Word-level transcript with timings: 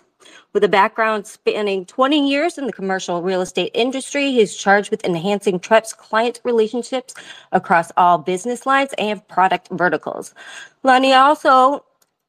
With 0.53 0.63
a 0.63 0.69
background 0.69 1.27
spanning 1.27 1.85
20 1.87 2.29
years 2.29 2.57
in 2.57 2.67
the 2.67 2.71
commercial 2.71 3.21
real 3.21 3.41
estate 3.41 3.71
industry, 3.73 4.31
he's 4.31 4.55
charged 4.55 4.91
with 4.91 5.03
enhancing 5.03 5.59
Trepp's 5.59 5.91
client 5.91 6.39
relationships 6.45 7.13
across 7.51 7.91
all 7.97 8.17
business 8.17 8.65
lines 8.65 8.91
and 8.97 9.27
product 9.27 9.67
verticals. 9.71 10.33
Alani 10.85 11.11
also 11.11 11.83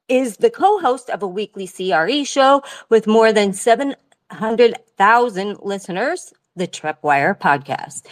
is 0.08 0.38
the 0.38 0.50
co-host 0.50 1.10
of 1.10 1.22
a 1.22 1.28
weekly 1.28 1.68
CRE 1.68 2.24
show 2.24 2.64
with 2.88 3.06
more 3.06 3.32
than 3.32 3.52
700,000 3.52 5.58
listeners, 5.62 6.32
the 6.56 6.66
TreppWire 6.66 7.38
podcast. 7.38 8.06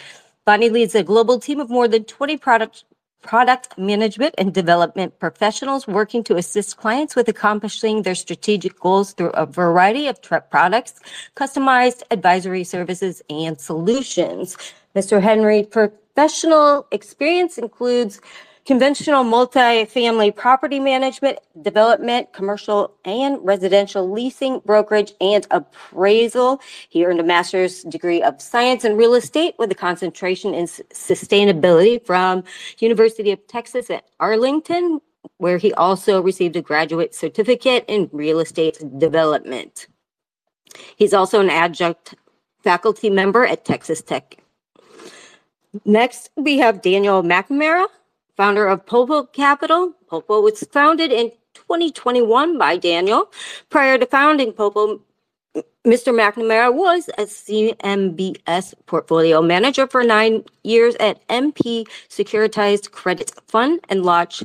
Lonnie 0.47 0.71
leads 0.71 0.95
a 0.95 1.03
global 1.03 1.39
team 1.39 1.61
of 1.61 1.69
more 1.69 1.89
than 1.89 2.05
20 2.05 2.37
product 2.39 2.85
product 3.21 3.77
management 3.77 4.35
and 4.39 4.55
development 4.55 5.19
professionals 5.19 5.87
working 5.89 6.23
to 6.25 6.37
assist 6.37 6.77
clients 6.77 7.17
with 7.17 7.29
accomplishing 7.29 8.03
their 8.03 8.15
strategic 8.15 8.79
goals 8.79 9.13
through 9.13 9.31
a 9.31 9.45
variety 9.45 10.07
of 10.07 10.21
Trepp 10.21 10.51
products, 10.51 11.01
customized 11.37 12.03
advisory 12.11 12.65
services, 12.65 13.21
and 13.29 13.61
solutions. 13.61 14.57
Mr. 14.95 15.21
Hendry 15.21 15.65
professional 15.65 16.87
experience 16.93 17.59
includes 17.59 18.21
conventional 18.69 19.25
multi-family 19.25 20.31
property 20.31 20.79
management, 20.79 21.39
development, 21.63 22.31
commercial 22.35 22.95
and 23.07 23.39
residential 23.43 24.13
leasing, 24.13 24.61
brokerage, 24.67 25.15
and 25.23 25.47
appraisal. 25.51 26.61
He 26.91 27.03
earned 27.07 27.19
a 27.19 27.23
master's 27.23 27.83
degree 27.85 28.23
of 28.23 28.43
science 28.43 28.85
in 28.85 28.99
real 28.99 29.15
estate 29.15 29.55
with 29.59 29.73
a 29.73 29.75
concentration 29.75 30.53
in 30.53 30.67
sustainability 30.67 32.05
from 32.05 32.45
University 32.79 33.31
of 33.31 33.45
Texas 33.47 33.89
at 33.89 34.05
Arlington, 34.21 35.01
where 35.39 35.57
he 35.57 35.73
also 35.73 36.21
received 36.21 36.55
a 36.55 36.61
graduate 36.61 37.15
certificate 37.15 37.87
in 37.89 38.11
real 38.13 38.39
estate 38.39 38.79
development. 38.99 39.87
He's 40.95 41.15
also 41.15 41.41
an 41.41 41.49
adjunct 41.49 42.17
faculty 42.63 43.09
member 43.09 43.47
at 43.47 43.65
Texas 43.65 44.03
Tech. 44.03 44.37
Next, 45.87 46.31
we 46.37 46.59
have 46.59 46.83
Daniel 46.83 47.23
McNamara, 47.23 47.87
founder 48.39 48.69
of 48.69 48.87
Polpo 48.87 49.31
Capital. 49.33 49.93
Polpo 50.09 50.41
was 50.43 50.63
founded 50.73 51.11
in 51.11 51.33
2021 51.55 52.57
by 52.57 52.77
Daniel. 52.77 53.31
Prior 53.69 53.99
to 53.99 54.07
founding 54.07 54.53
Popo, 54.53 55.01
Mr. 55.89 56.13
McNamara 56.13 56.71
was 56.71 57.09
a 57.17 57.23
CMBS 57.23 58.75
portfolio 58.85 59.41
manager 59.41 59.87
for 59.87 60.05
nine 60.05 60.45
years 60.63 60.95
at 60.97 61.27
MP 61.29 61.87
Securitized 62.11 62.91
Credit 62.91 63.33
Fund 63.47 63.81
and 63.89 64.05
launched 64.05 64.45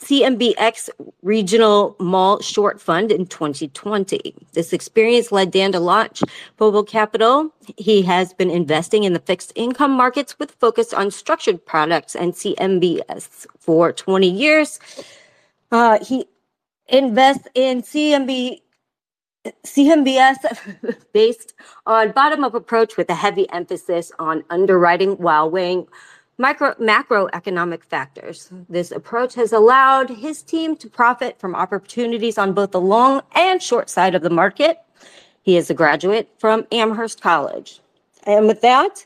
CMBX 0.00 0.90
Regional 1.22 1.94
Mall 2.00 2.40
Short 2.40 2.80
Fund 2.80 3.12
in 3.12 3.26
2020. 3.26 4.34
This 4.52 4.72
experience 4.72 5.30
led 5.30 5.52
Dan 5.52 5.70
to 5.70 5.78
launch 5.78 6.24
Polpo 6.58 6.84
Capital. 6.84 7.54
He 7.76 8.02
has 8.02 8.34
been 8.34 8.50
investing 8.50 9.04
in 9.04 9.12
the 9.12 9.20
fixed 9.20 9.52
income 9.54 9.92
markets 9.92 10.40
with 10.40 10.50
focus 10.58 10.92
on 10.92 11.12
structured 11.12 11.64
products 11.64 12.16
and 12.16 12.32
CMBS 12.32 13.46
for 13.60 13.92
20 13.92 14.28
years. 14.28 14.80
Uh, 15.70 16.04
he 16.04 16.26
invests 16.88 17.46
in 17.54 17.82
CMBS 17.82 18.62
based 21.12 21.54
on 21.86 22.12
bottom-up 22.12 22.54
approach 22.54 22.96
with 22.96 23.08
a 23.10 23.14
heavy 23.14 23.48
emphasis 23.50 24.12
on 24.18 24.44
underwriting 24.50 25.12
while 25.12 25.50
weighing 25.50 25.86
macroeconomic 26.38 27.84
factors. 27.84 28.50
This 28.68 28.90
approach 28.90 29.34
has 29.34 29.52
allowed 29.52 30.08
his 30.10 30.42
team 30.42 30.76
to 30.76 30.88
profit 30.88 31.38
from 31.38 31.54
opportunities 31.54 32.38
on 32.38 32.52
both 32.52 32.70
the 32.70 32.80
long 32.80 33.22
and 33.34 33.62
short 33.62 33.90
side 33.90 34.14
of 34.14 34.22
the 34.22 34.30
market. 34.30 34.78
He 35.42 35.56
is 35.56 35.70
a 35.70 35.74
graduate 35.74 36.28
from 36.38 36.66
Amherst 36.72 37.20
College. 37.20 37.80
And 38.24 38.46
with 38.46 38.60
that, 38.62 39.04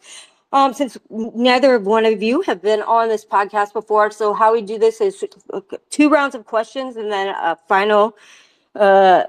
um, 0.52 0.72
since 0.72 0.96
neither 1.10 1.78
one 1.78 2.04
of 2.04 2.22
you 2.22 2.42
have 2.42 2.62
been 2.62 2.82
on 2.82 3.08
this 3.08 3.24
podcast 3.24 3.72
before, 3.72 4.10
so 4.10 4.32
how 4.32 4.52
we 4.52 4.62
do 4.62 4.78
this 4.78 5.00
is 5.00 5.24
uh, 5.52 5.60
two 5.90 6.08
rounds 6.08 6.34
of 6.34 6.46
questions 6.46 6.96
and 6.96 7.10
then 7.10 7.28
a 7.28 7.56
final 7.68 8.16
uh, 8.76 9.24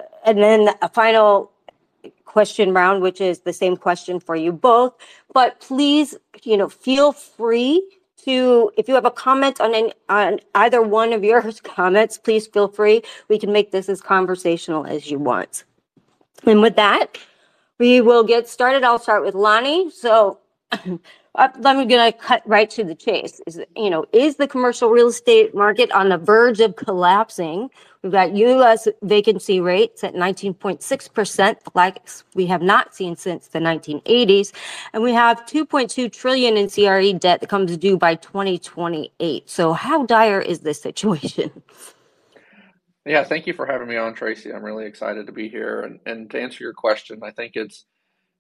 question 2.36 2.74
round, 2.74 3.02
which 3.02 3.22
is 3.22 3.40
the 3.40 3.54
same 3.54 3.78
question 3.78 4.20
for 4.20 4.36
you 4.36 4.52
both. 4.52 4.94
But 5.34 5.60
please, 5.62 6.18
you 6.44 6.58
know, 6.58 6.68
feel 6.68 7.14
free 7.14 7.82
to, 8.26 8.72
if 8.78 8.90
you 8.90 8.96
have 8.96 9.06
a 9.06 9.12
comment 9.12 9.62
on 9.62 9.74
any, 9.74 9.94
on 10.10 10.40
either 10.56 10.82
one 10.82 11.14
of 11.14 11.24
your 11.24 11.42
comments, 11.64 12.18
please 12.18 12.46
feel 12.48 12.68
free. 12.68 13.04
We 13.30 13.40
can 13.40 13.54
make 13.54 13.72
this 13.72 13.88
as 13.88 14.02
conversational 14.02 14.86
as 14.86 15.10
you 15.10 15.18
want. 15.18 15.64
And 16.44 16.62
with 16.62 16.76
that, 16.76 17.18
we 17.80 18.02
will 18.02 18.24
get 18.24 18.48
started. 18.50 18.84
I'll 18.84 19.00
start 19.00 19.24
with 19.24 19.36
Lonnie. 19.36 19.90
So 19.92 20.40
I'm 21.36 21.62
going 21.62 21.88
to 21.90 22.12
cut 22.20 22.42
right 22.46 22.70
to 22.72 22.84
the 22.84 22.96
chase. 22.96 23.42
Is 23.48 23.62
you 23.76 23.90
know, 23.90 24.06
is 24.14 24.38
the 24.38 24.48
commercial 24.48 24.90
real 24.90 25.08
estate 25.08 25.56
market 25.56 25.92
on 25.92 26.10
the 26.10 26.18
verge 26.18 26.60
of 26.60 26.76
collapsing? 26.76 27.70
We've 28.06 28.12
got 28.12 28.36
U.S. 28.36 28.88
vacancy 29.02 29.60
rates 29.60 30.04
at 30.04 30.14
19.6%, 30.14 31.56
like 31.74 32.08
we 32.36 32.46
have 32.46 32.62
not 32.62 32.94
seen 32.94 33.16
since 33.16 33.48
the 33.48 33.58
1980s. 33.58 34.54
And 34.94 35.02
We 35.02 35.12
have 35.14 35.44
2.2 35.48 36.12
trillion 36.12 36.56
in 36.56 36.70
CRE 36.70 37.18
debt 37.18 37.40
that 37.40 37.50
comes 37.50 37.76
due 37.78 37.98
by 37.98 38.14
2028. 38.14 39.50
So 39.50 39.74
How 39.74 40.06
dire 40.06 40.40
is 40.40 40.60
this 40.60 40.80
situation? 40.80 41.52
Yeah, 43.08 43.24
thank 43.24 43.46
you 43.46 43.54
for 43.54 43.68
having 43.68 43.88
me 43.88 43.98
on, 43.98 44.16
Tracy. 44.16 44.52
I'm 44.52 44.64
really 44.64 44.88
excited 44.88 45.28
to 45.28 45.32
be 45.32 45.48
here. 45.48 45.82
And, 45.82 46.00
and 46.08 46.28
to 46.32 46.42
answer 46.42 46.64
your 46.64 46.74
question, 46.74 47.20
I 47.22 47.30
think 47.30 47.52
it's 47.54 47.86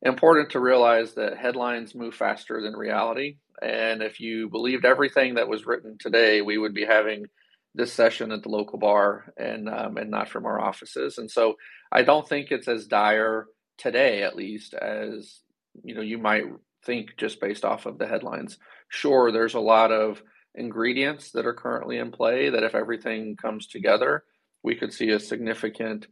important 0.01 0.50
to 0.50 0.59
realize 0.59 1.13
that 1.13 1.38
headlines 1.38 1.94
move 1.94 2.15
faster 2.15 2.59
than 2.63 2.73
reality. 2.73 3.38
And 3.62 4.01
if 4.01 4.19
you 4.19 4.50
believed 4.50 4.83
everything 4.83 5.35
that 5.35 5.47
was 5.47 5.67
written 5.67 5.97
today, 6.00 6.41
we 6.41 6.57
would 6.57 6.73
be 6.73 6.83
having 6.83 7.27
this 7.75 7.94
session 7.94 8.31
at 8.31 8.44
the 8.44 8.50
local 8.50 8.80
bar 8.80 9.33
and 9.38 9.69
um, 9.69 9.98
and 9.98 10.10
not 10.10 10.30
from 10.30 10.45
our 10.45 10.60
offices. 10.60 11.18
And 11.18 11.30
so 11.30 11.56
I 11.92 12.04
don't 12.04 12.27
think 12.27 12.51
it's 12.51 12.68
as 12.68 12.88
dire 12.88 13.48
today, 13.77 14.24
at 14.24 14.36
least, 14.36 14.74
as 14.74 15.42
you 15.83 15.95
know 15.95 16.01
you 16.01 16.18
might 16.18 16.45
think 16.86 17.18
just 17.18 17.42
based 17.42 17.66
off 17.66 17.86
of 17.86 17.98
the 17.98 18.07
headlines. 18.07 18.57
Sure, 18.89 19.31
there's 19.31 19.56
a 19.56 19.60
lot 19.60 19.92
of 19.92 20.22
ingredients 20.56 21.31
that 21.31 21.45
are 21.45 21.54
currently 21.54 21.98
in 21.98 22.12
play 22.12 22.50
that 22.50 22.63
if 22.63 22.75
everything 22.75 23.36
comes 23.36 23.68
together, 23.68 24.24
we 24.63 24.75
could 24.75 24.94
see 24.94 25.10
a 25.10 25.19
significant 25.19 26.07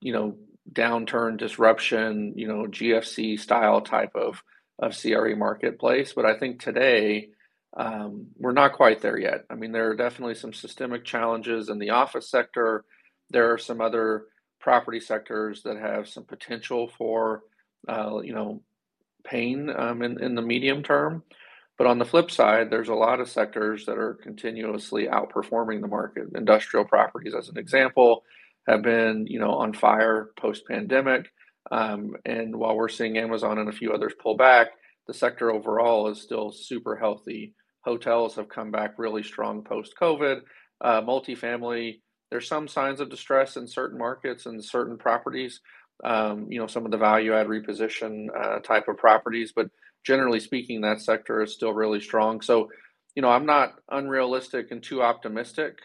you 0.00 0.12
know, 0.12 0.36
downturn 0.72 1.36
disruption, 1.36 2.32
you 2.36 2.48
know, 2.48 2.66
GFC 2.66 3.38
style 3.38 3.80
type 3.80 4.12
of 4.14 4.42
of 4.78 4.96
CRE 4.96 5.34
marketplace. 5.36 6.12
But 6.14 6.26
I 6.26 6.38
think 6.38 6.60
today 6.60 7.30
um, 7.76 8.28
we're 8.38 8.52
not 8.52 8.72
quite 8.72 9.02
there 9.02 9.18
yet. 9.18 9.44
I 9.50 9.54
mean, 9.54 9.72
there 9.72 9.90
are 9.90 9.96
definitely 9.96 10.34
some 10.34 10.52
systemic 10.52 11.04
challenges 11.04 11.68
in 11.68 11.78
the 11.78 11.90
office 11.90 12.30
sector. 12.30 12.84
There 13.30 13.52
are 13.52 13.58
some 13.58 13.80
other 13.80 14.24
property 14.60 15.00
sectors 15.00 15.62
that 15.62 15.76
have 15.76 16.08
some 16.08 16.24
potential 16.24 16.88
for, 16.96 17.42
uh, 17.86 18.20
you 18.22 18.32
know, 18.32 18.62
pain 19.24 19.70
um, 19.76 20.02
in, 20.02 20.22
in 20.22 20.34
the 20.34 20.42
medium 20.42 20.82
term. 20.82 21.22
But 21.76 21.86
on 21.86 21.98
the 21.98 22.06
flip 22.06 22.30
side, 22.30 22.70
there's 22.70 22.88
a 22.88 22.94
lot 22.94 23.20
of 23.20 23.28
sectors 23.28 23.84
that 23.84 23.98
are 23.98 24.14
continuously 24.14 25.06
outperforming 25.06 25.82
the 25.82 25.88
market. 25.88 26.28
Industrial 26.34 26.86
properties, 26.86 27.34
as 27.34 27.50
an 27.50 27.58
example, 27.58 28.24
have 28.66 28.82
been, 28.82 29.26
you 29.28 29.38
know, 29.38 29.52
on 29.52 29.74
fire 29.74 30.30
post-pandemic. 30.40 31.30
Um, 31.70 32.16
and 32.24 32.56
while 32.56 32.76
we're 32.76 32.88
seeing 32.88 33.18
Amazon 33.18 33.58
and 33.58 33.68
a 33.68 33.72
few 33.72 33.92
others 33.92 34.14
pull 34.18 34.36
back, 34.36 34.68
the 35.06 35.12
sector 35.12 35.52
overall 35.52 36.08
is 36.08 36.22
still 36.22 36.50
super 36.50 36.96
healthy. 36.96 37.54
Hotels 37.86 38.34
have 38.34 38.48
come 38.48 38.70
back 38.72 38.98
really 38.98 39.22
strong 39.22 39.62
post-COVID. 39.62 40.40
Uh, 40.80 41.00
multifamily, 41.02 42.00
there's 42.30 42.48
some 42.48 42.66
signs 42.66 43.00
of 43.00 43.08
distress 43.08 43.56
in 43.56 43.66
certain 43.66 43.96
markets 43.96 44.46
and 44.46 44.62
certain 44.62 44.98
properties. 44.98 45.60
Um, 46.04 46.48
you 46.50 46.58
know, 46.58 46.66
some 46.66 46.84
of 46.84 46.90
the 46.90 46.98
value 46.98 47.32
add 47.32 47.46
reposition 47.46 48.26
uh, 48.36 48.58
type 48.58 48.88
of 48.88 48.98
properties, 48.98 49.52
but 49.54 49.68
generally 50.04 50.40
speaking, 50.40 50.80
that 50.80 51.00
sector 51.00 51.42
is 51.42 51.54
still 51.54 51.72
really 51.72 52.00
strong. 52.00 52.40
So, 52.40 52.68
you 53.14 53.22
know, 53.22 53.30
I'm 53.30 53.46
not 53.46 53.74
unrealistic 53.90 54.72
and 54.72 54.82
too 54.82 55.00
optimistic, 55.00 55.78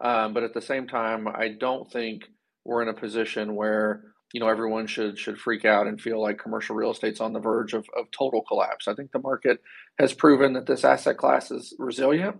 um, 0.00 0.32
but 0.32 0.44
at 0.44 0.54
the 0.54 0.62
same 0.62 0.86
time, 0.86 1.26
I 1.26 1.48
don't 1.48 1.90
think 1.90 2.22
we're 2.64 2.82
in 2.82 2.88
a 2.88 2.94
position 2.94 3.56
where 3.56 4.04
you 4.32 4.40
know 4.40 4.48
everyone 4.48 4.86
should 4.86 5.18
should 5.18 5.38
freak 5.38 5.64
out 5.64 5.86
and 5.86 6.00
feel 6.00 6.20
like 6.20 6.38
commercial 6.38 6.76
real 6.76 6.90
estate's 6.90 7.20
on 7.20 7.32
the 7.32 7.40
verge 7.40 7.74
of, 7.74 7.86
of 7.96 8.10
total 8.10 8.42
collapse. 8.42 8.88
I 8.88 8.94
think 8.94 9.12
the 9.12 9.18
market 9.18 9.60
has 9.98 10.12
proven 10.12 10.52
that 10.54 10.66
this 10.66 10.84
asset 10.84 11.16
class 11.16 11.50
is 11.50 11.74
resilient, 11.78 12.36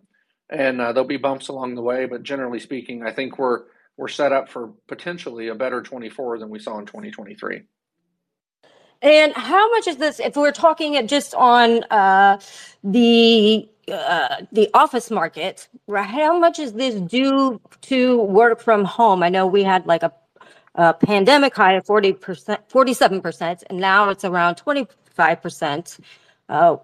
and 0.50 0.80
uh, 0.80 0.92
there'll 0.92 1.08
be 1.08 1.16
bumps 1.16 1.48
along 1.48 1.74
the 1.74 1.82
way. 1.82 2.06
But 2.06 2.22
generally 2.22 2.60
speaking, 2.60 3.04
I 3.04 3.12
think 3.12 3.38
we're 3.38 3.64
we're 3.96 4.08
set 4.08 4.32
up 4.32 4.48
for 4.48 4.72
potentially 4.86 5.48
a 5.48 5.54
better 5.54 5.82
24 5.82 6.38
than 6.38 6.50
we 6.50 6.60
saw 6.60 6.78
in 6.78 6.86
2023. 6.86 7.62
And 9.02 9.32
how 9.34 9.70
much 9.70 9.86
is 9.86 9.96
this, 9.96 10.18
if 10.18 10.36
we're 10.36 10.52
talking 10.52 11.06
just 11.06 11.34
on 11.34 11.84
uh, 11.84 12.40
the 12.82 13.68
uh, 13.88 14.42
the 14.52 14.68
office 14.74 15.10
market, 15.10 15.66
right, 15.86 16.04
how 16.06 16.38
much 16.38 16.58
is 16.58 16.74
this 16.74 16.96
due 16.96 17.58
to 17.80 18.22
work 18.22 18.60
from 18.60 18.84
home? 18.84 19.22
I 19.22 19.30
know 19.30 19.46
we 19.46 19.62
had 19.62 19.86
like 19.86 20.02
a, 20.02 20.12
a 20.78 20.94
pandemic 20.94 21.54
high 21.54 21.74
of 21.74 21.84
40%, 21.84 22.58
47%, 22.70 23.64
and 23.68 23.78
now 23.78 24.08
it's 24.08 24.24
around 24.24 24.54
25% 24.56 26.00
uh, 26.48 26.76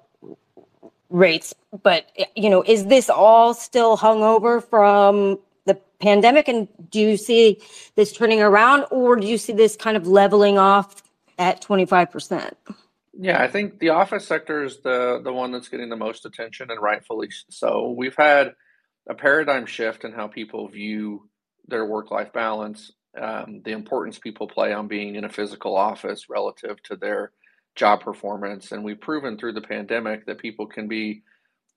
rates. 1.09 1.55
But, 1.83 2.11
you 2.37 2.51
know, 2.51 2.63
is 2.67 2.87
this 2.87 3.09
all 3.09 3.55
still 3.55 3.97
hung 3.97 4.23
over 4.23 4.61
from 4.61 5.39
the 5.65 5.75
pandemic? 6.01 6.49
And 6.49 6.69
do 6.91 7.01
you 7.01 7.17
see 7.17 7.63
this 7.95 8.13
turning 8.13 8.43
around 8.43 8.85
or 8.91 9.17
do 9.17 9.27
you 9.27 9.39
see 9.39 9.55
this 9.55 9.77
kind 9.77 9.97
of 9.97 10.07
leveling 10.07 10.59
off 10.59 11.03
at 11.39 11.63
25%. 11.63 12.53
Yeah, 13.19 13.43
I 13.43 13.49
think 13.49 13.79
the 13.79 13.91
office 13.91 14.27
sector 14.27 14.65
is 14.65 14.81
the 14.81 15.21
the 15.23 15.33
one 15.33 15.53
that's 15.53 15.69
getting 15.69 15.89
the 15.89 15.97
most 15.97 16.27
attention 16.27 16.71
and 16.71 16.81
rightfully 16.81 17.29
so. 17.49 17.95
We've 17.97 18.17
had 18.17 18.55
a 19.09 19.15
paradigm 19.15 19.67
shift 19.67 20.05
in 20.05 20.13
how 20.13 20.27
people 20.27 20.67
view 20.69 21.29
their 21.69 21.85
work-life 21.85 22.33
balance, 22.33 22.91
um, 23.21 23.63
the 23.65 23.73
importance 23.73 24.19
people 24.19 24.47
play 24.47 24.73
on 24.73 24.89
being 24.89 25.15
in 25.15 25.25
a 25.25 25.29
physical 25.29 25.77
office 25.77 26.29
relative 26.29 26.83
to 26.85 26.97
their 26.97 27.33
job 27.77 28.01
performance, 28.01 28.73
and 28.73 28.85
we've 28.85 29.01
proven 29.01 29.37
through 29.37 29.53
the 29.53 29.61
pandemic 29.61 30.27
that 30.27 30.39
people 30.39 30.67
can 30.67 30.89
be 30.89 31.23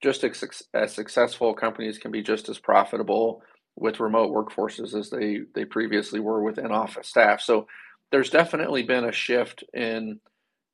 just 0.02 0.22
as, 0.24 0.62
as 0.74 0.94
successful. 0.94 1.54
Companies 1.54 1.98
can 1.98 2.10
be 2.10 2.22
just 2.22 2.48
as 2.48 2.58
profitable 2.58 3.42
with 3.76 4.00
remote 4.00 4.32
workforces 4.32 4.94
as 4.98 5.10
they 5.10 5.40
they 5.54 5.64
previously 5.64 6.20
were 6.20 6.42
with 6.42 6.58
in-office 6.58 7.08
staff. 7.08 7.40
So 7.40 7.66
there's 8.10 8.30
definitely 8.30 8.82
been 8.82 9.04
a 9.04 9.12
shift 9.12 9.64
in 9.74 10.20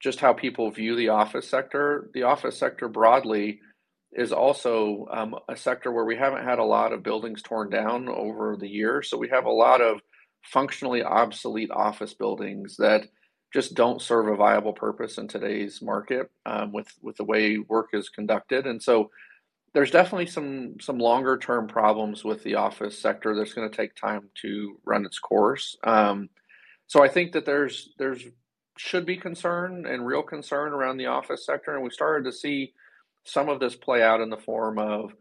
just 0.01 0.21
how 0.21 0.33
people 0.33 0.71
view 0.71 0.97
the 0.97 1.09
office 1.09 1.49
sector. 1.49 2.11
The 2.15 2.25
office 2.25 2.59
sector 2.59 2.89
broadly 2.89 3.61
is 4.13 4.33
also 4.33 5.09
um, 5.11 5.35
a 5.49 5.57
sector 5.57 5.91
where 5.91 6.05
we 6.05 6.17
haven't 6.17 6.45
had 6.45 6.59
a 6.59 6.65
lot 6.65 6.93
of 6.93 7.03
buildings 7.03 7.43
torn 7.43 7.71
down 7.71 8.09
over 8.09 8.57
the 8.59 8.69
years. 8.69 9.11
So 9.11 9.17
we 9.17 9.29
have 9.31 9.47
a 9.47 9.51
lot 9.51 9.81
of 9.81 10.01
functionally 10.45 11.03
obsolete 11.03 11.71
office 11.71 12.15
buildings 12.15 12.77
that 12.77 13.09
just 13.53 13.75
don't 13.75 14.03
serve 14.03 14.29
a 14.29 14.37
viable 14.37 14.73
purpose 14.73 15.19
in 15.19 15.29
today's 15.29 15.81
market 15.81 16.31
um, 16.45 16.73
with 16.73 16.89
with 17.03 17.17
the 17.17 17.25
way 17.25 17.59
work 17.59 17.91
is 17.93 18.09
conducted. 18.09 18.67
And 18.67 18.83
so 18.83 19.11
there's 19.73 19.91
definitely 19.91 20.27
some 20.27 20.75
some 20.81 20.99
longer 20.99 21.39
term 21.39 21.67
problems 21.67 22.25
with 22.25 22.43
the 22.43 22.57
office 22.57 22.99
sector 22.99 23.35
that's 23.35 23.55
going 23.55 23.69
to 23.69 23.77
take 23.77 23.95
time 23.95 24.29
to 24.43 24.79
run 24.85 25.05
its 25.05 25.19
course. 25.19 25.77
Um, 25.85 26.29
so 26.87 27.03
I 27.03 27.09
think 27.09 27.33
that 27.33 27.47
there's 27.47 27.95
there's 27.99 28.25
should 28.77 29.07
be 29.07 29.17
concern 29.17 29.87
and 29.87 30.05
real 30.05 30.23
concern 30.23 30.73
around 30.73 30.97
the 30.97 31.07
office 31.07 31.47
sector, 31.47 31.75
and 31.75 31.85
we 31.85 31.91
started 31.91 32.25
to 32.25 32.37
see 32.37 32.73
some 33.25 33.49
of 33.49 33.61
this 33.61 33.77
play 33.77 34.03
out 34.03 34.21
in 34.21 34.31
the 34.31 34.37
form 34.37 34.79
of 34.79 35.13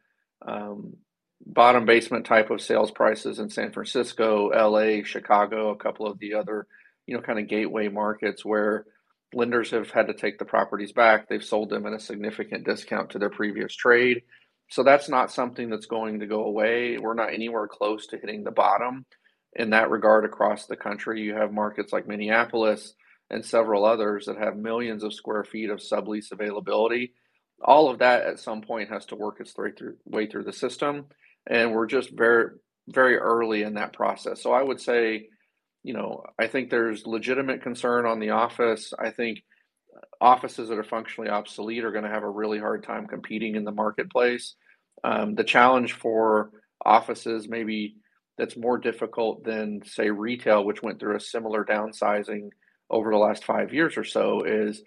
um, 0.45 0.97
bottom 1.45 1.85
basement 1.85 2.25
type 2.25 2.49
of 2.49 2.61
sales 2.61 2.91
prices 2.91 3.39
in 3.39 3.49
San 3.49 3.71
Francisco, 3.71 4.49
LA, 4.49 5.03
Chicago, 5.03 5.69
a 5.69 5.75
couple 5.75 6.07
of 6.07 6.19
the 6.19 6.33
other 6.35 6.67
you 7.05 7.15
know 7.15 7.21
kind 7.21 7.39
of 7.39 7.47
gateway 7.47 7.87
markets 7.89 8.45
where 8.45 8.85
lenders 9.33 9.71
have 9.71 9.89
had 9.91 10.07
to 10.07 10.13
take 10.13 10.37
the 10.37 10.45
properties 10.45 10.91
back. 10.91 11.27
They've 11.27 11.43
sold 11.43 11.69
them 11.69 11.85
at 11.85 11.93
a 11.93 11.99
significant 11.99 12.65
discount 12.65 13.11
to 13.11 13.19
their 13.19 13.29
previous 13.29 13.75
trade. 13.75 14.23
So 14.69 14.83
that's 14.83 15.09
not 15.09 15.31
something 15.31 15.69
that's 15.69 15.85
going 15.85 16.19
to 16.19 16.27
go 16.27 16.45
away. 16.45 16.97
We're 16.97 17.13
not 17.13 17.33
anywhere 17.33 17.67
close 17.67 18.07
to 18.07 18.17
hitting 18.17 18.43
the 18.43 18.51
bottom 18.51 19.05
in 19.55 19.71
that 19.71 19.89
regard 19.89 20.25
across 20.25 20.65
the 20.65 20.75
country. 20.75 21.21
You 21.21 21.35
have 21.35 21.51
markets 21.51 21.93
like 21.93 22.07
Minneapolis 22.07 22.93
and 23.29 23.45
several 23.45 23.85
others 23.85 24.25
that 24.25 24.37
have 24.37 24.55
millions 24.55 25.03
of 25.03 25.13
square 25.13 25.43
feet 25.43 25.69
of 25.69 25.79
sublease 25.79 26.31
availability. 26.31 27.13
All 27.63 27.89
of 27.89 27.99
that 27.99 28.25
at 28.25 28.39
some 28.39 28.61
point 28.61 28.89
has 28.89 29.05
to 29.07 29.15
work 29.15 29.39
its 29.39 29.55
way 29.57 29.71
through, 29.77 29.97
way 30.05 30.27
through 30.27 30.43
the 30.43 30.53
system. 30.53 31.05
And 31.49 31.73
we're 31.73 31.87
just 31.87 32.09
very, 32.11 32.51
very 32.87 33.17
early 33.17 33.63
in 33.63 33.75
that 33.75 33.93
process. 33.93 34.41
So 34.41 34.51
I 34.51 34.61
would 34.61 34.79
say, 34.79 35.27
you 35.83 35.93
know, 35.93 36.23
I 36.39 36.47
think 36.47 36.69
there's 36.69 37.05
legitimate 37.05 37.61
concern 37.61 38.05
on 38.05 38.19
the 38.19 38.31
office. 38.31 38.93
I 38.97 39.11
think 39.11 39.43
offices 40.21 40.69
that 40.69 40.77
are 40.77 40.83
functionally 40.83 41.29
obsolete 41.29 41.83
are 41.83 41.91
going 41.91 42.05
to 42.05 42.09
have 42.09 42.23
a 42.23 42.29
really 42.29 42.59
hard 42.59 42.83
time 42.83 43.07
competing 43.07 43.55
in 43.55 43.65
the 43.65 43.71
marketplace. 43.71 44.55
Um, 45.03 45.35
the 45.35 45.43
challenge 45.43 45.93
for 45.93 46.51
offices, 46.85 47.47
maybe 47.49 47.97
that's 48.37 48.57
more 48.57 48.77
difficult 48.77 49.43
than 49.43 49.81
say 49.85 50.09
retail, 50.09 50.63
which 50.63 50.81
went 50.81 50.99
through 50.99 51.17
a 51.17 51.21
similar 51.21 51.65
downsizing 51.65 52.49
over 52.89 53.11
the 53.11 53.17
last 53.17 53.43
five 53.43 53.73
years 53.73 53.97
or 53.97 54.03
so, 54.03 54.43
is 54.43 54.81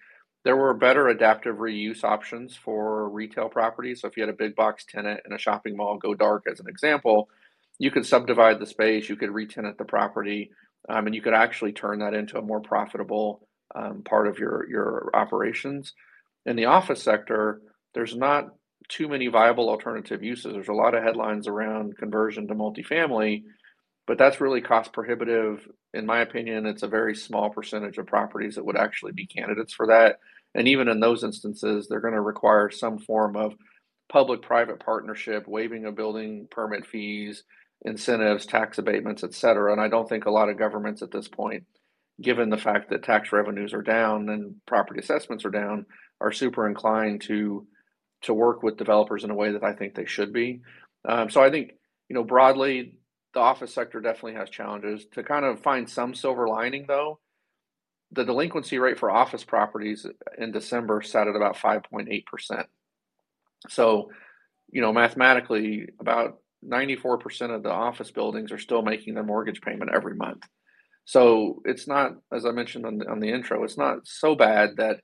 there 0.46 0.56
were 0.56 0.72
better 0.74 1.08
adaptive 1.08 1.56
reuse 1.56 2.04
options 2.04 2.54
for 2.54 3.08
retail 3.08 3.48
properties. 3.48 4.00
So 4.00 4.06
if 4.06 4.16
you 4.16 4.22
had 4.22 4.30
a 4.30 4.36
big 4.44 4.54
box 4.54 4.84
tenant 4.88 5.22
in 5.26 5.32
a 5.32 5.38
shopping 5.38 5.76
mall 5.76 5.98
go 5.98 6.14
dark, 6.14 6.44
as 6.48 6.60
an 6.60 6.68
example, 6.68 7.28
you 7.80 7.90
could 7.90 8.06
subdivide 8.06 8.60
the 8.60 8.66
space, 8.66 9.08
you 9.08 9.16
could 9.16 9.32
retenant 9.32 9.76
the 9.76 9.84
property, 9.84 10.52
um, 10.88 11.06
and 11.06 11.16
you 11.16 11.20
could 11.20 11.34
actually 11.34 11.72
turn 11.72 11.98
that 11.98 12.14
into 12.14 12.38
a 12.38 12.42
more 12.42 12.60
profitable 12.60 13.48
um, 13.74 14.02
part 14.04 14.28
of 14.28 14.38
your 14.38 14.70
your 14.70 15.10
operations. 15.14 15.94
In 16.46 16.54
the 16.54 16.66
office 16.66 17.02
sector, 17.02 17.60
there's 17.92 18.14
not 18.14 18.54
too 18.88 19.08
many 19.08 19.26
viable 19.26 19.68
alternative 19.68 20.22
uses. 20.22 20.52
There's 20.52 20.68
a 20.68 20.72
lot 20.72 20.94
of 20.94 21.02
headlines 21.02 21.48
around 21.48 21.98
conversion 21.98 22.46
to 22.46 22.54
multifamily, 22.54 23.42
but 24.06 24.16
that's 24.16 24.40
really 24.40 24.60
cost 24.60 24.92
prohibitive. 24.92 25.66
In 25.92 26.06
my 26.06 26.20
opinion, 26.20 26.66
it's 26.66 26.84
a 26.84 26.88
very 26.88 27.16
small 27.16 27.50
percentage 27.50 27.98
of 27.98 28.06
properties 28.06 28.54
that 28.54 28.64
would 28.64 28.76
actually 28.76 29.10
be 29.10 29.26
candidates 29.26 29.74
for 29.74 29.88
that. 29.88 30.20
And 30.56 30.66
even 30.66 30.88
in 30.88 30.98
those 30.98 31.22
instances, 31.22 31.86
they're 31.86 32.00
going 32.00 32.14
to 32.14 32.20
require 32.20 32.70
some 32.70 32.98
form 32.98 33.36
of 33.36 33.54
public 34.08 34.42
private 34.42 34.80
partnership, 34.80 35.46
waiving 35.46 35.84
of 35.84 35.94
building 35.94 36.48
permit 36.50 36.86
fees, 36.86 37.44
incentives, 37.84 38.46
tax 38.46 38.78
abatements, 38.78 39.22
et 39.22 39.34
cetera. 39.34 39.70
And 39.72 39.80
I 39.80 39.88
don't 39.88 40.08
think 40.08 40.24
a 40.24 40.30
lot 40.30 40.48
of 40.48 40.58
governments 40.58 41.02
at 41.02 41.10
this 41.10 41.28
point, 41.28 41.64
given 42.20 42.48
the 42.48 42.56
fact 42.56 42.88
that 42.90 43.02
tax 43.02 43.32
revenues 43.32 43.74
are 43.74 43.82
down 43.82 44.30
and 44.30 44.54
property 44.66 45.00
assessments 45.00 45.44
are 45.44 45.50
down, 45.50 45.84
are 46.20 46.32
super 46.32 46.66
inclined 46.66 47.20
to 47.22 47.66
to 48.22 48.32
work 48.32 48.62
with 48.62 48.78
developers 48.78 49.24
in 49.24 49.30
a 49.30 49.34
way 49.34 49.52
that 49.52 49.62
I 49.62 49.74
think 49.74 49.94
they 49.94 50.06
should 50.06 50.32
be. 50.32 50.62
Um, 51.06 51.28
so 51.28 51.42
I 51.42 51.50
think 51.50 51.72
you 52.08 52.14
know 52.14 52.24
broadly 52.24 52.98
the 53.34 53.40
office 53.40 53.74
sector 53.74 54.00
definitely 54.00 54.34
has 54.34 54.48
challenges. 54.48 55.04
To 55.12 55.22
kind 55.22 55.44
of 55.44 55.60
find 55.60 55.88
some 55.88 56.14
silver 56.14 56.48
lining 56.48 56.86
though, 56.88 57.20
the 58.12 58.24
delinquency 58.24 58.78
rate 58.78 58.98
for 58.98 59.10
office 59.10 59.44
properties 59.44 60.06
in 60.38 60.52
December 60.52 61.02
sat 61.02 61.28
at 61.28 61.36
about 61.36 61.56
5.8 61.56 62.26
percent. 62.26 62.66
So 63.68 64.10
you 64.70 64.80
know 64.80 64.92
mathematically 64.92 65.88
about 66.00 66.38
94% 66.64 67.54
of 67.54 67.62
the 67.62 67.70
office 67.70 68.10
buildings 68.10 68.50
are 68.52 68.58
still 68.58 68.82
making 68.82 69.14
their 69.14 69.22
mortgage 69.22 69.60
payment 69.60 69.90
every 69.94 70.14
month. 70.14 70.42
So 71.04 71.62
it's 71.64 71.86
not, 71.86 72.16
as 72.32 72.44
I 72.44 72.50
mentioned 72.50 72.84
on 72.84 72.98
the, 72.98 73.08
on 73.08 73.20
the 73.20 73.30
intro, 73.30 73.62
it's 73.62 73.78
not 73.78 74.06
so 74.06 74.34
bad 74.34 74.76
that 74.78 75.00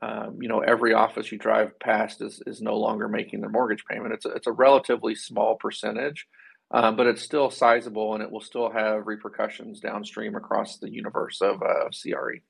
um, 0.00 0.38
you 0.40 0.48
know 0.48 0.60
every 0.60 0.94
office 0.94 1.30
you 1.30 1.36
drive 1.36 1.78
past 1.78 2.22
is, 2.22 2.42
is 2.46 2.62
no 2.62 2.78
longer 2.78 3.08
making 3.08 3.42
their 3.42 3.50
mortgage 3.50 3.84
payment. 3.84 4.14
It's 4.14 4.24
a, 4.24 4.30
it's 4.30 4.46
a 4.46 4.52
relatively 4.52 5.14
small 5.14 5.56
percentage, 5.56 6.26
um, 6.72 6.96
but 6.96 7.06
it's 7.06 7.22
still 7.22 7.50
sizable 7.50 8.14
and 8.14 8.22
it 8.22 8.30
will 8.30 8.40
still 8.40 8.70
have 8.70 9.06
repercussions 9.06 9.80
downstream 9.80 10.34
across 10.34 10.78
the 10.78 10.90
universe 10.90 11.40
of 11.40 11.62
uh, 11.62 11.88
CRE. 11.90 12.40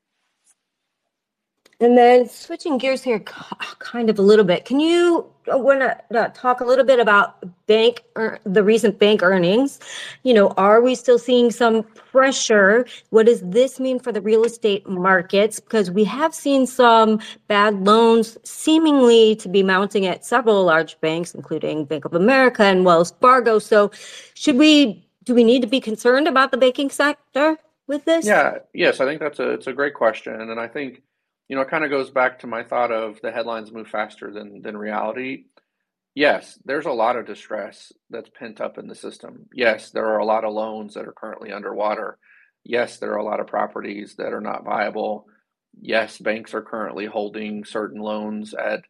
And 1.82 1.98
then 1.98 2.28
switching 2.28 2.78
gears 2.78 3.02
here, 3.02 3.18
kind 3.18 4.08
of 4.08 4.16
a 4.16 4.22
little 4.22 4.44
bit. 4.44 4.64
Can 4.64 4.78
you 4.78 5.26
want 5.48 5.80
to 5.80 6.16
uh, 6.16 6.28
talk 6.28 6.60
a 6.60 6.64
little 6.64 6.84
bit 6.84 7.00
about 7.00 7.42
bank 7.66 8.04
or 8.14 8.38
the 8.44 8.62
recent 8.62 9.00
bank 9.00 9.20
earnings? 9.20 9.80
You 10.22 10.32
know, 10.32 10.50
are 10.50 10.80
we 10.80 10.94
still 10.94 11.18
seeing 11.18 11.50
some 11.50 11.82
pressure? 11.82 12.86
What 13.10 13.26
does 13.26 13.40
this 13.40 13.80
mean 13.80 13.98
for 13.98 14.12
the 14.12 14.20
real 14.20 14.44
estate 14.44 14.88
markets? 14.88 15.58
Because 15.58 15.90
we 15.90 16.04
have 16.04 16.32
seen 16.32 16.68
some 16.68 17.20
bad 17.48 17.84
loans 17.84 18.38
seemingly 18.44 19.34
to 19.36 19.48
be 19.48 19.64
mounting 19.64 20.06
at 20.06 20.24
several 20.24 20.62
large 20.64 21.00
banks, 21.00 21.34
including 21.34 21.84
Bank 21.84 22.04
of 22.04 22.14
America 22.14 22.62
and 22.62 22.84
Wells 22.84 23.12
Fargo. 23.20 23.58
So, 23.58 23.90
should 24.34 24.56
we 24.56 25.04
do 25.24 25.34
we 25.34 25.42
need 25.42 25.62
to 25.62 25.68
be 25.68 25.80
concerned 25.80 26.28
about 26.28 26.52
the 26.52 26.58
banking 26.58 26.90
sector 26.90 27.58
with 27.88 28.04
this? 28.04 28.24
Yeah, 28.24 28.58
yes, 28.72 29.00
I 29.00 29.04
think 29.04 29.20
that's 29.20 29.40
a 29.40 29.50
it's 29.50 29.66
a 29.66 29.72
great 29.72 29.94
question, 29.94 30.40
and 30.40 30.60
I 30.60 30.68
think 30.68 31.02
you 31.48 31.56
know, 31.56 31.62
it 31.62 31.70
kind 31.70 31.84
of 31.84 31.90
goes 31.90 32.10
back 32.10 32.40
to 32.40 32.46
my 32.46 32.62
thought 32.62 32.92
of 32.92 33.20
the 33.22 33.32
headlines 33.32 33.72
move 33.72 33.88
faster 33.88 34.32
than 34.32 34.62
than 34.62 34.76
reality. 34.76 35.44
Yes, 36.14 36.58
there's 36.64 36.86
a 36.86 36.92
lot 36.92 37.16
of 37.16 37.26
distress 37.26 37.90
that's 38.10 38.30
pent 38.38 38.60
up 38.60 38.76
in 38.78 38.86
the 38.86 38.94
system. 38.94 39.46
Yes, 39.54 39.90
there 39.90 40.06
are 40.06 40.18
a 40.18 40.26
lot 40.26 40.44
of 40.44 40.52
loans 40.52 40.94
that 40.94 41.06
are 41.06 41.14
currently 41.16 41.52
underwater. 41.52 42.18
Yes, 42.64 42.98
there 42.98 43.12
are 43.12 43.18
a 43.18 43.24
lot 43.24 43.40
of 43.40 43.46
properties 43.46 44.14
that 44.18 44.32
are 44.32 44.40
not 44.40 44.64
viable. 44.64 45.26
Yes, 45.80 46.18
banks 46.18 46.52
are 46.52 46.62
currently 46.62 47.06
holding 47.06 47.64
certain 47.64 48.00
loans 48.00 48.52
at 48.54 48.82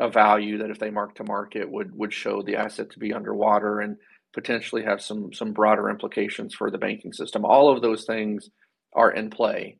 a 0.00 0.08
value 0.08 0.58
that 0.58 0.70
if 0.70 0.78
they 0.78 0.90
mark 0.90 1.16
to 1.16 1.24
market 1.24 1.68
would 1.68 1.94
would 1.94 2.12
show 2.12 2.42
the 2.42 2.56
asset 2.56 2.90
to 2.90 3.00
be 3.00 3.12
underwater 3.12 3.80
and 3.80 3.96
potentially 4.32 4.84
have 4.84 5.02
some 5.02 5.32
some 5.32 5.52
broader 5.52 5.90
implications 5.90 6.54
for 6.54 6.70
the 6.70 6.78
banking 6.78 7.12
system. 7.12 7.44
All 7.44 7.68
of 7.74 7.82
those 7.82 8.04
things 8.04 8.48
are 8.94 9.10
in 9.10 9.30
play. 9.30 9.78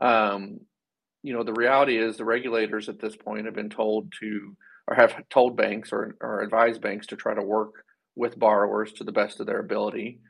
Um, 0.00 0.60
you 1.22 1.32
know, 1.32 1.42
the 1.42 1.52
reality 1.52 1.98
is 1.98 2.16
the 2.16 2.24
regulators 2.24 2.88
at 2.88 3.00
this 3.00 3.16
point 3.16 3.46
have 3.46 3.54
been 3.54 3.70
told 3.70 4.12
to, 4.20 4.56
or 4.86 4.94
have 4.94 5.28
told 5.28 5.56
banks 5.56 5.92
or, 5.92 6.16
or 6.20 6.42
advised 6.42 6.80
banks 6.80 7.06
to 7.08 7.16
try 7.16 7.34
to 7.34 7.42
work 7.42 7.84
with 8.16 8.38
borrowers 8.38 8.92
to 8.92 9.04
the 9.04 9.12
best 9.12 9.40
of 9.40 9.46
their 9.46 9.60
ability. 9.60 10.20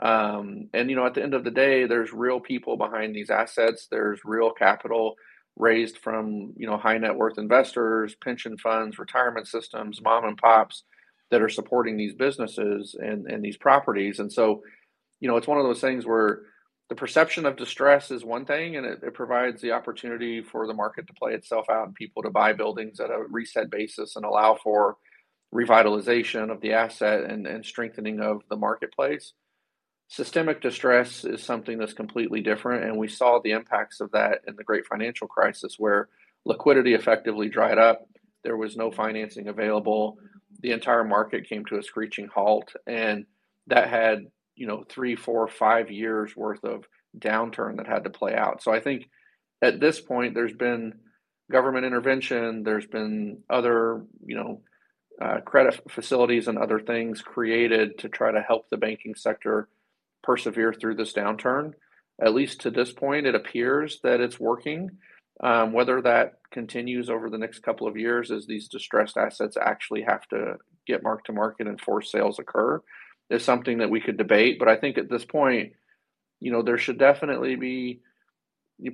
Um, 0.00 0.68
and, 0.72 0.88
you 0.90 0.96
know, 0.96 1.06
at 1.06 1.14
the 1.14 1.22
end 1.22 1.34
of 1.34 1.44
the 1.44 1.50
day, 1.50 1.86
there's 1.86 2.12
real 2.12 2.40
people 2.40 2.76
behind 2.76 3.14
these 3.14 3.30
assets, 3.30 3.88
there's 3.90 4.20
real 4.24 4.50
capital 4.50 5.14
raised 5.56 5.98
from, 5.98 6.54
you 6.56 6.66
know, 6.66 6.78
high 6.78 6.96
net 6.98 7.14
worth 7.14 7.38
investors, 7.38 8.16
pension 8.24 8.56
funds, 8.56 8.98
retirement 8.98 9.46
systems, 9.46 10.00
mom 10.00 10.24
and 10.24 10.38
pops 10.38 10.84
that 11.30 11.42
are 11.42 11.48
supporting 11.48 11.96
these 11.96 12.14
businesses 12.14 12.96
and, 12.98 13.26
and 13.26 13.44
these 13.44 13.56
properties. 13.56 14.18
And 14.18 14.32
so, 14.32 14.62
you 15.20 15.28
know, 15.28 15.36
it's 15.36 15.46
one 15.46 15.58
of 15.58 15.64
those 15.64 15.80
things 15.80 16.06
where 16.06 16.40
the 16.88 16.94
perception 16.94 17.46
of 17.46 17.56
distress 17.56 18.10
is 18.10 18.24
one 18.24 18.44
thing, 18.44 18.76
and 18.76 18.84
it, 18.84 19.00
it, 19.02 19.14
provides 19.14 19.62
the 19.62 19.72
opportunity 19.72 20.42
for 20.42 20.66
the 20.66 20.74
market 20.74 21.06
to 21.06 21.14
play 21.14 21.32
itself 21.32 21.66
out 21.70 21.86
and 21.86 21.94
people 21.94 22.22
to 22.22 22.30
buy 22.30 22.52
buildings 22.52 23.00
at 23.00 23.10
a 23.10 23.24
reset 23.30 23.70
basis 23.70 24.16
and 24.16 24.24
allow 24.24 24.56
for 24.62 24.96
revitalization 25.54 26.50
of 26.50 26.60
the 26.60 26.72
asset 26.72 27.24
and, 27.24 27.46
and 27.46 27.64
strengthening 27.64 28.20
of 28.20 28.42
the 28.48 28.56
marketplace. 28.56 29.32
Systemic 30.08 30.60
distress 30.60 31.24
is 31.24 31.42
something 31.42 31.78
that's 31.78 31.94
completely 31.94 32.40
different, 32.42 32.84
and 32.84 32.98
we 32.98 33.08
saw 33.08 33.40
the 33.40 33.52
impacts 33.52 34.00
of 34.00 34.10
that 34.12 34.40
in 34.46 34.56
the 34.56 34.64
great 34.64 34.86
financial 34.86 35.26
crisis 35.26 35.76
where 35.78 36.08
liquidity 36.44 36.92
effectively 36.92 37.48
dried 37.48 37.78
up. 37.78 38.06
There 38.44 38.56
was 38.56 38.76
no 38.76 38.90
financing 38.90 39.48
available. 39.48 40.18
The 40.60 40.72
entire 40.72 41.04
market 41.04 41.48
came 41.48 41.64
to 41.66 41.78
a 41.78 41.82
screeching 41.82 42.28
halt, 42.28 42.74
and 42.86 43.24
that 43.68 43.88
had 43.88 44.26
you 44.56 44.66
know 44.66 44.84
three 44.88 45.16
four 45.16 45.48
five 45.48 45.90
years 45.90 46.36
worth 46.36 46.64
of 46.64 46.84
downturn 47.18 47.76
that 47.76 47.86
had 47.86 48.04
to 48.04 48.10
play 48.10 48.34
out. 48.34 48.62
So 48.62 48.72
i 48.72 48.80
think 48.80 49.08
at 49.60 49.80
this 49.80 50.00
point 50.00 50.34
there's 50.34 50.54
been 50.54 50.94
government 51.50 51.84
intervention 51.84 52.62
there's 52.62 52.86
been 52.86 53.38
other 53.50 54.04
you 54.24 54.36
know 54.36 54.62
uh, 55.20 55.40
credit 55.40 55.78
facilities 55.90 56.48
and 56.48 56.58
other 56.58 56.80
things 56.80 57.20
created 57.20 57.98
to 57.98 58.08
try 58.08 58.32
to 58.32 58.40
help 58.40 58.68
the 58.70 58.76
banking 58.76 59.14
sector 59.14 59.68
persevere 60.22 60.72
through 60.72 60.94
this 60.94 61.12
downturn. 61.12 61.72
At 62.20 62.34
least 62.34 62.62
to 62.62 62.70
this 62.70 62.92
point 62.92 63.26
it 63.26 63.34
appears 63.34 64.00
that 64.02 64.20
it's 64.20 64.40
working. 64.40 64.90
Um, 65.42 65.72
whether 65.72 66.00
that 66.02 66.34
continues 66.52 67.10
over 67.10 67.28
the 67.28 67.38
next 67.38 67.60
couple 67.60 67.86
of 67.88 67.96
years 67.96 68.30
as 68.30 68.46
these 68.46 68.68
distressed 68.68 69.16
assets 69.16 69.56
actually 69.60 70.02
have 70.02 70.26
to 70.28 70.56
get 70.86 71.02
marked 71.02 71.26
to 71.26 71.32
market 71.32 71.66
and 71.66 71.80
forced 71.80 72.12
sales 72.12 72.38
occur 72.38 72.80
is 73.32 73.44
something 73.44 73.78
that 73.78 73.90
we 73.90 74.00
could 74.00 74.16
debate. 74.16 74.58
But 74.58 74.68
I 74.68 74.76
think 74.76 74.98
at 74.98 75.08
this 75.08 75.24
point, 75.24 75.72
you 76.40 76.52
know, 76.52 76.62
there 76.62 76.78
should 76.78 76.98
definitely 76.98 77.56
be 77.56 78.00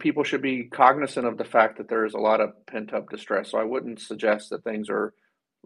people 0.00 0.22
should 0.22 0.42
be 0.42 0.64
cognizant 0.64 1.26
of 1.26 1.38
the 1.38 1.44
fact 1.44 1.78
that 1.78 1.88
there 1.88 2.04
is 2.04 2.14
a 2.14 2.18
lot 2.18 2.40
of 2.40 2.66
pent 2.66 2.92
up 2.92 3.08
distress. 3.08 3.50
So 3.50 3.58
I 3.58 3.64
wouldn't 3.64 4.00
suggest 4.00 4.50
that 4.50 4.62
things 4.62 4.90
are, 4.90 5.14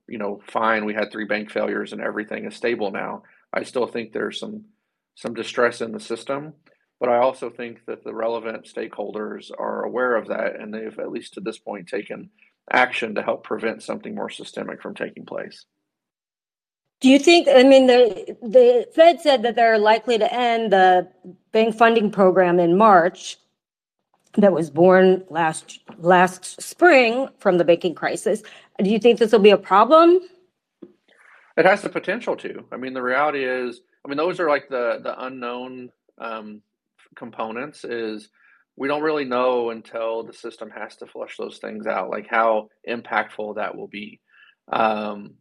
you 0.09 0.19
know, 0.19 0.41
fine. 0.47 0.85
We 0.85 0.95
had 0.95 1.11
three 1.11 1.25
bank 1.25 1.51
failures 1.51 1.93
and 1.93 2.01
everything 2.01 2.45
is 2.45 2.55
stable 2.55 2.93
now. 2.93 3.25
I 3.53 3.65
still 3.65 3.87
think 3.87 4.13
there's 4.13 4.39
some 4.39 4.65
some 5.15 5.35
distress 5.35 5.83
in 5.83 5.93
the 5.93 6.01
system, 6.01 6.55
but 6.99 7.11
I 7.11 7.19
also 7.19 7.51
think 7.51 7.85
that 7.87 8.03
the 8.03 8.15
relevant 8.15 8.65
stakeholders 8.65 9.51
are 9.59 9.85
aware 9.85 10.17
of 10.17 10.29
that 10.29 10.59
and 10.59 10.73
they've 10.73 10.99
at 10.99 11.11
least 11.11 11.35
to 11.35 11.41
this 11.41 11.59
point 11.59 11.89
taken 11.89 12.31
action 12.73 13.15
to 13.15 13.23
help 13.23 13.45
prevent 13.45 13.83
something 13.83 14.15
more 14.15 14.31
systemic 14.31 14.81
from 14.81 14.95
taking 14.95 15.27
place. 15.27 15.67
Do 17.03 17.09
you 17.09 17.19
think, 17.19 17.49
I 17.49 17.65
mean, 17.65 17.89
the, 17.89 18.37
the 18.43 18.87
Fed 18.95 19.21
said 19.21 19.43
that 19.43 19.57
they're 19.57 19.77
likely 19.77 20.19
to 20.19 20.33
end 20.33 20.73
the 20.73 21.09
bank 21.51 21.75
funding 21.75 22.13
program 22.13 22.61
in 22.61 22.79
March 22.79 23.39
that 24.35 24.53
was 24.53 24.71
born 24.71 25.25
last, 25.29 25.81
last 25.99 26.63
spring 26.63 27.29
from 27.39 27.59
the 27.59 27.65
banking 27.65 27.97
crisis. 27.97 28.45
Do 28.81 28.89
you 28.89 29.01
think 29.01 29.19
this 29.19 29.33
will 29.33 29.41
be 29.41 29.51
a 29.51 29.59
problem? 29.59 30.21
It 31.57 31.67
has 31.67 31.83
the 31.83 31.89
potential 31.89 32.37
to. 32.37 32.65
I 32.71 32.77
mean, 32.77 32.95
the 32.95 33.03
reality 33.03 33.45
is, 33.45 33.81
I 34.05 34.09
mean, 34.09 34.17
those 34.17 34.39
are 34.39 34.49
like 34.49 34.69
the, 34.69 35.01
the 35.03 35.25
unknown 35.25 35.91
um, 36.19 36.63
components 37.17 37.85
is 37.85 38.29
we 38.77 38.87
don't 38.87 39.03
really 39.03 39.25
know 39.25 39.71
until 39.71 40.23
the 40.23 40.33
system 40.33 40.71
has 40.71 40.95
to 40.99 41.07
flush 41.07 41.37
those 41.37 41.59
things 41.59 41.89
out, 41.89 42.11
like 42.11 42.29
how 42.29 42.69
impactful 42.89 43.57
that 43.57 43.77
will 43.77 43.89
be. 43.89 44.21
Um, 44.73 45.35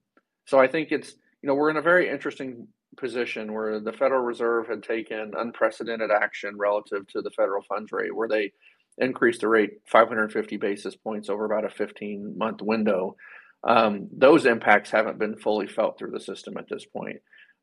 so 0.47 0.59
I 0.59 0.67
think 0.67 0.91
it's 0.91 1.13
you 1.41 1.47
know, 1.47 1.55
we're 1.55 1.69
in 1.69 1.77
a 1.77 1.81
very 1.81 2.09
interesting 2.09 2.67
position 2.97 3.53
where 3.53 3.79
the 3.79 3.93
Federal 3.93 4.21
Reserve 4.21 4.67
had 4.67 4.83
taken 4.83 5.33
unprecedented 5.37 6.11
action 6.11 6.57
relative 6.57 7.07
to 7.07 7.21
the 7.21 7.31
federal 7.31 7.63
funds 7.63 7.91
rate, 7.91 8.15
where 8.15 8.27
they 8.27 8.51
increased 8.97 9.41
the 9.41 9.47
rate 9.47 9.81
550 9.87 10.57
basis 10.57 10.95
points 10.95 11.29
over 11.29 11.45
about 11.45 11.65
a 11.65 11.69
15 11.69 12.37
month 12.37 12.61
window. 12.61 13.15
Um, 13.63 14.09
those 14.11 14.45
impacts 14.45 14.91
haven't 14.91 15.19
been 15.19 15.37
fully 15.37 15.67
felt 15.67 15.97
through 15.97 16.11
the 16.11 16.19
system 16.19 16.57
at 16.57 16.67
this 16.69 16.85
point. 16.85 17.17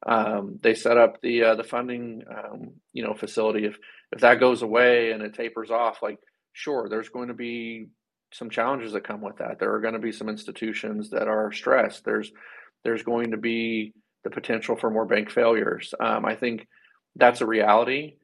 Um, 0.07 0.59
they 0.63 0.75
set 0.75 0.97
up 0.97 1.21
the 1.21 1.43
uh, 1.43 1.55
the 1.57 1.65
funding 1.65 2.23
um, 2.31 2.71
you 2.93 3.03
know 3.05 3.15
facility. 3.15 3.65
If 3.65 3.77
if 4.13 4.21
that 4.21 4.39
goes 4.39 4.63
away 4.63 5.11
and 5.11 5.23
it 5.23 5.35
tapers 5.35 5.71
off, 5.71 6.03
like 6.03 6.19
sure, 6.53 6.89
there's 6.89 7.09
going 7.09 7.29
to 7.29 7.35
be 7.35 7.89
some 8.33 8.51
challenges 8.51 8.93
that 8.93 9.05
come 9.05 9.21
with 9.21 9.39
that. 9.39 9.59
There 9.59 9.75
are 9.75 9.81
going 9.81 9.95
to 9.95 10.01
be 10.01 10.13
some 10.13 10.29
institutions 10.29 11.11
that 11.11 11.27
are 11.27 11.51
stressed. 11.51 12.05
There's 12.05 12.31
there's 12.85 13.03
going 13.03 13.33
to 13.33 13.37
be 13.37 13.93
the 14.25 14.31
potential 14.31 14.77
for 14.77 14.91
more 14.91 15.07
bank 15.07 15.31
failures. 15.31 15.95
Um, 15.99 16.25
I 16.25 16.35
think 16.35 16.67
that's 17.17 17.41
a 17.41 17.47
reality. 17.47 18.17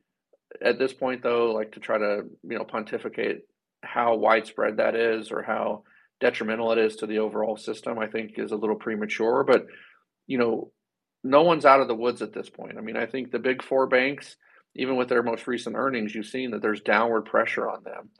At 0.63 0.79
this 0.79 0.93
point, 0.93 1.23
though, 1.23 1.53
like 1.53 1.73
to 1.73 1.81
try 1.81 1.99
to 1.99 2.23
you 2.43 2.59
know 2.59 2.65
pontificate 2.65 3.43
how 3.83 4.17
widespread 4.17 4.79
that 4.79 4.95
is 4.95 5.31
or 5.31 5.43
how 5.43 5.83
detrimental 6.21 6.73
it 6.73 6.79
is 6.79 6.97
to 6.97 7.07
the 7.07 7.19
overall 7.19 7.57
system, 7.57 7.99
I 7.99 8.07
think 8.07 8.33
is 8.37 8.53
a 8.53 8.57
little 8.57 8.77
premature. 8.77 9.45
But 9.45 9.67
you 10.27 10.39
know, 10.39 10.73
no 11.23 11.43
one's 11.43 11.65
out 11.65 11.81
of 11.81 11.89
the 11.89 11.95
woods 11.95 12.23
at 12.23 12.33
this 12.33 12.49
point. 12.49 12.79
I 12.79 12.81
mean, 12.81 12.97
I 12.97 13.07
think 13.07 13.31
the 13.31 13.39
big 13.39 13.63
four 13.63 13.87
banks, 13.87 14.37
even 14.75 14.97
with 14.97 15.09
their 15.09 15.23
most 15.23 15.47
recent 15.47 15.77
earnings, 15.77 16.15
you've 16.15 16.27
seen 16.27 16.53
that 16.53 16.63
there's 16.63 16.81
downward 16.81 17.23
pressure 17.23 17.69
on 17.69 17.83
them, 17.83 18.11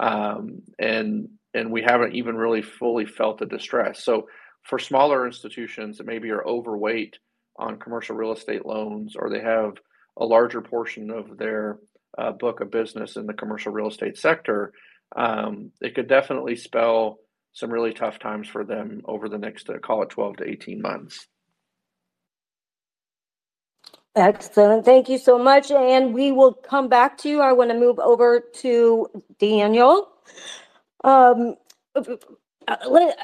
um, 0.00 0.62
and 0.78 1.28
and 1.52 1.70
we 1.70 1.82
haven't 1.82 2.16
even 2.16 2.36
really 2.36 2.62
fully 2.62 3.06
felt 3.06 3.38
the 3.38 3.46
distress. 3.46 4.02
So 4.02 4.26
for 4.64 4.78
smaller 4.78 5.26
institutions 5.26 5.98
that 5.98 6.06
maybe 6.06 6.30
are 6.30 6.44
overweight 6.44 7.18
on 7.56 7.78
commercial 7.78 8.16
real 8.16 8.32
estate 8.32 8.66
loans 8.66 9.14
or 9.16 9.30
they 9.30 9.40
have 9.40 9.74
a 10.16 10.24
larger 10.24 10.60
portion 10.60 11.10
of 11.10 11.36
their 11.36 11.78
uh, 12.18 12.32
book 12.32 12.60
of 12.60 12.70
business 12.70 13.16
in 13.16 13.26
the 13.26 13.34
commercial 13.34 13.72
real 13.72 13.88
estate 13.88 14.16
sector, 14.16 14.72
um, 15.16 15.70
it 15.80 15.94
could 15.94 16.08
definitely 16.08 16.56
spell 16.56 17.18
some 17.52 17.70
really 17.70 17.92
tough 17.92 18.18
times 18.18 18.48
for 18.48 18.64
them 18.64 19.00
over 19.04 19.28
the 19.28 19.38
next, 19.38 19.68
uh, 19.70 19.78
call 19.78 20.02
it 20.02 20.10
12 20.10 20.36
to 20.38 20.48
18 20.48 20.82
months. 20.82 21.26
Excellent. 24.16 24.84
Thank 24.84 25.08
you 25.08 25.18
so 25.18 25.38
much. 25.38 25.70
And 25.72 26.14
we 26.14 26.30
will 26.30 26.52
come 26.52 26.88
back 26.88 27.18
to 27.18 27.28
you. 27.28 27.40
I 27.40 27.52
want 27.52 27.70
to 27.70 27.78
move 27.78 27.98
over 27.98 28.40
to 28.40 29.08
Daniel. 29.40 30.08
Um, 31.02 31.56
uh, 32.68 32.76
let- 32.88 33.18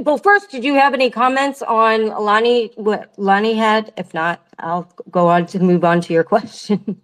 well, 0.00 0.18
first, 0.18 0.50
did 0.50 0.64
you 0.64 0.74
have 0.74 0.94
any 0.94 1.10
comments 1.10 1.62
on 1.62 2.08
Lonnie, 2.08 2.72
what 2.76 3.12
Lonnie 3.18 3.54
had? 3.54 3.92
If 3.96 4.14
not, 4.14 4.46
I'll 4.58 4.92
go 5.10 5.28
on 5.28 5.46
to 5.48 5.60
move 5.60 5.84
on 5.84 6.00
to 6.02 6.12
your 6.12 6.24
question. 6.34 7.00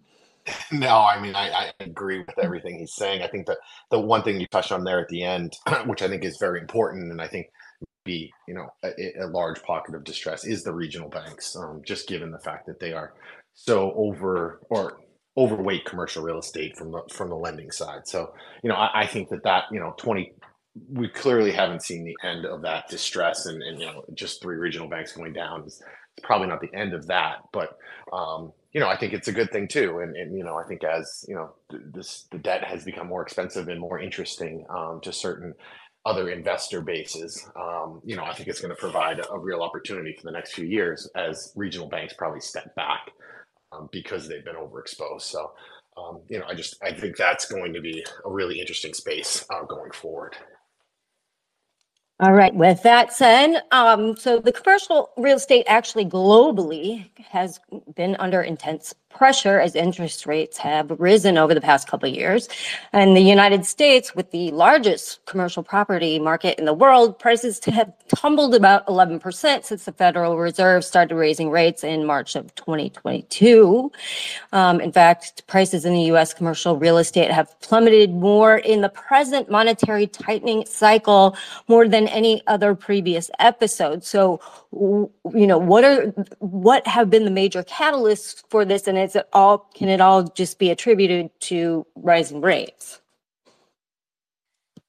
No, 0.73 1.01
I 1.01 1.21
mean, 1.21 1.35
I, 1.37 1.51
I 1.51 1.73
agree 1.81 2.21
with 2.21 2.39
everything 2.39 2.79
he's 2.79 2.95
saying. 2.95 3.23
I 3.23 3.29
think 3.29 3.47
that 3.47 3.59
the 3.91 4.01
one 4.01 4.23
thing 4.23 4.41
you 4.41 4.47
touched 4.49 4.73
on 4.73 4.85
there 4.85 5.01
at 5.01 5.09
the 5.09 5.23
end, 5.25 5.55
which 5.87 6.03
I 6.03 6.09
think 6.09 6.25
is 6.25 6.39
very 6.39 6.61
important, 6.61 7.13
and 7.13 7.21
I 7.23 7.29
think 7.29 7.47
be 8.05 8.33
you 8.49 8.55
know 8.55 8.69
a, 8.85 8.91
a 9.25 9.29
large 9.29 9.63
pocket 9.65 9.95
of 9.97 10.05
distress 10.05 10.47
is 10.47 10.65
the 10.65 10.75
regional 10.75 11.11
banks, 11.11 11.57
um, 11.57 11.83
just 11.87 12.09
given 12.09 12.33
the 12.33 12.41
fact 12.41 12.67
that 12.67 12.81
they 12.81 12.93
are 12.95 13.15
so 13.55 13.93
over 13.97 14.61
or 14.71 14.99
overweight 15.39 15.87
commercial 15.87 16.25
real 16.25 16.41
estate 16.41 16.77
from 16.79 16.93
the 16.93 17.03
from 17.13 17.31
the 17.31 17.37
lending 17.37 17.73
side. 17.73 18.07
So 18.07 18.35
you 18.65 18.71
know, 18.71 18.77
I, 18.77 19.03
I 19.03 19.07
think 19.07 19.31
that 19.31 19.45
that 19.45 19.65
you 19.73 19.81
know 19.81 19.95
twenty. 19.99 20.35
We 20.91 21.09
clearly 21.09 21.53
haven't 21.53 21.83
seen 21.83 22.05
the 22.05 22.17
end 22.27 22.45
of 22.45 22.63
that 22.63 22.89
distress, 22.89 23.47
and, 23.47 23.63
and 23.63 23.81
you 23.81 23.87
know, 23.87 24.05
just 24.15 24.43
three 24.43 24.57
regional 24.57 24.89
banks 24.89 25.13
going 25.13 25.33
down 25.33 25.65
is 25.65 25.83
probably 26.23 26.49
not 26.49 26.61
the 26.61 26.75
end 26.75 26.95
of 26.95 27.07
that. 27.07 27.39
But 27.53 27.79
um, 28.13 28.53
you 28.73 28.81
know, 28.81 28.89
I 28.89 28.97
think 28.97 29.13
it's 29.13 29.29
a 29.29 29.33
good 29.33 29.53
thing 29.53 29.69
too. 29.69 30.01
And, 30.01 30.17
and 30.17 30.37
you 30.37 30.45
know, 30.45 30.57
I 30.57 30.65
think 30.65 30.83
as 30.83 31.25
you 31.29 31.35
know, 31.37 31.55
this 31.71 32.27
the 32.31 32.39
debt 32.39 32.65
has 32.65 32.85
become 32.85 33.07
more 33.07 33.23
expensive 33.23 33.69
and 33.69 33.81
more 33.81 34.01
interesting 34.01 34.67
um, 34.69 35.01
to 35.03 35.13
certain 35.13 35.55
other 36.07 36.29
investor 36.29 36.81
bases. 36.81 37.47
Um, 37.57 38.01
you 38.05 38.17
know, 38.17 38.25
I 38.25 38.35
think 38.35 38.49
it's 38.49 38.61
going 38.61 38.75
to 38.75 38.81
provide 38.81 39.21
a, 39.21 39.39
real 39.39 39.63
opportunity 39.63 40.15
for 40.15 40.25
the 40.25 40.33
next 40.33 40.55
few 40.55 40.67
years 40.67 41.09
as 41.17 41.53
regional 41.57 41.89
banks 41.89 42.15
probably 42.15 42.41
step 42.41 42.75
back 42.75 43.11
um, 43.73 43.89
because 43.91 44.29
they've 44.29 44.45
been 44.45 44.57
overexposed. 44.57 45.23
So, 45.23 45.53
um, 45.97 46.21
you 46.29 46.39
know, 46.39 46.45
I 46.47 46.55
just 46.55 46.77
I 46.83 46.93
think 46.93 47.17
that's 47.17 47.47
going 47.47 47.73
to 47.73 47.81
be 47.81 48.05
a 48.25 48.31
really 48.31 48.61
interesting 48.61 48.93
space 48.93 49.47
uh, 49.51 49.65
going 49.65 49.93
forward. 49.93 50.37
All 52.21 52.33
right. 52.33 52.55
With 52.55 52.83
that 52.85 53.13
said, 53.13 53.63
um, 53.73 54.17
so 54.17 54.39
the 54.39 54.53
commercial 54.53 55.11
real 55.17 55.37
estate 55.37 55.65
actually 55.67 56.05
globally 56.05 57.11
has 57.29 57.59
been 57.97 58.15
under 58.21 58.41
intense 58.43 58.95
pressure 59.15 59.61
as 59.61 59.75
interest 59.75 60.27
rates 60.27 60.59
have 60.59 60.91
risen 60.99 61.39
over 61.39 61.55
the 61.55 61.61
past 61.61 61.89
couple 61.89 62.09
of 62.09 62.15
years. 62.15 62.49
And 62.93 63.17
the 63.17 63.21
United 63.21 63.65
States, 63.65 64.15
with 64.15 64.31
the 64.31 64.51
largest 64.51 65.25
commercial 65.27 65.63
property 65.63 66.19
market 66.19 66.59
in 66.59 66.65
the 66.65 66.75
world, 66.75 67.19
prices 67.19 67.61
have 67.65 67.93
tumbled 68.09 68.55
about 68.55 68.87
11% 68.87 69.65
since 69.65 69.85
the 69.85 69.93
Federal 69.93 70.37
Reserve 70.37 70.85
started 70.85 71.15
raising 71.15 71.51
rates 71.51 71.85
in 71.85 72.05
March 72.05 72.37
of 72.37 72.55
2022. 72.57 73.91
Um, 74.53 74.81
in 74.81 74.93
fact, 74.93 75.47
prices 75.47 75.85
in 75.85 75.95
the 75.95 76.03
US 76.15 76.35
commercial 76.35 76.77
real 76.77 76.99
estate 76.99 77.31
have 77.31 77.59
plummeted 77.61 78.11
more 78.11 78.59
in 78.59 78.81
the 78.81 78.89
present 78.89 79.51
monetary 79.51 80.07
tightening 80.07 80.67
cycle 80.67 81.37
more 81.69 81.89
than 81.89 82.09
any 82.09 82.43
other 82.47 82.75
previous 82.75 83.31
episode. 83.39 84.05
So, 84.05 84.41
you 84.75 85.47
know, 85.47 85.59
what 85.59 85.85
are 85.85 86.07
what 86.39 86.87
have 86.87 87.11
been 87.11 87.25
the 87.25 87.31
major 87.31 87.63
catalysts 87.63 88.43
for 88.49 88.65
this 88.65 88.87
and 88.87 88.99
is 88.99 89.15
it 89.15 89.29
all 89.33 89.59
can 89.75 89.89
it 89.89 90.01
all 90.01 90.25
just 90.25 90.59
be 90.59 90.71
attributed 90.71 91.31
to 91.41 91.87
rising 91.95 92.41
rates? 92.41 93.01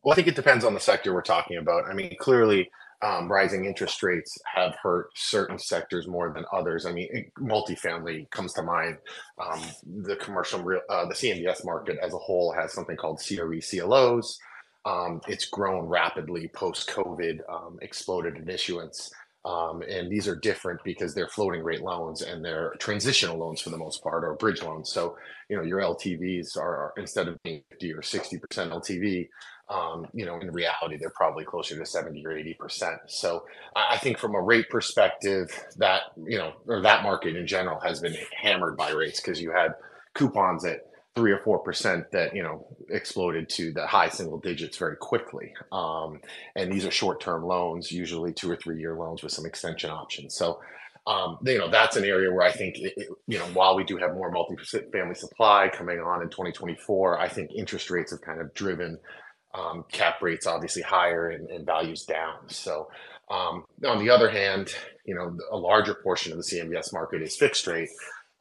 Well, 0.04 0.14
I 0.14 0.16
think 0.16 0.28
it 0.28 0.36
depends 0.36 0.66
on 0.66 0.74
the 0.74 0.80
sector 0.80 1.14
we're 1.14 1.22
talking 1.22 1.58
about. 1.58 1.86
I 1.90 1.94
mean, 1.94 2.16
clearly, 2.20 2.70
um, 3.02 3.32
rising 3.32 3.66
interest 3.66 4.02
rates 4.04 4.38
have 4.54 4.76
hurt 4.82 5.10
certain 5.16 5.60
sectors 5.60 6.08
more 6.08 6.32
than 6.34 6.46
others. 6.54 6.86
I 6.86 6.92
mean, 6.92 7.32
multifamily 7.40 8.30
comes 8.32 8.54
to 8.54 8.64
mind. 8.64 8.98
Um, 9.40 9.62
the 10.04 10.16
commercial, 10.16 10.62
real, 10.62 10.82
uh, 10.90 11.06
the 11.06 11.14
CMBS 11.14 11.66
market 11.66 11.98
as 12.02 12.14
a 12.14 12.18
whole 12.18 12.52
has 12.54 12.74
something 12.74 12.96
called 12.96 13.22
CRE 13.26 13.60
CLOs. 13.60 14.40
Um, 14.86 15.22
it's 15.28 15.46
grown 15.46 15.86
rapidly 15.86 16.48
post 16.50 16.90
COVID, 16.90 17.40
um, 17.50 17.80
exploded 17.82 18.38
in 18.38 18.50
issuance. 18.50 19.12
Um, 19.46 19.84
and 19.84 20.12
these 20.12 20.28
are 20.28 20.36
different 20.36 20.84
because 20.84 21.14
they're 21.14 21.28
floating 21.28 21.64
rate 21.64 21.82
loans 21.82 22.24
and 22.24 22.44
they're 22.44 22.74
transitional 22.80 23.38
loans 23.38 23.62
for 23.62 23.70
the 23.70 23.78
most 23.78 24.02
part 24.02 24.24
or 24.24 24.34
bridge 24.34 24.64
loans. 24.64 24.92
So, 24.92 25.18
you 25.50 25.56
know, 25.56 25.62
your 25.62 25.82
LTVs 25.82 26.58
are, 26.58 26.76
are 26.76 26.94
instead 26.98 27.28
of 27.28 27.42
being 27.44 27.62
50 27.70 27.94
or 27.94 28.02
60% 28.02 28.40
LTV, 28.42 29.30
um, 29.70 30.08
you 30.14 30.26
know, 30.26 30.40
in 30.40 30.52
reality, 30.52 30.98
they're 30.98 31.12
probably 31.12 31.46
closer 31.46 31.78
to 31.78 31.86
70 31.86 32.26
or 32.26 32.32
80%. 32.32 32.98
So 33.08 33.46
I, 33.76 33.96
I 33.96 33.98
think 34.00 34.18
from 34.18 34.34
a 34.34 34.42
rate 34.42 34.70
perspective, 34.70 35.50
that, 35.78 36.02
you 36.28 36.40
know, 36.40 36.54
or 36.68 36.82
that 36.82 37.04
market 37.04 37.36
in 37.36 37.46
general 37.46 37.80
has 37.82 38.00
been 38.00 38.16
hammered 38.36 38.78
by 38.78 38.92
rates 38.92 39.22
because 39.22 39.40
you 39.40 39.52
had 39.52 39.76
coupons 40.16 40.66
at 40.66 40.88
three 41.16 41.32
or 41.32 41.40
four 41.40 41.60
percent 41.60 42.12
that 42.12 42.36
you 42.36 42.44
know 42.44 42.68
exploded 42.90 43.50
to 43.50 43.72
the 43.74 43.88
high 43.88 44.10
single 44.10 44.38
digits 44.40 44.78
very 44.78 44.98
quickly. 44.98 45.54
Um, 45.72 46.20
and 46.56 46.72
these 46.72 46.86
are 46.86 46.92
short-term 46.92 47.44
loans 47.46 47.92
usually 47.92 48.34
two 48.34 48.52
or 48.52 48.56
three 48.56 48.80
year 48.80 48.96
loans 48.96 49.24
with 49.24 49.32
some 49.32 49.46
extension 49.46 49.90
options. 49.90 50.36
So 50.36 50.60
um, 51.08 51.38
you 51.44 51.58
know 51.58 51.70
that's 51.70 51.96
an 51.98 52.04
area 52.04 52.32
where 52.32 52.46
i 52.48 52.52
think 52.52 52.78
it, 52.80 52.94
it- 52.98 53.10
you 53.28 53.38
know 53.38 53.46
while 53.54 53.76
we 53.76 53.84
do 53.84 53.98
have 53.98 54.14
more 54.16 54.32
multi-family 54.32 55.16
supply 55.16 55.70
coming 55.72 56.00
on 56.00 56.22
in 56.24 56.30
2024 56.30 57.20
i 57.20 57.28
think 57.28 57.52
interest 57.54 57.90
rates 57.92 58.12
have 58.12 58.22
kind 58.22 58.42
of 58.42 58.54
driven 58.54 58.98
um, 59.54 59.86
cap 59.92 60.22
rates 60.22 60.48
obviously 60.48 60.82
higher 60.82 61.30
and, 61.30 61.50
and 61.50 61.66
values 61.66 62.04
down. 62.04 62.40
So 62.48 62.90
um, 63.30 63.64
on 63.86 64.00
the 64.00 64.10
other 64.10 64.30
hand 64.30 64.74
you 65.06 65.14
know 65.16 65.38
a 65.52 65.58
larger 65.58 65.94
portion 65.94 66.32
of 66.32 66.38
the 66.40 66.44
cmbs 66.44 66.92
market 66.92 67.22
is 67.22 67.36
fixed 67.36 67.68
rate 67.68 67.90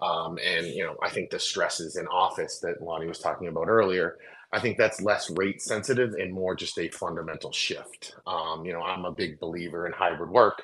um, 0.01 0.39
and 0.45 0.67
you 0.67 0.85
know, 0.85 0.97
I 1.03 1.11
think 1.11 1.31
the 1.31 1.39
stresses 1.39 1.97
in 1.97 2.07
office 2.09 2.59
that 2.61 2.83
Lonnie 2.83 3.07
was 3.07 3.21
talking 3.21 3.49
about 3.49 3.69
earlier, 3.69 4.17
I 4.53 4.61
think 4.61 4.79
that's 4.79 5.01
less 5.01 5.31
rate 5.31 5.63
sensitive 5.63 6.15
and 6.15 6.33
more 6.33 6.55
just 6.55 6.79
a 6.79 6.89
fundamental 6.89 7.53
shift. 7.53 8.15
Um, 8.27 8.65
you 8.65 8.73
know, 8.73 8.83
I'm 8.83 9.05
a 9.05 9.13
big 9.13 9.41
believer 9.41 9.87
in 9.87 9.93
hybrid 9.93 10.31
work. 10.31 10.63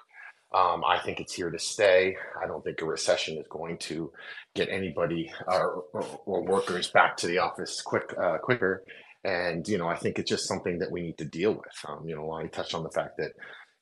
Um, 0.53 0.83
I 0.85 0.99
think 0.99 1.21
it's 1.21 1.35
here 1.35 1.51
to 1.51 1.59
stay. 1.59 2.17
I 2.43 2.47
don't 2.47 2.63
think 2.65 2.83
a 2.83 2.85
recession 2.85 3.39
is 3.39 3.47
going 3.49 3.79
to 3.79 4.13
get 4.55 4.69
anybody 4.69 5.33
or, 5.47 5.85
or 6.27 6.45
workers 6.45 6.91
back 6.91 7.17
to 7.19 7.29
the 7.29 7.39
office 7.39 7.81
quick 7.83 8.13
uh, 8.21 8.39
quicker. 8.39 8.85
And 9.23 9.67
you 9.69 9.79
know, 9.79 9.87
I 9.89 9.97
think 9.97 10.19
it's 10.19 10.31
just 10.31 10.49
something 10.49 10.79
that 10.79 10.91
we 10.91 11.03
need 11.03 11.19
to 11.19 11.25
deal 11.25 11.53
with. 11.53 11.73
Um, 11.87 12.05
you 12.05 12.17
know, 12.17 12.27
Lonnie 12.27 12.49
touched 12.49 12.75
on 12.75 12.83
the 12.83 12.91
fact 12.91 13.17
that 13.19 13.33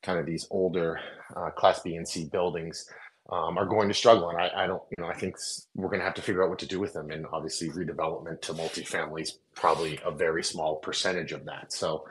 kind 0.02 0.18
of 0.18 0.26
these 0.26 0.46
older 0.50 1.00
uh, 1.34 1.50
Class 1.50 1.80
B 1.80 1.96
and 1.96 2.06
C 2.06 2.28
buildings 2.30 2.86
um, 3.30 3.58
are 3.58 3.66
going 3.66 3.88
to 3.88 3.94
struggle. 3.94 4.30
And 4.30 4.38
I, 4.38 4.50
I 4.64 4.66
don't, 4.66 4.82
you 4.96 5.04
know, 5.04 5.10
I 5.10 5.14
think 5.14 5.36
we're 5.74 5.88
going 5.88 6.00
to 6.00 6.04
have 6.04 6.14
to 6.14 6.22
figure 6.22 6.42
out 6.42 6.48
what 6.50 6.58
to 6.60 6.66
do 6.66 6.80
with 6.80 6.92
them. 6.94 7.10
And 7.10 7.26
obviously, 7.32 7.68
redevelopment 7.70 8.40
to 8.42 8.54
multifamily 8.54 9.22
is 9.22 9.38
probably 9.54 10.00
a 10.04 10.10
very 10.10 10.42
small 10.42 10.76
percentage 10.76 11.32
of 11.32 11.44
that. 11.44 11.72
So, 11.72 12.06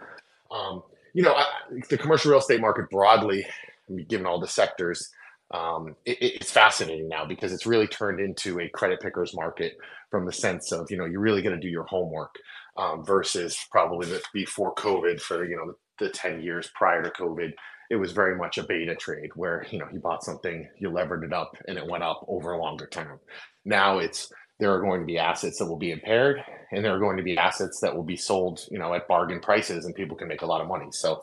um, 0.52 0.84
you 1.14 1.24
know, 1.24 1.34
I, 1.34 1.46
the 1.90 1.98
commercial 1.98 2.32
real 2.32 2.40
estate 2.40 2.62
market 2.62 2.90
broadly, 2.90 3.46
I 3.90 3.92
mean, 3.94 4.06
given 4.08 4.28
all 4.28 4.40
the 4.40 4.48
sectors, 4.48 5.10
um, 5.52 5.96
it, 6.06 6.18
it- 6.22 6.36
it's 6.42 6.52
fascinating 6.52 7.08
now 7.08 7.26
because 7.26 7.52
it's 7.54 7.66
really 7.66 7.88
turned 7.88 8.20
into 8.20 8.60
a 8.60 8.70
credit 8.70 9.00
pickers 9.02 9.34
market 9.36 9.78
from 10.12 10.26
the 10.26 10.34
sense 10.34 10.72
of, 10.72 10.92
you 10.92 10.98
know, 10.98 11.06
you're 11.06 11.20
really 11.22 11.42
going 11.42 11.56
to 11.56 11.62
do 11.62 11.70
your 11.70 11.86
homework 11.86 12.36
um, 12.78 13.04
versus 13.04 13.58
probably 13.72 14.08
the, 14.08 14.22
before 14.34 14.76
COVID 14.76 15.20
for, 15.20 15.46
you 15.46 15.56
know, 15.56 15.74
the, 16.00 16.06
the 16.06 16.12
10 16.12 16.42
years 16.42 16.70
prior 16.76 17.02
to 17.02 17.10
COVID 17.10 17.54
it 17.90 17.96
was 17.96 18.12
very 18.12 18.36
much 18.36 18.58
a 18.58 18.64
beta 18.64 18.96
trade 18.96 19.32
where 19.36 19.66
you 19.72 19.80
know 19.80 19.88
you 19.92 20.00
bought 20.00 20.24
something 20.24 20.68
you 20.78 20.90
levered 20.90 21.24
it 21.24 21.34
up 21.34 21.56
and 21.68 21.78
it 21.78 21.88
went 21.88 22.04
up 22.04 22.26
over 22.28 22.52
a 22.52 22.60
longer 22.60 22.88
term. 22.88 23.20
Now 23.66 24.00
it's 24.00 24.32
there 24.60 24.74
are 24.74 24.82
going 24.82 25.02
to 25.02 25.06
be 25.06 25.20
assets 25.20 25.60
that 25.60 25.66
will 25.66 25.78
be 25.78 25.92
impaired 25.92 26.44
and 26.72 26.84
there 26.84 26.96
are 26.96 27.00
going 27.00 27.18
to 27.18 27.24
be 27.24 27.38
assets 27.38 27.80
that 27.80 27.96
will 27.96 28.04
be 28.04 28.18
sold 28.18 28.66
you 28.72 28.80
know 28.80 28.94
at 28.94 29.08
bargain 29.08 29.40
prices 29.40 29.86
and 29.86 29.96
people 29.96 30.18
can 30.18 30.28
make 30.28 30.42
a 30.42 30.46
lot 30.46 30.62
of 30.62 30.68
money. 30.68 30.88
So 30.92 31.22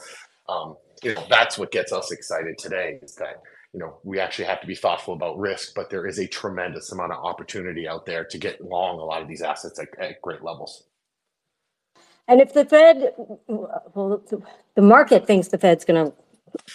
um, 0.49 0.77
you 1.03 1.15
know 1.15 1.25
that's 1.29 1.59
what 1.59 1.73
gets 1.73 1.93
us 1.93 2.11
excited 2.11 2.57
today 2.59 2.99
is 3.03 3.15
that 3.17 3.43
you 3.73 3.81
know 3.81 3.99
we 4.05 4.19
actually 4.19 4.47
have 4.47 4.61
to 4.61 4.67
be 4.67 4.75
thoughtful 4.75 5.15
about 5.15 5.39
risk 5.39 5.75
but 5.75 5.91
there 5.91 6.07
is 6.07 6.19
a 6.19 6.27
tremendous 6.27 6.93
amount 6.93 7.13
of 7.13 7.25
opportunity 7.25 7.89
out 7.89 8.07
there 8.07 8.25
to 8.25 8.39
get 8.39 8.65
long 8.65 8.99
a 8.99 9.05
lot 9.05 9.21
of 9.21 9.29
these 9.29 9.43
assets 9.43 9.79
at, 9.79 9.89
at 9.99 10.23
great 10.23 10.43
levels. 10.43 10.85
And 12.27 12.41
if 12.41 12.55
the 12.55 12.65
Fed, 12.65 13.13
well, 13.47 14.23
the 14.75 14.83
market 14.83 15.27
thinks 15.27 15.49
the 15.49 15.59
Fed's 15.59 15.85
going 15.85 16.07
to 16.07 16.15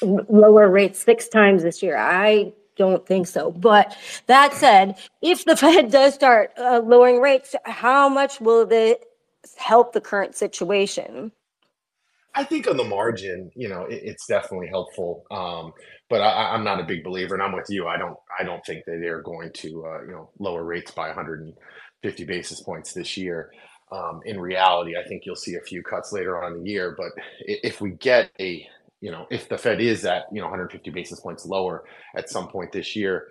lower 0.02 0.70
rates 0.70 1.00
six 1.00 1.28
times 1.28 1.64
this 1.64 1.82
year. 1.82 1.98
I 1.98 2.54
don't 2.76 3.06
think 3.06 3.28
so. 3.28 3.52
But 3.52 3.96
that 4.28 4.54
said, 4.54 4.98
if 5.22 5.46
the 5.46 5.56
Fed 5.58 5.92
does 5.92 6.14
start 6.14 6.52
uh, 6.58 6.82
lowering 6.84 7.22
rates, 7.22 7.56
how 7.66 8.10
much 8.10 8.42
will 8.42 8.68
it 8.72 9.06
help 9.58 9.94
the 9.94 10.02
current 10.02 10.36
situation? 10.36 11.32
I 12.36 12.44
think 12.44 12.68
on 12.68 12.78
the 12.78 12.84
margin, 12.84 13.52
you 13.56 13.68
know, 13.68 13.84
it, 13.84 14.02
it's 14.04 14.28
definitely 14.28 14.68
helpful. 14.68 15.26
Um, 15.32 15.74
but 16.10 16.22
I, 16.22 16.54
I'm 16.54 16.64
not 16.64 16.80
a 16.80 16.84
big 16.84 17.04
believer, 17.04 17.36
and 17.36 17.44
I'm 17.44 17.54
with 17.54 17.68
you. 17.70 17.88
I 17.88 17.98
don't, 17.98 18.18
I 18.40 18.44
don't 18.44 18.66
think 18.66 18.86
that 18.86 19.00
they're 19.02 19.22
going 19.22 19.52
to, 19.56 19.86
uh, 19.86 20.02
you 20.04 20.12
know, 20.12 20.30
lower 20.40 20.64
rates 20.64 20.92
by 20.92 21.08
150 21.08 22.24
basis 22.26 22.62
points 22.62 22.94
this 22.94 23.18
year. 23.18 23.52
Um, 23.92 24.22
in 24.26 24.40
reality, 24.40 24.96
I 24.96 25.08
think 25.08 25.26
you'll 25.26 25.36
see 25.36 25.56
a 25.56 25.62
few 25.62 25.82
cuts 25.82 26.14
later 26.14 26.42
on 26.42 26.54
in 26.54 26.64
the 26.64 26.70
year. 26.70 26.96
But 26.96 27.12
if 27.40 27.82
we 27.82 27.92
get 27.92 28.32
a, 28.40 28.68
you 29.02 29.12
know, 29.12 29.26
if 29.30 29.50
the 29.50 29.58
Fed 29.58 29.82
is 29.82 30.06
at, 30.06 30.26
you 30.32 30.40
know, 30.40 30.48
150 30.48 30.90
basis 30.92 31.20
points 31.20 31.46
lower 31.46 31.86
at 32.16 32.30
some 32.30 32.48
point 32.48 32.72
this 32.72 32.96
year, 32.96 33.28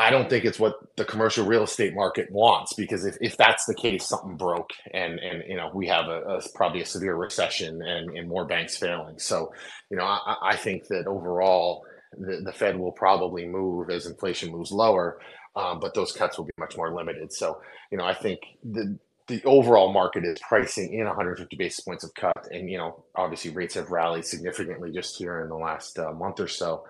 I 0.00 0.08
don't 0.08 0.30
think 0.30 0.46
it's 0.46 0.58
what 0.58 0.76
the 0.96 1.04
commercial 1.04 1.44
real 1.44 1.64
estate 1.64 1.94
market 1.94 2.32
wants 2.32 2.72
because 2.72 3.04
if, 3.04 3.18
if 3.20 3.36
that's 3.36 3.66
the 3.66 3.74
case, 3.74 4.08
something 4.08 4.38
broke 4.38 4.70
and 4.94 5.18
and 5.18 5.44
you 5.46 5.56
know 5.56 5.70
we 5.74 5.88
have 5.88 6.06
a, 6.06 6.22
a 6.22 6.40
probably 6.54 6.80
a 6.80 6.86
severe 6.86 7.14
recession 7.14 7.82
and, 7.82 8.16
and 8.16 8.26
more 8.26 8.46
banks 8.46 8.78
failing. 8.78 9.18
So 9.18 9.52
you 9.90 9.98
know 9.98 10.04
I, 10.04 10.36
I 10.42 10.56
think 10.56 10.86
that 10.86 11.06
overall 11.06 11.84
the, 12.16 12.40
the 12.42 12.52
Fed 12.52 12.78
will 12.78 12.92
probably 12.92 13.46
move 13.46 13.90
as 13.90 14.06
inflation 14.06 14.50
moves 14.50 14.72
lower, 14.72 15.20
um, 15.54 15.80
but 15.80 15.92
those 15.92 16.12
cuts 16.12 16.38
will 16.38 16.46
be 16.46 16.52
much 16.58 16.78
more 16.78 16.94
limited. 16.94 17.30
So 17.30 17.60
you 17.92 17.98
know 17.98 18.04
I 18.04 18.14
think 18.14 18.40
the 18.64 18.98
the 19.30 19.42
overall 19.44 19.92
market 19.92 20.24
is 20.24 20.38
pricing 20.46 20.92
in 20.92 21.06
150 21.06 21.56
basis 21.56 21.80
points 21.80 22.04
of 22.04 22.12
cut, 22.14 22.48
and 22.50 22.70
you 22.70 22.78
know 22.78 23.04
obviously 23.14 23.50
rates 23.50 23.74
have 23.74 23.90
rallied 23.90 24.24
significantly 24.24 24.92
just 24.92 25.16
here 25.16 25.40
in 25.40 25.48
the 25.48 25.56
last 25.56 25.98
uh, 25.98 26.12
month 26.12 26.40
or 26.40 26.48
so, 26.48 26.84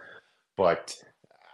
but 0.56 0.96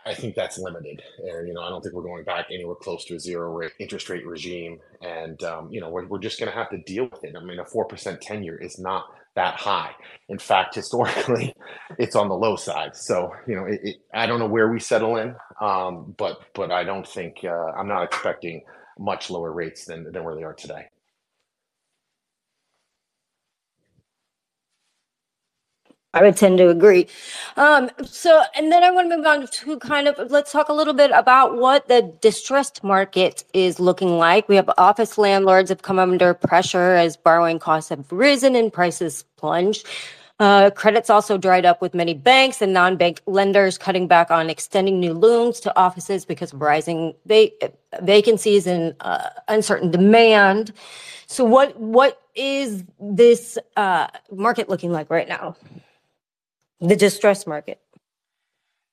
I 0.06 0.14
think 0.14 0.36
that's 0.36 0.56
limited. 0.56 1.02
And, 1.18 1.48
you 1.48 1.52
know, 1.52 1.62
I 1.62 1.68
don't 1.68 1.82
think 1.82 1.94
we're 1.94 2.02
going 2.02 2.24
back 2.24 2.46
anywhere 2.52 2.76
close 2.76 3.04
to 3.06 3.16
a 3.16 3.20
zero 3.20 3.52
rate 3.52 3.72
interest 3.80 4.08
rate 4.08 4.24
regime. 4.24 4.78
And, 5.02 5.42
um, 5.42 5.68
you 5.72 5.80
know, 5.80 5.90
we're, 5.90 6.06
we're 6.06 6.20
just 6.20 6.38
going 6.38 6.50
to 6.50 6.56
have 6.56 6.70
to 6.70 6.78
deal 6.78 7.08
with 7.10 7.24
it. 7.24 7.34
I 7.36 7.42
mean, 7.42 7.58
a 7.58 7.64
4% 7.64 8.18
10 8.20 8.44
year 8.44 8.56
is 8.56 8.78
not 8.78 9.06
that 9.34 9.54
high. 9.56 9.90
In 10.28 10.38
fact, 10.38 10.74
historically, 10.76 11.52
it's 11.98 12.14
on 12.14 12.28
the 12.28 12.36
low 12.36 12.54
side. 12.54 12.94
So, 12.94 13.32
you 13.48 13.56
know, 13.56 13.64
it, 13.64 13.80
it, 13.82 13.96
I 14.14 14.26
don't 14.26 14.38
know 14.38 14.46
where 14.46 14.70
we 14.70 14.78
settle 14.78 15.16
in, 15.16 15.34
um, 15.60 16.14
but 16.16 16.40
but 16.54 16.70
I 16.70 16.84
don't 16.84 17.06
think 17.06 17.38
uh, 17.44 17.72
I'm 17.76 17.88
not 17.88 18.04
expecting 18.04 18.62
much 18.98 19.30
lower 19.30 19.52
rates 19.52 19.84
than, 19.84 20.10
than 20.12 20.24
where 20.24 20.34
they 20.34 20.44
are 20.44 20.54
today. 20.54 20.88
I 26.14 26.22
would 26.22 26.36
tend 26.36 26.58
to 26.58 26.70
agree. 26.70 27.08
Um, 27.56 27.90
so, 28.04 28.42
and 28.56 28.72
then 28.72 28.82
I 28.82 28.90
want 28.90 29.10
to 29.10 29.16
move 29.16 29.26
on 29.26 29.46
to 29.46 29.78
kind 29.78 30.08
of 30.08 30.30
let's 30.30 30.50
talk 30.50 30.70
a 30.70 30.72
little 30.72 30.94
bit 30.94 31.10
about 31.12 31.58
what 31.58 31.88
the 31.88 32.10
distressed 32.22 32.82
market 32.82 33.44
is 33.52 33.78
looking 33.78 34.16
like. 34.16 34.48
We 34.48 34.56
have 34.56 34.70
office 34.78 35.18
landlords 35.18 35.68
have 35.68 35.82
come 35.82 35.98
under 35.98 36.32
pressure 36.34 36.94
as 36.94 37.18
borrowing 37.18 37.58
costs 37.58 37.90
have 37.90 38.10
risen 38.10 38.56
and 38.56 38.72
prices 38.72 39.24
plunged. 39.36 39.86
Uh, 40.38 40.70
credits 40.70 41.08
also 41.08 41.38
dried 41.38 41.64
up 41.64 41.80
with 41.80 41.94
many 41.94 42.12
banks 42.12 42.60
and 42.60 42.74
non-bank 42.74 43.22
lenders 43.26 43.78
cutting 43.78 44.06
back 44.06 44.30
on 44.30 44.50
extending 44.50 45.00
new 45.00 45.14
loans 45.14 45.60
to 45.60 45.74
offices 45.78 46.26
because 46.26 46.52
of 46.52 46.60
rising 46.60 47.14
va- 47.24 47.48
vacancies 48.02 48.66
and 48.66 48.94
uh, 49.00 49.30
uncertain 49.48 49.90
demand. 49.90 50.74
So, 51.26 51.42
what 51.42 51.78
what 51.80 52.20
is 52.34 52.84
this 53.00 53.56
uh, 53.76 54.08
market 54.30 54.68
looking 54.68 54.92
like 54.92 55.08
right 55.08 55.26
now? 55.26 55.56
the 56.80 56.96
distress 56.96 57.46
market? 57.46 57.80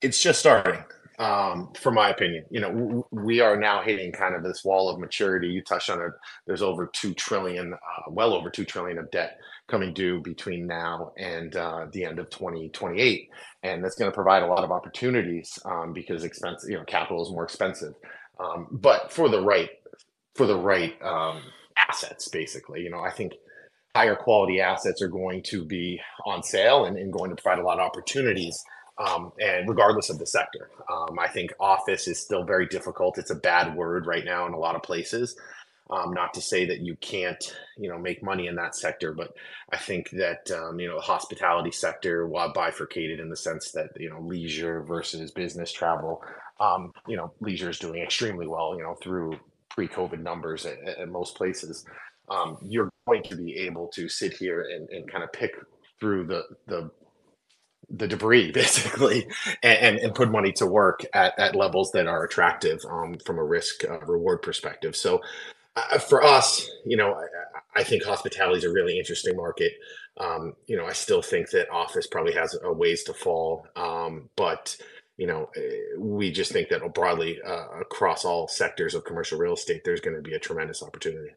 It's 0.02 0.22
just 0.22 0.40
starting, 0.40 0.84
um, 1.20 1.72
from 1.80 1.96
my 1.96 2.10
opinion. 2.10 2.46
You 2.50 2.62
know, 2.62 2.72
w- 2.72 3.04
we 3.12 3.40
are 3.40 3.58
now 3.58 3.82
hitting 3.82 4.12
kind 4.12 4.36
of 4.36 4.44
this 4.44 4.64
wall 4.64 4.90
of 4.90 5.00
maturity. 5.00 5.48
You 5.48 5.62
touched 5.62 5.90
on 5.90 6.02
it. 6.02 6.12
There's 6.46 6.62
over 6.62 6.90
two 6.94 7.14
trillion, 7.14 7.74
uh, 7.74 7.78
well 8.10 8.34
over 8.34 8.50
two 8.50 8.66
trillion 8.66 8.98
of 8.98 9.10
debt 9.12 9.40
coming 9.74 9.92
due 9.92 10.20
between 10.20 10.68
now 10.68 11.12
and 11.18 11.56
uh, 11.56 11.88
the 11.92 12.06
end 12.06 12.20
of 12.20 12.30
2028, 12.30 13.28
and 13.64 13.84
that's 13.84 13.96
going 13.96 14.10
to 14.10 14.14
provide 14.14 14.44
a 14.44 14.46
lot 14.46 14.64
of 14.64 14.70
opportunities 14.70 15.58
um, 15.66 15.94
because 15.94 16.24
expense, 16.24 16.64
you 16.70 16.78
know, 16.78 16.84
capital 16.84 17.24
is 17.24 17.32
more 17.32 17.44
expensive. 17.44 17.96
Um, 18.40 18.68
but 18.70 19.12
for 19.12 19.30
the 19.30 19.42
right, 19.42 19.72
for 20.36 20.46
the 20.46 20.56
right 20.56 20.94
um, 21.02 21.42
assets, 21.76 22.28
basically, 22.28 22.82
you 22.82 22.92
know, 22.92 23.00
I 23.00 23.10
think 23.10 23.34
higher 23.96 24.16
quality 24.16 24.62
assets 24.62 25.02
are 25.02 25.08
going 25.08 25.42
to 25.48 25.66
be 25.66 26.00
on 26.28 26.44
sale 26.44 26.86
and, 26.86 26.96
and 26.96 27.12
going 27.12 27.36
to 27.36 27.42
provide 27.42 27.58
a 27.58 27.66
lot 27.66 27.80
of 27.80 27.86
opportunities. 27.88 28.64
Um, 29.00 29.32
and 29.40 29.68
regardless 29.68 30.12
of 30.12 30.20
the 30.20 30.28
sector, 30.28 30.70
um, 30.92 31.18
I 31.18 31.28
think 31.30 31.52
office 31.60 32.08
is 32.08 32.20
still 32.20 32.44
very 32.44 32.68
difficult. 32.68 33.18
It's 33.18 33.32
a 33.32 33.36
bad 33.36 33.76
word 33.76 34.06
right 34.06 34.24
now 34.24 34.46
in 34.46 34.54
a 34.54 34.60
lot 34.60 34.76
of 34.76 34.84
places. 34.84 35.36
Um, 35.90 36.14
not 36.14 36.34
to 36.36 36.42
say 36.42 36.66
that 36.66 36.80
you 36.80 36.96
can't, 36.96 37.44
you 37.78 37.90
know, 37.90 38.00
make 38.00 38.24
money 38.24 38.48
in 38.48 38.56
that 38.56 38.74
sector, 38.74 39.14
but 39.14 39.36
I 39.72 39.78
think 39.78 40.10
that 40.12 40.50
um, 40.52 40.80
you 40.80 40.88
know, 40.88 40.96
the 40.96 41.02
hospitality 41.02 41.72
sector, 41.72 42.26
while 42.26 42.54
bifurcated 42.54 43.20
in 43.20 43.30
the 43.30 43.36
sense 43.36 43.72
that 43.72 43.90
you 44.00 44.10
know, 44.10 44.22
leisure 44.22 44.82
versus 44.84 45.32
business 45.32 45.74
travel, 45.74 46.24
um, 46.60 46.94
you 47.06 47.18
know, 47.18 47.34
leisure 47.42 47.70
is 47.70 47.80
doing 47.80 48.02
extremely 48.02 48.48
well, 48.48 48.76
you 48.78 48.84
know, 48.84 48.96
through 49.04 49.38
pre-COVID 49.70 50.20
numbers 50.20 50.66
at, 50.66 50.80
at 50.88 51.10
most 51.10 51.36
places 51.36 51.86
um, 52.30 52.58
you're 52.62 52.90
going 53.08 53.24
to 53.24 53.36
be 53.36 53.56
able 53.58 53.88
to 53.88 54.08
sit 54.08 54.34
here 54.34 54.62
and, 54.62 54.90
and 54.90 55.12
kind 55.12 55.24
of 55.24 55.32
pick 55.32 55.56
through 56.00 56.26
the 56.26 56.44
the 56.68 56.90
the 57.90 58.08
debris 58.08 58.52
basically 58.54 59.28
and, 59.62 60.00
and 60.00 60.16
put 60.16 60.32
money 60.32 60.52
to 60.54 60.66
work 60.66 61.06
at, 61.14 61.38
at 61.38 61.56
levels 61.56 61.92
that 61.92 62.08
are 62.08 62.24
attractive 62.24 62.80
um, 62.90 63.16
from 63.26 63.38
a 63.38 63.44
risk 63.44 63.84
uh, 63.84 64.00
reward 64.00 64.42
perspective. 64.42 64.96
So 64.96 65.22
uh, 65.76 65.98
for 66.00 66.24
us 66.24 66.70
you 66.86 66.98
know 66.98 67.14
I, 67.14 67.80
I, 67.80 67.84
think 67.84 68.04
hospitality 68.04 68.60
is 68.60 68.64
a 68.64 68.72
really 68.72 68.98
interesting 68.98 69.36
market 69.36 69.74
um, 70.18 70.54
you 70.68 70.78
know 70.78 70.86
i 70.86 70.94
still 70.94 71.22
think 71.22 71.50
that 71.52 71.70
office 71.70 72.08
probably 72.08 72.34
has 72.34 72.58
a 72.64 72.72
ways 72.72 73.04
to 73.04 73.14
fall 73.14 73.68
um, 73.76 74.30
but 74.36 74.78
you 75.18 75.28
know 75.28 75.50
eh, 75.56 75.98
we 75.98 76.32
just 76.32 76.52
think 76.52 76.70
that 76.70 76.94
broadly 76.94 77.40
uh, 77.46 77.80
across 77.80 78.26
all 78.26 78.48
sectors 78.48 78.94
of 78.94 79.04
commercial 79.04 79.38
real 79.40 79.54
estate 79.54 79.82
there's 79.84 80.02
going 80.02 80.16
to 80.16 80.22
be 80.22 80.34
a 80.34 80.40
tremendous 80.40 80.84
opportunity 80.84 81.32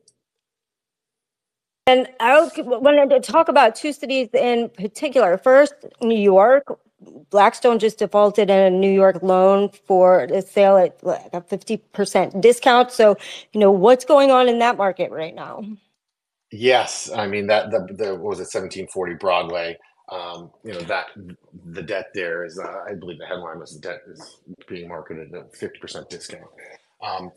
and 1.89 2.09
I 2.19 2.41
wanted 2.57 3.11
to 3.11 3.21
talk 3.21 3.49
about 3.49 3.77
two 3.77 3.93
cities 3.93 4.29
in 4.35 4.71
particular. 4.71 5.39
First, 5.39 5.75
New 6.03 6.19
York. 6.19 6.65
Blackstone 7.31 7.79
just 7.79 7.99
defaulted 7.99 8.49
in 8.51 8.59
a 8.59 8.71
New 8.71 8.91
York 8.91 9.23
loan 9.23 9.69
for 9.87 10.25
a 10.25 10.43
sale 10.43 10.77
at 10.77 11.03
like 11.05 11.33
a 11.33 11.41
50% 11.41 12.41
discount. 12.41 12.91
So, 12.91 13.17
you 13.53 13.61
know, 13.61 13.71
what's 13.71 14.05
going 14.05 14.31
on 14.31 14.49
in 14.49 14.59
that 14.61 14.77
market 14.77 15.11
right 15.11 15.35
now? 15.35 15.63
Yes. 16.51 17.11
I 17.15 17.27
mean, 17.27 17.47
that 17.49 17.71
the, 17.71 17.87
the 17.93 18.15
what 18.15 18.31
was 18.31 18.39
it, 18.39 18.49
1740 18.49 19.15
Broadway? 19.15 19.77
Um, 20.11 20.51
you 20.63 20.73
know, 20.73 20.81
that 20.83 21.07
the 21.73 21.83
debt 21.83 22.07
there 22.15 22.45
is, 22.45 22.59
uh, 22.59 22.85
I 22.89 22.95
believe 22.95 23.19
the 23.19 23.27
headline 23.27 23.59
was 23.59 23.75
the 23.75 23.81
debt 23.81 24.03
is 24.09 24.39
being 24.69 24.89
marketed 24.89 25.35
at 25.35 25.41
a 25.41 25.45
50% 25.45 26.09
discount. 26.09 26.45
Um, 27.03 27.33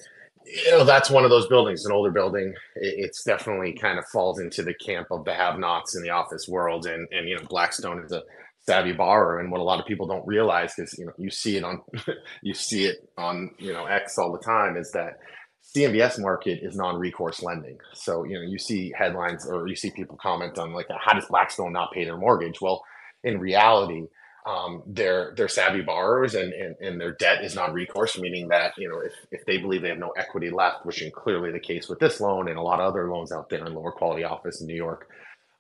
you 0.46 0.72
know 0.72 0.84
that's 0.84 1.10
one 1.10 1.24
of 1.24 1.30
those 1.30 1.48
buildings 1.48 1.86
an 1.86 1.92
older 1.92 2.12
building 2.12 2.54
it's 2.76 3.24
definitely 3.24 3.74
kind 3.74 4.00
of 4.00 4.06
falls 4.06 4.40
into 4.40 4.64
the 4.64 4.74
camp 4.76 5.08
of 5.12 5.26
the 5.26 5.34
have 5.34 5.60
nots 5.60 5.96
in 5.96 6.04
the 6.04 6.10
office 6.10 6.48
world 6.48 6.86
and 6.86 7.08
and 7.12 7.28
you 7.28 7.36
know 7.36 7.44
blackstone 7.50 8.04
is 8.04 8.12
a 8.12 8.24
savvy 8.70 8.94
borrower 8.94 9.40
and 9.40 9.52
what 9.52 9.62
a 9.62 9.64
lot 9.64 9.80
of 9.80 9.86
people 9.88 10.06
don't 10.06 10.26
realize 10.28 10.74
because 10.76 10.98
you 11.00 11.06
know 11.06 11.14
you 11.18 11.32
see 11.32 11.58
it 11.58 11.64
on 11.64 11.82
you 12.44 12.54
see 12.54 12.86
it 12.86 12.98
on 13.18 13.50
you 13.58 13.74
know 13.74 13.86
x 13.86 14.18
all 14.18 14.32
the 14.32 14.46
time 14.46 14.78
is 14.78 14.92
that 14.92 15.14
CMBS 15.76 16.20
market 16.20 16.60
is 16.64 16.76
non-recourse 16.76 17.44
lending. 17.44 17.78
So, 17.94 18.24
you 18.24 18.36
know, 18.36 18.42
you 18.42 18.58
see 18.58 18.92
headlines 18.98 19.46
or 19.46 19.68
you 19.68 19.76
see 19.76 19.92
people 19.92 20.18
comment 20.20 20.58
on 20.58 20.74
like, 20.74 20.88
how 21.00 21.14
does 21.14 21.28
Blackstone 21.28 21.74
not 21.74 21.92
pay 21.92 22.06
their 22.06 22.18
mortgage? 22.18 22.60
Well, 22.60 22.82
in 23.24 23.40
reality, 23.40 24.08
um, 24.48 24.82
they're 24.88 25.34
they're 25.36 25.48
savvy 25.48 25.82
borrowers 25.82 26.34
and, 26.34 26.54
and, 26.54 26.76
and 26.82 27.00
their 27.00 27.12
debt 27.12 27.44
is 27.44 27.56
non-recourse, 27.56 28.18
meaning 28.18 28.48
that 28.48 28.74
you 28.78 28.90
know 28.90 29.00
if, 29.00 29.14
if 29.32 29.46
they 29.46 29.58
believe 29.58 29.82
they 29.82 29.90
have 29.90 30.00
no 30.00 30.14
equity 30.18 30.50
left, 30.50 30.86
which 30.86 31.02
is 31.02 31.12
clearly 31.14 31.52
the 31.52 31.60
case 31.60 31.88
with 31.90 32.00
this 32.00 32.20
loan 32.20 32.50
and 32.50 32.58
a 32.58 32.62
lot 32.62 32.80
of 32.80 32.88
other 32.88 33.12
loans 33.12 33.32
out 33.32 33.50
there 33.50 33.66
in 33.66 33.74
lower 33.74 33.92
quality 33.92 34.24
office 34.24 34.62
in 34.62 34.68
New 34.68 34.76
York, 34.76 35.08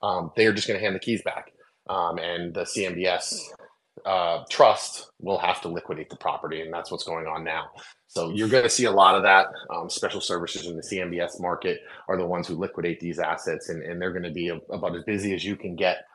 um, 0.01 0.31
they 0.35 0.47
are 0.47 0.53
just 0.53 0.67
going 0.67 0.79
to 0.79 0.83
hand 0.83 0.95
the 0.95 0.99
keys 0.99 1.21
back, 1.23 1.51
um, 1.89 2.19
and 2.19 2.53
the 2.53 2.61
CMBS 2.61 3.39
uh, 4.05 4.43
trust 4.49 5.11
will 5.19 5.39
have 5.39 5.61
to 5.61 5.67
liquidate 5.67 6.09
the 6.09 6.15
property, 6.15 6.61
and 6.61 6.73
that's 6.73 6.91
what's 6.91 7.03
going 7.03 7.27
on 7.27 7.43
now. 7.43 7.69
So 8.07 8.29
you're 8.29 8.47
going 8.47 8.63
to 8.63 8.69
see 8.69 8.85
a 8.85 8.91
lot 8.91 9.15
of 9.15 9.23
that. 9.23 9.47
Um, 9.69 9.89
special 9.89 10.21
services 10.21 10.67
in 10.67 10.75
the 10.75 10.81
CMBS 10.81 11.39
market 11.39 11.81
are 12.07 12.17
the 12.17 12.25
ones 12.25 12.47
who 12.47 12.55
liquidate 12.55 12.99
these 12.99 13.19
assets, 13.19 13.69
and, 13.69 13.83
and 13.83 14.01
they're 14.01 14.13
going 14.13 14.23
to 14.23 14.31
be 14.31 14.49
a, 14.49 14.55
about 14.71 14.95
as 14.95 15.03
busy 15.03 15.33
as 15.33 15.43
you 15.43 15.55
can 15.55 15.75
get 15.75 16.05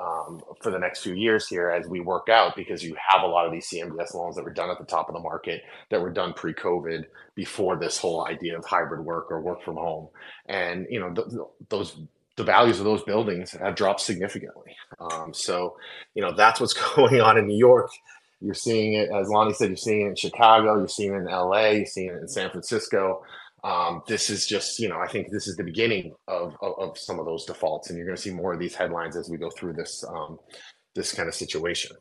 um, 0.00 0.40
for 0.60 0.70
the 0.70 0.78
next 0.78 1.02
few 1.02 1.14
years 1.14 1.46
here 1.46 1.70
as 1.70 1.86
we 1.86 2.00
work 2.00 2.28
out 2.28 2.56
because 2.56 2.82
you 2.82 2.96
have 3.08 3.22
a 3.22 3.26
lot 3.26 3.46
of 3.46 3.52
these 3.52 3.68
CMBS 3.68 4.14
loans 4.14 4.34
that 4.34 4.44
were 4.44 4.52
done 4.52 4.70
at 4.70 4.78
the 4.78 4.84
top 4.84 5.08
of 5.08 5.14
the 5.14 5.20
market 5.20 5.62
that 5.90 6.00
were 6.00 6.10
done 6.10 6.32
pre-COVID 6.32 7.04
before 7.36 7.76
this 7.76 7.98
whole 7.98 8.26
idea 8.26 8.58
of 8.58 8.64
hybrid 8.64 9.04
work 9.04 9.30
or 9.30 9.40
work 9.40 9.62
from 9.62 9.76
home, 9.76 10.08
and 10.46 10.86
you 10.90 10.98
know 10.98 11.12
th- 11.12 11.28
those 11.68 12.00
the 12.36 12.44
values 12.44 12.78
of 12.78 12.84
those 12.84 13.02
buildings 13.04 13.52
have 13.52 13.74
dropped 13.74 14.00
significantly. 14.00 14.76
Um, 14.98 15.32
so 15.32 15.76
you 16.14 16.22
know 16.22 16.32
that's 16.32 16.60
what's 16.60 16.74
going 16.96 17.20
on 17.20 17.38
in 17.38 17.46
New 17.46 17.58
York. 17.58 17.90
You're 18.40 18.54
seeing 18.54 18.94
it, 18.94 19.10
as 19.10 19.28
Lonnie 19.28 19.54
said, 19.54 19.68
you're 19.68 19.76
seeing 19.76 20.02
it 20.02 20.10
in 20.10 20.16
Chicago, 20.16 20.76
you're 20.76 20.88
seeing 20.88 21.14
it 21.14 21.18
in 21.18 21.24
LA, 21.24 21.68
you're 21.68 21.86
seeing 21.86 22.10
it 22.10 22.20
in 22.20 22.28
San 22.28 22.50
Francisco 22.50 23.22
um, 23.64 24.02
this 24.06 24.28
is 24.28 24.46
just, 24.46 24.78
you 24.78 24.90
know, 24.90 24.98
I 24.98 25.08
think 25.08 25.30
this 25.30 25.48
is 25.48 25.56
the 25.56 25.64
beginning 25.64 26.14
of, 26.28 26.54
of, 26.60 26.74
of 26.78 26.98
some 26.98 27.18
of 27.18 27.24
those 27.24 27.46
defaults, 27.46 27.88
and 27.88 27.96
you're 27.96 28.06
going 28.06 28.16
to 28.16 28.22
see 28.22 28.30
more 28.30 28.52
of 28.52 28.60
these 28.60 28.74
headlines 28.74 29.16
as 29.16 29.30
we 29.30 29.38
go 29.38 29.48
through 29.48 29.72
this 29.72 30.04
um, 30.06 30.38
this 30.94 31.12
kind 31.12 31.28
of 31.28 31.34
situation. 31.34 31.96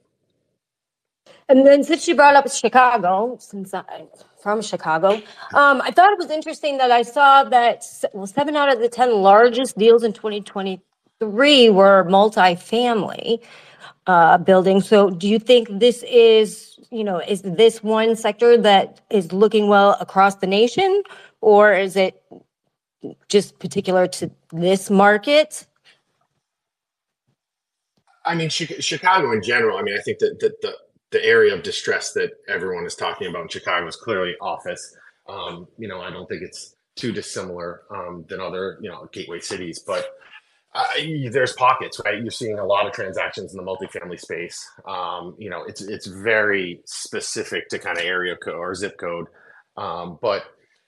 And 1.47 1.65
then 1.65 1.83
since 1.83 2.07
you 2.07 2.15
brought 2.15 2.35
up 2.35 2.51
Chicago, 2.51 3.37
since 3.39 3.73
I'm 3.73 4.07
from 4.43 4.61
Chicago, 4.61 5.13
um, 5.53 5.81
I 5.81 5.89
thought 5.89 6.11
it 6.11 6.19
was 6.19 6.29
interesting 6.29 6.77
that 6.77 6.91
I 6.91 7.01
saw 7.01 7.45
that 7.45 7.85
well, 8.13 8.27
seven 8.27 8.55
out 8.57 8.71
of 8.71 8.79
the 8.79 8.89
10 8.89 9.21
largest 9.21 9.77
deals 9.77 10.03
in 10.03 10.11
2023 10.11 11.69
were 11.69 12.03
multifamily 12.03 13.39
uh, 14.05 14.37
buildings. 14.37 14.87
So 14.87 15.09
do 15.09 15.27
you 15.27 15.39
think 15.39 15.69
this 15.71 16.03
is, 16.03 16.77
you 16.91 17.05
know, 17.05 17.19
is 17.19 17.41
this 17.41 17.81
one 17.81 18.15
sector 18.17 18.57
that 18.57 18.99
is 19.09 19.31
looking 19.31 19.69
well 19.69 19.95
across 20.01 20.35
the 20.35 20.47
nation? 20.47 21.03
Or 21.39 21.73
is 21.73 21.95
it 21.95 22.21
just 23.29 23.59
particular 23.59 24.07
to 24.07 24.29
this 24.51 24.89
market? 24.89 25.65
I 28.25 28.35
mean, 28.35 28.49
Chi- 28.49 28.79
Chicago 28.79 29.31
in 29.31 29.41
general. 29.41 29.77
I 29.77 29.81
mean, 29.81 29.97
I 29.97 30.01
think 30.01 30.19
that 30.19 30.39
the, 30.39 30.53
the 30.61 30.73
the 31.13 31.23
area 31.23 31.53
of 31.53 31.63
distress 31.63 32.11
that 32.13 32.31
everyone 32.49 32.85
is 32.85 32.95
talking 32.95 33.27
about 33.27 33.43
in 33.43 33.47
Chicago 33.47 33.87
is 33.87 33.95
clearly 33.95 34.33
office. 34.41 34.97
Um, 35.29 35.67
you 35.77 35.87
know, 35.87 36.01
I 36.01 36.09
don't 36.09 36.27
think 36.27 36.41
it's 36.41 36.75
too 36.95 37.11
dissimilar 37.11 37.83
um, 37.89 38.25
than 38.27 38.41
other 38.41 38.77
you 38.81 38.89
know 38.89 39.07
gateway 39.13 39.39
cities, 39.39 39.79
but 39.85 40.07
uh, 40.75 40.85
there's 41.31 41.53
pockets, 41.53 42.01
right? 42.03 42.19
You're 42.19 42.31
seeing 42.31 42.57
a 42.57 42.65
lot 42.65 42.87
of 42.87 42.93
transactions 42.93 43.53
in 43.53 43.63
the 43.63 43.63
multifamily 43.63 44.19
space. 44.19 44.59
Um, 44.87 45.35
you 45.37 45.51
know, 45.51 45.63
it's 45.63 45.83
it's 45.83 46.07
very 46.07 46.81
specific 46.85 47.69
to 47.69 47.79
kind 47.79 47.97
of 47.97 48.03
area 48.03 48.35
code 48.35 48.55
or 48.55 48.73
zip 48.73 48.97
code, 48.97 49.27
um, 49.77 50.17
but 50.19 50.45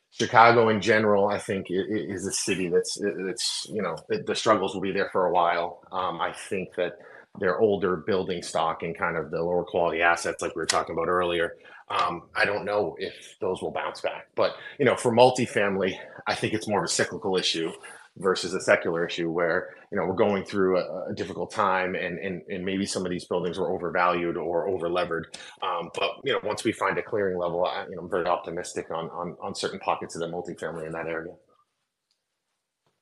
Chicago 0.10 0.70
in 0.70 0.82
general, 0.82 1.28
I 1.28 1.38
think, 1.38 1.68
is 1.70 2.26
a 2.26 2.32
city 2.32 2.68
that's 2.70 3.00
it's 3.00 3.68
you 3.70 3.84
know 3.84 3.96
the 4.10 4.36
struggles 4.36 4.74
will 4.74 4.82
be 4.82 4.92
there 4.92 5.10
for 5.12 5.28
a 5.28 5.32
while. 5.32 5.82
Um, 5.92 6.20
I 6.20 6.34
think 6.34 6.70
that 6.78 6.94
their 7.40 7.60
older 7.60 7.98
building 7.98 8.42
stock 8.42 8.84
and 8.84 8.98
kind 8.98 9.18
of 9.18 9.32
the 9.32 9.42
lower 9.42 9.64
quality 9.64 10.02
assets, 10.02 10.42
like 10.42 10.56
we 10.56 10.62
were 10.62 10.66
talking 10.66 10.94
about 10.94 11.08
earlier. 11.08 11.54
Um, 11.90 12.24
I 12.36 12.46
don't 12.46 12.66
know 12.66 12.96
if 12.98 13.36
those 13.40 13.62
will 13.62 13.72
bounce 13.72 14.02
back, 14.02 14.28
but 14.36 14.56
you 14.80 14.86
know, 14.86 14.96
for 14.96 15.12
multifamily, 15.12 15.98
I 16.26 16.34
think 16.34 16.54
it's 16.54 16.68
more 16.68 16.80
of 16.80 16.86
a 16.86 16.92
cyclical 16.92 17.38
issue 17.38 17.72
versus 18.18 18.54
a 18.54 18.62
secular 18.62 19.06
issue 19.06 19.30
where 19.30 19.76
you 19.92 19.98
know 19.98 20.06
we're 20.06 20.16
going 20.16 20.44
through 20.44 20.78
a, 20.78 21.10
a 21.12 21.14
difficult 21.14 21.52
time 21.52 21.96
and, 21.96 22.18
and 22.20 22.42
and 22.50 22.64
maybe 22.64 22.86
some 22.86 23.06
of 23.06 23.12
these 23.12 23.26
buildings 23.26 23.58
were 23.60 23.70
overvalued 23.72 24.38
or 24.38 24.68
over 24.70 24.90
levered 24.90 25.38
um, 25.62 25.90
but 25.94 26.12
you 26.24 26.32
know 26.32 26.40
once 26.44 26.64
we 26.64 26.72
find 26.72 26.98
a 26.98 27.04
clearing 27.04 27.38
level 27.38 27.66
I, 27.66 27.86
you 27.90 27.96
know, 27.96 28.04
I'm 28.04 28.10
very 28.10 28.26
optimistic 28.26 28.90
on, 28.90 29.10
on 29.10 29.36
on 29.42 29.54
certain 29.54 29.80
pockets 29.80 30.16
of 30.16 30.22
the 30.22 30.28
multifamily 30.28 30.86
in 30.86 30.94
that 30.94 31.08
area 31.08 31.34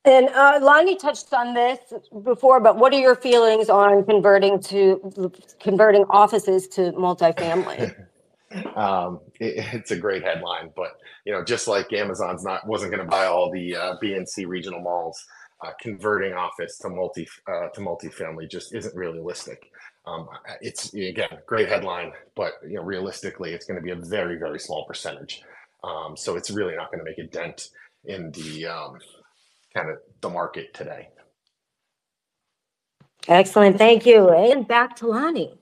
and 0.05 0.29
uh, 0.29 0.59
Lonnie 0.61 0.95
touched 0.97 1.33
on 1.33 1.53
this 1.53 1.79
before, 2.23 2.59
but 2.59 2.77
what 2.77 2.93
are 2.93 2.99
your 2.99 3.15
feelings 3.15 3.69
on 3.69 4.03
converting 4.05 4.59
to 4.63 5.31
converting 5.59 6.03
offices 6.09 6.67
to 6.69 6.91
multifamily? 6.91 7.95
um, 8.75 9.21
it, 9.39 9.65
it's 9.73 9.91
a 9.91 9.97
great 9.97 10.23
headline, 10.23 10.71
but 10.75 10.97
you 11.25 11.31
know, 11.31 11.43
just 11.43 11.67
like 11.67 11.93
Amazon's 11.93 12.43
not 12.43 12.67
wasn't 12.67 12.91
going 12.91 13.03
to 13.03 13.09
buy 13.09 13.25
all 13.25 13.49
the 13.49 13.75
uh, 13.75 13.95
BNC 14.03 14.45
regional 14.45 14.81
malls, 14.81 15.23
uh, 15.65 15.71
converting 15.79 16.33
office 16.33 16.77
to 16.79 16.89
multi 16.89 17.27
uh, 17.47 17.69
to 17.69 17.79
multifamily 17.79 18.49
just 18.49 18.75
isn't 18.75 18.95
realistic. 18.95 19.71
Um, 20.05 20.27
it's 20.59 20.93
again 20.93 21.29
great 21.45 21.69
headline, 21.69 22.11
but 22.35 22.53
you 22.67 22.75
know, 22.75 22.83
realistically, 22.83 23.53
it's 23.53 23.65
going 23.65 23.79
to 23.79 23.83
be 23.83 23.91
a 23.91 23.95
very 23.95 24.37
very 24.37 24.59
small 24.59 24.85
percentage. 24.85 25.41
Um, 25.83 26.17
so 26.17 26.35
it's 26.35 26.51
really 26.51 26.75
not 26.75 26.91
going 26.91 26.99
to 26.99 27.09
make 27.09 27.19
a 27.19 27.29
dent 27.29 27.69
in 28.05 28.31
the 28.31 28.67
um, 28.67 28.99
kind 29.75 29.89
of 29.89 29.97
the 30.21 30.29
market 30.29 30.73
today. 30.73 31.09
Excellent, 33.27 33.77
thank 33.77 34.05
you. 34.05 34.29
And 34.29 34.67
back 34.67 34.95
to 34.97 35.07
Lonnie. 35.07 35.53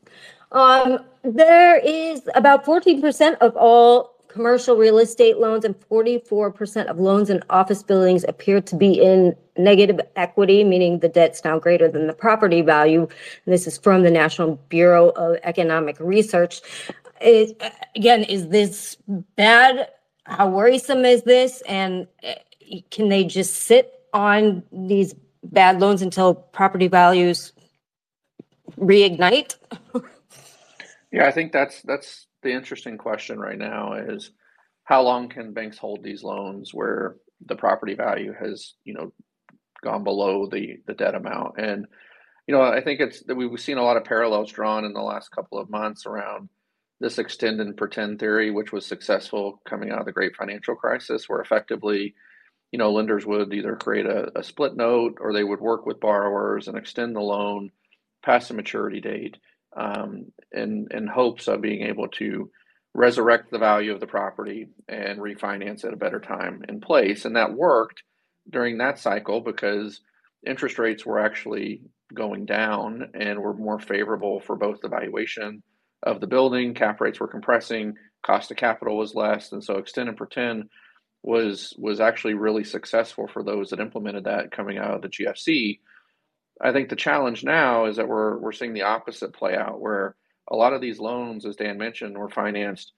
Um, 0.52 1.00
there 1.24 1.78
is 1.78 2.28
about 2.36 2.66
14% 2.66 3.38
of 3.38 3.56
all 3.56 4.16
commercial 4.28 4.78
real 4.78 4.98
estate 4.98 5.38
loans 5.38 5.66
and 5.66 5.78
44% 5.80 6.86
of 6.86 7.00
loans 7.00 7.30
in 7.30 7.44
office 7.50 7.84
buildings 7.84 8.24
appear 8.28 8.62
to 8.62 8.76
be 8.76 9.02
in 9.02 9.36
negative 9.58 10.00
equity, 10.16 10.64
meaning 10.64 11.00
the 11.00 11.10
debt's 11.10 11.44
now 11.44 11.60
greater 11.60 11.88
than 11.88 12.08
the 12.08 12.14
property 12.14 12.62
value. 12.62 13.02
And 13.02 13.54
this 13.54 13.68
is 13.68 13.78
from 13.78 14.04
the 14.04 14.12
National 14.12 14.56
Bureau 14.70 15.10
of 15.10 15.38
Economic 15.44 16.00
Research. 16.00 16.62
It, 17.20 17.62
again, 17.96 18.24
is 18.24 18.48
this 18.48 18.98
bad? 19.36 19.90
How 20.24 20.50
worrisome 20.50 21.06
is 21.06 21.24
this? 21.24 21.62
And 21.68 22.08
eh, 22.24 22.36
can 22.90 23.10
they 23.10 23.26
just 23.26 23.64
sit 23.64 24.01
on 24.14 24.64
these 24.72 25.16
bad 25.44 25.80
loans 25.80 26.02
until 26.02 26.34
property 26.34 26.88
values 26.88 27.54
reignite? 28.78 29.56
yeah, 31.12 31.28
I 31.28 31.32
think 31.32 31.52
that's 31.52 31.82
that's 31.84 32.28
the 32.44 32.52
interesting 32.52 32.98
question 32.98 33.40
right 33.40 33.58
now 33.58 33.94
is 33.94 34.32
how 34.84 35.02
long 35.02 35.30
can 35.30 35.54
banks 35.54 35.78
hold 35.78 36.04
these 36.04 36.24
loans 36.24 36.74
where 36.74 37.16
the 37.46 37.56
property 37.56 37.96
value 37.96 38.34
has, 38.40 38.74
you 38.84 38.94
know, 38.94 39.12
gone 39.84 40.04
below 40.04 40.48
the 40.48 40.78
the 40.86 40.94
debt 40.94 41.16
amount 41.16 41.58
and 41.58 41.88
you 42.48 42.56
know, 42.56 42.64
I 42.64 42.82
think 42.82 43.00
it's 43.00 43.22
that 43.24 43.36
we've 43.36 43.60
seen 43.60 43.78
a 43.78 43.84
lot 43.84 43.98
of 43.98 44.04
parallels 44.04 44.52
drawn 44.52 44.84
in 44.84 44.94
the 44.94 45.02
last 45.02 45.30
couple 45.30 45.58
of 45.58 45.70
months 45.70 46.06
around 46.06 46.50
this 47.00 47.18
extend 47.18 47.62
and 47.62 47.78
pretend 47.78 48.20
theory, 48.20 48.52
which 48.52 48.72
was 48.72 48.86
successful 48.86 49.62
coming 49.68 49.92
out 49.92 50.00
of 50.00 50.06
the 50.06 50.12
great 50.12 50.36
financial 50.36 50.76
crisis, 50.76 51.30
where 51.30 51.42
effectively 51.42 52.14
you 52.72 52.78
know, 52.78 52.92
lenders 52.92 53.26
would 53.26 53.54
either 53.54 53.76
create 53.76 54.06
a, 54.06 54.32
a, 54.40 54.44
split 54.44 54.76
note 54.76 55.18
or 55.20 55.34
they 55.34 55.44
would 55.44 55.60
work 55.60 55.86
with 55.86 56.00
borrowers 56.00 56.68
and 56.68 56.78
extend 56.78 57.16
the 57.16 57.20
loan 57.22 57.72
past 58.24 58.48
the 58.48 58.54
maturity 58.54 59.02
date 59.02 59.38
um, 59.76 60.32
in, 60.52 60.88
in 60.92 61.08
hopes 61.08 61.48
of 61.48 61.62
being 61.62 61.84
able 61.84 62.08
to 62.08 62.50
resurrect 62.94 63.52
the 63.52 63.60
value 63.60 63.94
of 63.94 64.00
the 64.00 64.08
property 64.08 64.68
and 64.88 65.20
refinance 65.20 65.84
at 65.86 65.94
a 65.94 65.98
better 65.98 66.20
time 66.20 66.64
in 66.68 66.80
place. 66.82 67.26
And 67.26 67.36
that 67.36 67.54
worked 67.54 68.04
during 68.50 68.78
that 68.78 69.00
cycle 69.00 69.42
because 69.42 70.02
interest 70.46 70.78
rates 70.80 71.06
were 71.06 71.20
actually 71.20 71.82
going 72.14 72.46
down 72.46 73.12
and 73.14 73.40
were 73.40 73.54
more 73.54 73.80
favorable 73.80 74.42
for 74.42 74.56
both 74.56 74.82
the 74.82 74.90
valuation 74.90 75.64
of 76.04 76.20
the 76.20 76.28
building, 76.28 76.74
cap 76.74 77.00
rates 77.00 77.20
were 77.20 77.28
compressing, 77.28 77.94
cost 78.26 78.52
of 78.52 78.58
capital 78.58 78.98
was 78.98 79.16
less. 79.16 79.52
And 79.52 79.64
so 79.64 79.78
extend 79.78 80.10
and 80.10 80.18
pretend 80.18 80.70
was 81.24 81.74
was 81.78 82.00
actually 82.00 82.34
really 82.34 82.64
successful 82.64 83.28
for 83.28 83.44
those 83.44 83.70
that 83.70 83.80
implemented 83.80 84.24
that 84.24 84.52
coming 84.52 84.78
out 84.78 84.96
of 84.96 85.02
the 85.02 85.10
GFC. 85.10 85.80
I 86.60 86.72
think 86.72 86.90
the 86.90 86.96
challenge 86.96 87.44
now 87.44 87.86
is 87.86 87.98
that 87.98 88.08
we're 88.08 88.38
we're 88.38 88.52
seeing 88.52 88.74
the 88.74 88.84
opposite 88.84 89.34
play 89.34 89.56
out, 89.56 89.80
where 89.80 90.16
a 90.50 90.56
lot 90.56 90.74
of 90.74 90.82
these 90.82 91.00
loans, 91.00 91.46
as 91.46 91.56
Dan 91.56 91.78
mentioned, 91.78 92.18
were 92.18 92.30
financed 92.30 92.94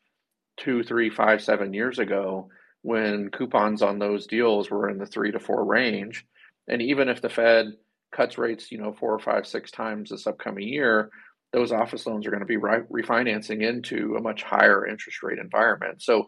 two, 0.57 0.83
three, 0.83 1.09
five, 1.09 1.41
seven 1.41 1.73
years 1.73 1.99
ago 1.99 2.49
when 2.81 3.29
coupons 3.29 3.81
on 3.81 3.99
those 3.99 4.27
deals 4.27 4.69
were 4.69 4.89
in 4.89 4.97
the 4.97 5.05
three 5.05 5.31
to 5.31 5.39
four 5.39 5.63
range. 5.65 6.25
And 6.67 6.81
even 6.81 7.09
if 7.09 7.21
the 7.21 7.29
Fed 7.29 7.73
cuts 8.11 8.37
rates, 8.37 8.71
you 8.71 8.77
know, 8.77 8.93
four 8.93 9.13
or 9.13 9.19
five, 9.19 9.47
six 9.47 9.71
times 9.71 10.09
this 10.09 10.27
upcoming 10.27 10.67
year, 10.67 11.09
those 11.51 11.71
office 11.71 12.05
loans 12.05 12.25
are 12.25 12.31
going 12.31 12.41
to 12.41 12.45
be 12.45 12.57
re- 12.57 12.83
refinancing 12.91 13.61
into 13.61 14.15
a 14.15 14.21
much 14.21 14.43
higher 14.43 14.85
interest 14.85 15.23
rate 15.23 15.39
environment. 15.39 16.01
So 16.01 16.27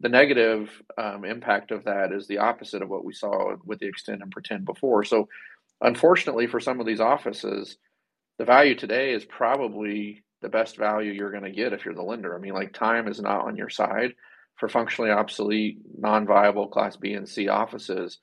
the 0.00 0.08
negative 0.08 0.70
um, 0.98 1.24
impact 1.24 1.70
of 1.70 1.84
that 1.84 2.12
is 2.12 2.26
the 2.26 2.38
opposite 2.38 2.82
of 2.82 2.88
what 2.88 3.04
we 3.04 3.12
saw 3.12 3.54
with 3.64 3.78
the 3.78 3.86
extend 3.86 4.22
and 4.22 4.30
pretend 4.30 4.64
before. 4.64 5.04
So, 5.04 5.28
unfortunately, 5.80 6.46
for 6.46 6.60
some 6.60 6.80
of 6.80 6.86
these 6.86 7.00
offices, 7.00 7.78
the 8.38 8.44
value 8.44 8.74
today 8.74 9.12
is 9.12 9.24
probably 9.24 10.24
the 10.42 10.48
best 10.48 10.76
value 10.76 11.12
you're 11.12 11.30
going 11.30 11.44
to 11.44 11.50
get 11.50 11.72
if 11.72 11.84
you're 11.84 11.94
the 11.94 12.02
lender. 12.02 12.36
I 12.36 12.38
mean, 12.38 12.52
like 12.52 12.72
time 12.72 13.08
is 13.08 13.20
not 13.20 13.46
on 13.46 13.56
your 13.56 13.70
side 13.70 14.12
for 14.56 14.68
functionally 14.68 15.10
obsolete, 15.10 15.78
non-viable 15.98 16.68
Class 16.68 16.96
B 16.96 17.14
and 17.14 17.28
C 17.28 17.48
offices. 17.48 18.18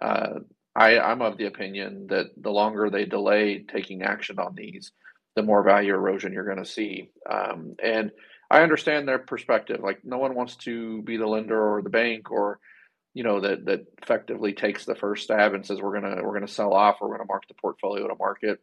Uh, 0.00 0.40
I, 0.74 0.98
I'm 0.98 1.22
of 1.22 1.38
the 1.38 1.46
opinion 1.46 2.06
that 2.08 2.26
the 2.36 2.50
longer 2.50 2.90
they 2.90 3.04
delay 3.04 3.64
taking 3.64 4.02
action 4.02 4.38
on 4.38 4.54
these, 4.54 4.92
the 5.34 5.42
more 5.42 5.62
value 5.64 5.92
erosion 5.94 6.32
you're 6.32 6.44
going 6.44 6.58
to 6.58 6.64
see. 6.64 7.10
Um, 7.28 7.74
and 7.82 8.12
I 8.50 8.62
understand 8.62 9.06
their 9.06 9.18
perspective. 9.18 9.80
Like 9.80 10.04
no 10.04 10.18
one 10.18 10.34
wants 10.34 10.56
to 10.56 11.02
be 11.02 11.16
the 11.16 11.26
lender 11.26 11.60
or 11.60 11.82
the 11.82 11.90
bank 11.90 12.30
or 12.30 12.60
you 13.14 13.24
know 13.24 13.40
that 13.40 13.64
that 13.66 13.86
effectively 14.02 14.52
takes 14.52 14.84
the 14.84 14.94
first 14.94 15.24
stab 15.24 15.54
and 15.54 15.64
says 15.64 15.80
we're 15.80 16.00
gonna 16.00 16.22
we're 16.22 16.34
gonna 16.34 16.48
sell 16.48 16.72
off 16.72 16.98
or 17.00 17.08
we're 17.08 17.16
gonna 17.16 17.28
mark 17.28 17.46
the 17.48 17.54
portfolio 17.54 18.06
to 18.06 18.14
market. 18.14 18.60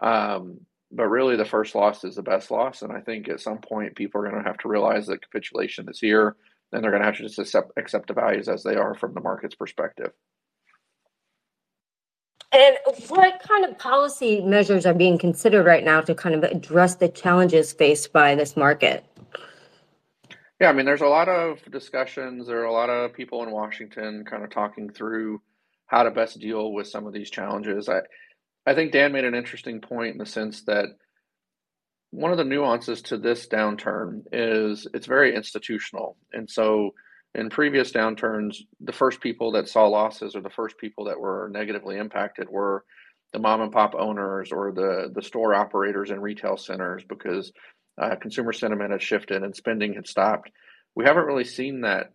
Um, 0.00 0.60
but 0.90 1.08
really, 1.08 1.36
the 1.36 1.44
first 1.44 1.74
loss 1.74 2.04
is 2.04 2.16
the 2.16 2.22
best 2.22 2.50
loss, 2.50 2.82
and 2.82 2.92
I 2.92 3.00
think 3.00 3.28
at 3.28 3.40
some 3.40 3.58
point 3.58 3.96
people 3.96 4.20
are 4.20 4.30
to 4.30 4.42
have 4.42 4.58
to 4.58 4.68
realize 4.68 5.06
that 5.06 5.22
capitulation 5.22 5.88
is 5.88 6.00
here, 6.00 6.36
and 6.72 6.82
they're 6.82 6.90
to 6.90 7.02
have 7.02 7.16
to 7.16 7.22
just 7.22 7.38
accept 7.38 7.72
accept 7.76 8.08
the 8.08 8.14
values 8.14 8.48
as 8.48 8.62
they 8.62 8.76
are 8.76 8.94
from 8.94 9.14
the 9.14 9.20
market's 9.20 9.54
perspective. 9.54 10.12
And 12.52 12.76
what 13.08 13.40
kind 13.40 13.64
of 13.64 13.78
policy 13.78 14.42
measures 14.42 14.84
are 14.84 14.92
being 14.92 15.16
considered 15.16 15.64
right 15.64 15.84
now 15.84 16.02
to 16.02 16.14
kind 16.14 16.34
of 16.34 16.42
address 16.42 16.96
the 16.96 17.08
challenges 17.08 17.72
faced 17.72 18.12
by 18.12 18.34
this 18.34 18.56
market? 18.56 19.06
Yeah, 20.62 20.68
I 20.68 20.74
mean, 20.74 20.86
there's 20.86 21.00
a 21.00 21.06
lot 21.08 21.28
of 21.28 21.58
discussions. 21.72 22.46
There 22.46 22.60
are 22.60 22.66
a 22.66 22.72
lot 22.72 22.88
of 22.88 23.12
people 23.14 23.42
in 23.42 23.50
Washington 23.50 24.24
kind 24.24 24.44
of 24.44 24.50
talking 24.50 24.90
through 24.90 25.42
how 25.86 26.04
to 26.04 26.12
best 26.12 26.38
deal 26.38 26.72
with 26.72 26.86
some 26.86 27.04
of 27.04 27.12
these 27.12 27.32
challenges. 27.32 27.88
I, 27.88 28.02
I 28.64 28.72
think 28.72 28.92
Dan 28.92 29.10
made 29.10 29.24
an 29.24 29.34
interesting 29.34 29.80
point 29.80 30.12
in 30.12 30.18
the 30.18 30.24
sense 30.24 30.62
that 30.66 30.84
one 32.12 32.30
of 32.30 32.38
the 32.38 32.44
nuances 32.44 33.02
to 33.02 33.18
this 33.18 33.48
downturn 33.48 34.22
is 34.30 34.86
it's 34.94 35.08
very 35.08 35.34
institutional. 35.34 36.16
And 36.32 36.48
so 36.48 36.94
in 37.34 37.50
previous 37.50 37.90
downturns, 37.90 38.58
the 38.80 38.92
first 38.92 39.20
people 39.20 39.50
that 39.52 39.68
saw 39.68 39.88
losses 39.88 40.36
or 40.36 40.42
the 40.42 40.48
first 40.48 40.78
people 40.78 41.06
that 41.06 41.18
were 41.18 41.50
negatively 41.52 41.98
impacted 41.98 42.48
were 42.48 42.84
the 43.32 43.40
mom 43.40 43.62
and 43.62 43.72
pop 43.72 43.96
owners 43.98 44.52
or 44.52 44.70
the 44.70 45.10
the 45.12 45.22
store 45.22 45.56
operators 45.56 46.12
in 46.12 46.20
retail 46.20 46.56
centers 46.56 47.02
because 47.08 47.50
uh, 48.00 48.16
consumer 48.16 48.52
sentiment 48.52 48.92
had 48.92 49.02
shifted 49.02 49.42
and 49.42 49.54
spending 49.54 49.94
had 49.94 50.06
stopped. 50.06 50.50
We 50.94 51.04
haven't 51.04 51.26
really 51.26 51.44
seen 51.44 51.82
that, 51.82 52.12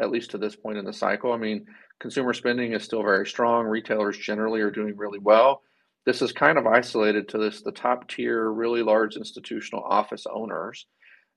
at 0.00 0.10
least 0.10 0.32
to 0.32 0.38
this 0.38 0.56
point 0.56 0.78
in 0.78 0.84
the 0.84 0.92
cycle. 0.92 1.32
I 1.32 1.36
mean, 1.36 1.66
consumer 2.00 2.32
spending 2.32 2.72
is 2.72 2.82
still 2.82 3.02
very 3.02 3.26
strong. 3.26 3.66
Retailers 3.66 4.18
generally 4.18 4.60
are 4.60 4.70
doing 4.70 4.96
really 4.96 5.18
well. 5.18 5.62
This 6.06 6.20
is 6.20 6.32
kind 6.32 6.58
of 6.58 6.66
isolated 6.66 7.28
to 7.30 7.38
this 7.38 7.62
the 7.62 7.72
top 7.72 8.08
tier, 8.08 8.50
really 8.50 8.82
large 8.82 9.16
institutional 9.16 9.82
office 9.84 10.26
owners, 10.30 10.86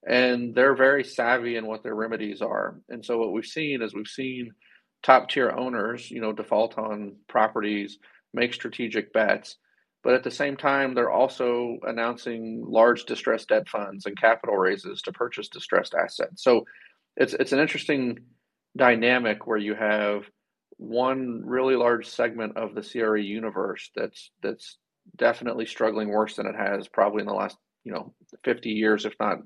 and 0.06 0.54
they're 0.54 0.76
very 0.76 1.04
savvy 1.04 1.56
in 1.56 1.66
what 1.66 1.84
their 1.84 1.96
remedies 1.96 2.42
are. 2.42 2.80
And 2.90 3.04
so 3.04 3.18
what 3.18 3.32
we've 3.32 3.46
seen 3.46 3.82
is 3.82 3.94
we've 3.94 4.08
seen 4.08 4.52
top 5.04 5.30
tier 5.30 5.52
owners, 5.52 6.12
you 6.12 6.20
know, 6.20 6.34
default 6.34 6.78
on 6.78 7.16
properties, 7.30 7.98
make 8.34 8.54
strategic 8.54 9.14
bets 9.14 9.56
but 10.08 10.16
at 10.16 10.24
the 10.24 10.32
same 10.32 10.56
time, 10.56 10.94
they're 10.94 11.12
also 11.12 11.80
announcing 11.84 12.64
large 12.66 13.04
distressed 13.04 13.50
debt 13.50 13.68
funds 13.68 14.06
and 14.06 14.18
capital 14.18 14.56
raises 14.56 15.02
to 15.02 15.12
purchase 15.12 15.50
distressed 15.50 15.94
assets. 15.94 16.42
So 16.42 16.66
it's 17.18 17.34
it's 17.34 17.52
an 17.52 17.60
interesting 17.60 18.20
dynamic 18.78 19.46
where 19.46 19.58
you 19.58 19.76
have 19.76 20.24
one 20.78 21.42
really 21.44 21.76
large 21.76 22.08
segment 22.08 22.56
of 22.56 22.74
the 22.74 22.82
CRE 22.82 23.18
universe 23.18 23.92
that's 23.98 24.32
that's 24.42 24.78
definitely 25.18 25.66
struggling 25.66 26.08
worse 26.08 26.38
than 26.38 26.48
it 26.48 26.56
has 26.56 26.88
probably 26.88 27.20
in 27.20 27.28
the 27.28 27.34
last 27.34 27.58
you 27.84 27.92
know 27.92 28.14
50 28.46 28.70
years, 28.70 29.04
if 29.04 29.14
not 29.20 29.40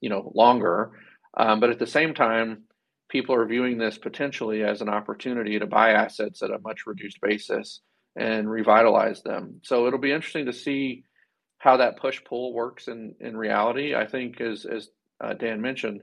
you 0.00 0.10
know 0.10 0.30
longer. 0.32 0.92
Um, 1.36 1.58
but 1.58 1.70
at 1.70 1.80
the 1.80 1.88
same 1.88 2.14
time, 2.14 2.62
people 3.08 3.34
are 3.34 3.46
viewing 3.46 3.78
this 3.78 3.98
potentially 3.98 4.62
as 4.62 4.80
an 4.80 4.88
opportunity 4.88 5.58
to 5.58 5.66
buy 5.66 5.90
assets 5.90 6.40
at 6.44 6.52
a 6.52 6.60
much 6.60 6.86
reduced 6.86 7.20
basis 7.20 7.80
and 8.16 8.50
revitalize 8.50 9.22
them. 9.22 9.60
So 9.62 9.86
it'll 9.86 9.98
be 9.98 10.12
interesting 10.12 10.46
to 10.46 10.52
see 10.52 11.04
how 11.58 11.78
that 11.78 11.98
push 11.98 12.22
pull 12.24 12.52
works 12.52 12.88
in 12.88 13.14
in 13.20 13.36
reality. 13.36 13.94
I 13.94 14.06
think 14.06 14.40
as 14.40 14.66
as 14.66 14.88
uh, 15.22 15.34
Dan 15.34 15.60
mentioned, 15.60 16.02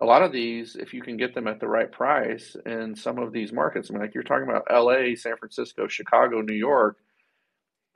a 0.00 0.04
lot 0.04 0.22
of 0.22 0.32
these, 0.32 0.76
if 0.76 0.92
you 0.92 1.02
can 1.02 1.16
get 1.16 1.34
them 1.34 1.46
at 1.46 1.60
the 1.60 1.68
right 1.68 1.90
price 1.90 2.56
in 2.66 2.96
some 2.96 3.18
of 3.18 3.32
these 3.32 3.52
markets, 3.52 3.90
I 3.90 3.92
mean, 3.92 4.02
like 4.02 4.14
you're 4.14 4.24
talking 4.24 4.48
about 4.48 4.66
L.A., 4.70 5.14
San 5.14 5.36
Francisco, 5.36 5.86
Chicago, 5.86 6.40
New 6.40 6.54
York. 6.54 6.98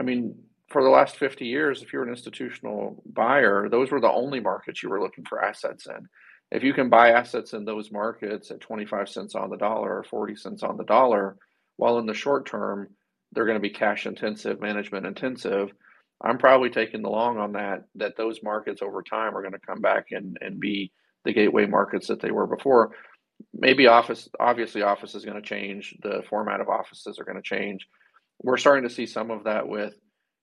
I 0.01 0.05
mean, 0.05 0.37
for 0.69 0.83
the 0.83 0.91
last 0.91 1.17
50 1.17 1.47
years, 1.47 1.83
if 1.83 1.93
you're 1.93 2.05
an 2.05 2.11
institutional 2.11 3.03
buyer, 3.07 3.69
those 3.69 3.91
were 3.91 4.01
the 4.01 4.11
only 4.11 4.39
markets 4.39 4.83
you 4.83 4.91
were 4.91 5.03
looking 5.03 5.25
for 5.25 5.45
assets 5.45 5.87
in. 5.87 6.09
If 6.51 6.63
you 6.63 6.73
can 6.73 6.89
buy 6.89 7.11
assets 7.11 7.53
in 7.53 7.65
those 7.65 7.91
markets 7.91 8.51
at 8.51 8.61
25 8.61 9.09
cents 9.09 9.35
on 9.35 9.51
the 9.51 9.57
dollar 9.57 9.99
or 9.99 10.05
40 10.05 10.37
cents 10.37 10.63
on 10.63 10.77
the 10.77 10.85
dollar, 10.85 11.37
while 11.77 11.99
in 11.99 12.07
the 12.07 12.15
short 12.15 12.47
term, 12.47 12.89
they're 13.33 13.47
going 13.47 13.57
to 13.57 13.61
be 13.61 13.71
cash 13.71 14.07
intensive, 14.07 14.61
management 14.61 15.07
intensive. 15.07 15.71
I'm 16.21 16.39
probably 16.39 16.71
taking 16.71 17.03
the 17.03 17.11
long 17.11 17.39
on 17.39 17.53
that, 17.53 17.85
that 17.97 18.17
those 18.17 18.43
markets 18.43 18.83
over 18.83 19.03
time 19.03 19.37
are 19.37 19.43
going 19.43 19.53
to 19.53 19.59
come 19.59 19.81
back 19.81 20.07
and, 20.11 20.37
and 20.41 20.59
be 20.59 20.93
the 21.25 21.33
gateway 21.33 21.67
markets 21.67 22.09
that 22.09 22.21
they 22.21 22.31
were 22.31 22.47
before. 22.47 22.93
Maybe 23.55 23.87
office, 23.87 24.29
obviously, 24.41 24.83
office 24.83 25.15
is 25.15 25.25
going 25.25 25.41
to 25.41 25.49
change. 25.49 25.97
The 26.03 26.23
format 26.29 26.61
of 26.61 26.69
offices 26.69 27.19
are 27.19 27.25
going 27.25 27.37
to 27.37 27.43
change. 27.43 27.87
We're 28.43 28.57
starting 28.57 28.89
to 28.89 28.95
see 28.95 29.07
some 29.07 29.31
of 29.31 29.45
that 29.45 29.69
with 29.69 29.95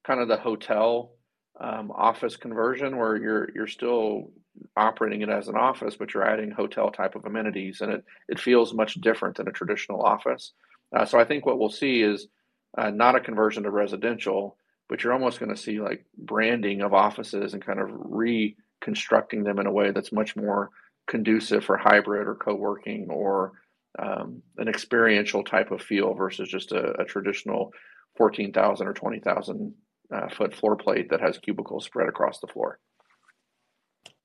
kind 0.06 0.20
of 0.20 0.28
the 0.28 0.36
hotel 0.36 1.12
um, 1.60 1.90
office 1.90 2.36
conversion, 2.36 2.96
where 2.96 3.16
you're 3.16 3.48
you're 3.54 3.66
still 3.66 4.30
operating 4.76 5.22
it 5.22 5.28
as 5.28 5.48
an 5.48 5.56
office, 5.56 5.96
but 5.96 6.12
you're 6.12 6.26
adding 6.26 6.50
hotel 6.50 6.90
type 6.90 7.14
of 7.14 7.24
amenities, 7.24 7.80
and 7.80 7.92
it 7.92 8.04
it 8.28 8.40
feels 8.40 8.74
much 8.74 8.94
different 8.94 9.36
than 9.36 9.48
a 9.48 9.52
traditional 9.52 10.02
office. 10.02 10.52
Uh, 10.94 11.04
so 11.04 11.18
I 11.18 11.24
think 11.24 11.44
what 11.44 11.58
we'll 11.58 11.70
see 11.70 12.02
is 12.02 12.28
uh, 12.76 12.90
not 12.90 13.16
a 13.16 13.20
conversion 13.20 13.62
to 13.62 13.70
residential, 13.70 14.56
but 14.88 15.02
you're 15.02 15.12
almost 15.12 15.40
going 15.40 15.54
to 15.54 15.60
see 15.60 15.80
like 15.80 16.04
branding 16.16 16.82
of 16.82 16.94
offices 16.94 17.54
and 17.54 17.64
kind 17.64 17.80
of 17.80 17.90
reconstructing 17.90 19.44
them 19.44 19.58
in 19.58 19.66
a 19.66 19.72
way 19.72 19.90
that's 19.90 20.12
much 20.12 20.36
more 20.36 20.70
conducive 21.06 21.64
for 21.64 21.76
hybrid 21.76 22.26
or 22.26 22.34
co-working 22.34 23.08
or 23.10 23.52
um, 23.98 24.42
an 24.58 24.68
experiential 24.68 25.42
type 25.42 25.70
of 25.70 25.80
feel 25.80 26.14
versus 26.14 26.48
just 26.48 26.72
a, 26.72 26.92
a 27.00 27.04
traditional 27.04 27.72
14,000 28.16 28.86
or 28.86 28.92
20,000 28.92 29.74
uh, 30.14 30.28
foot 30.28 30.54
floor 30.54 30.76
plate 30.76 31.10
that 31.10 31.20
has 31.20 31.38
cubicles 31.38 31.84
spread 31.84 32.08
across 32.08 32.40
the 32.40 32.46
floor. 32.46 32.78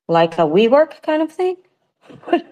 Like 0.08 0.34
a 0.34 0.42
WeWork 0.42 1.02
kind 1.04 1.22
of 1.22 1.32
thing? 1.32 1.58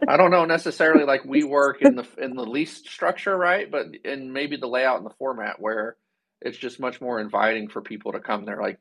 I 0.08 0.18
don't 0.18 0.32
know 0.32 0.46
necessarily 0.46 1.06
like 1.06 1.24
WeWork 1.24 1.82
in 1.82 1.96
the 1.96 2.08
in 2.18 2.36
the 2.36 2.46
lease 2.46 2.78
structure, 2.78 3.38
right? 3.38 3.70
But 3.70 3.88
in 4.06 4.32
maybe 4.32 4.58
the 4.58 4.68
layout 4.68 4.98
and 4.98 5.06
the 5.06 5.16
format 5.18 5.60
where 5.60 5.98
it's 6.42 6.58
just 6.58 6.80
much 6.80 7.02
more 7.02 7.20
inviting 7.20 7.68
for 7.68 7.82
people 7.82 8.12
to 8.14 8.20
come 8.20 8.46
there. 8.46 8.62
Like 8.62 8.80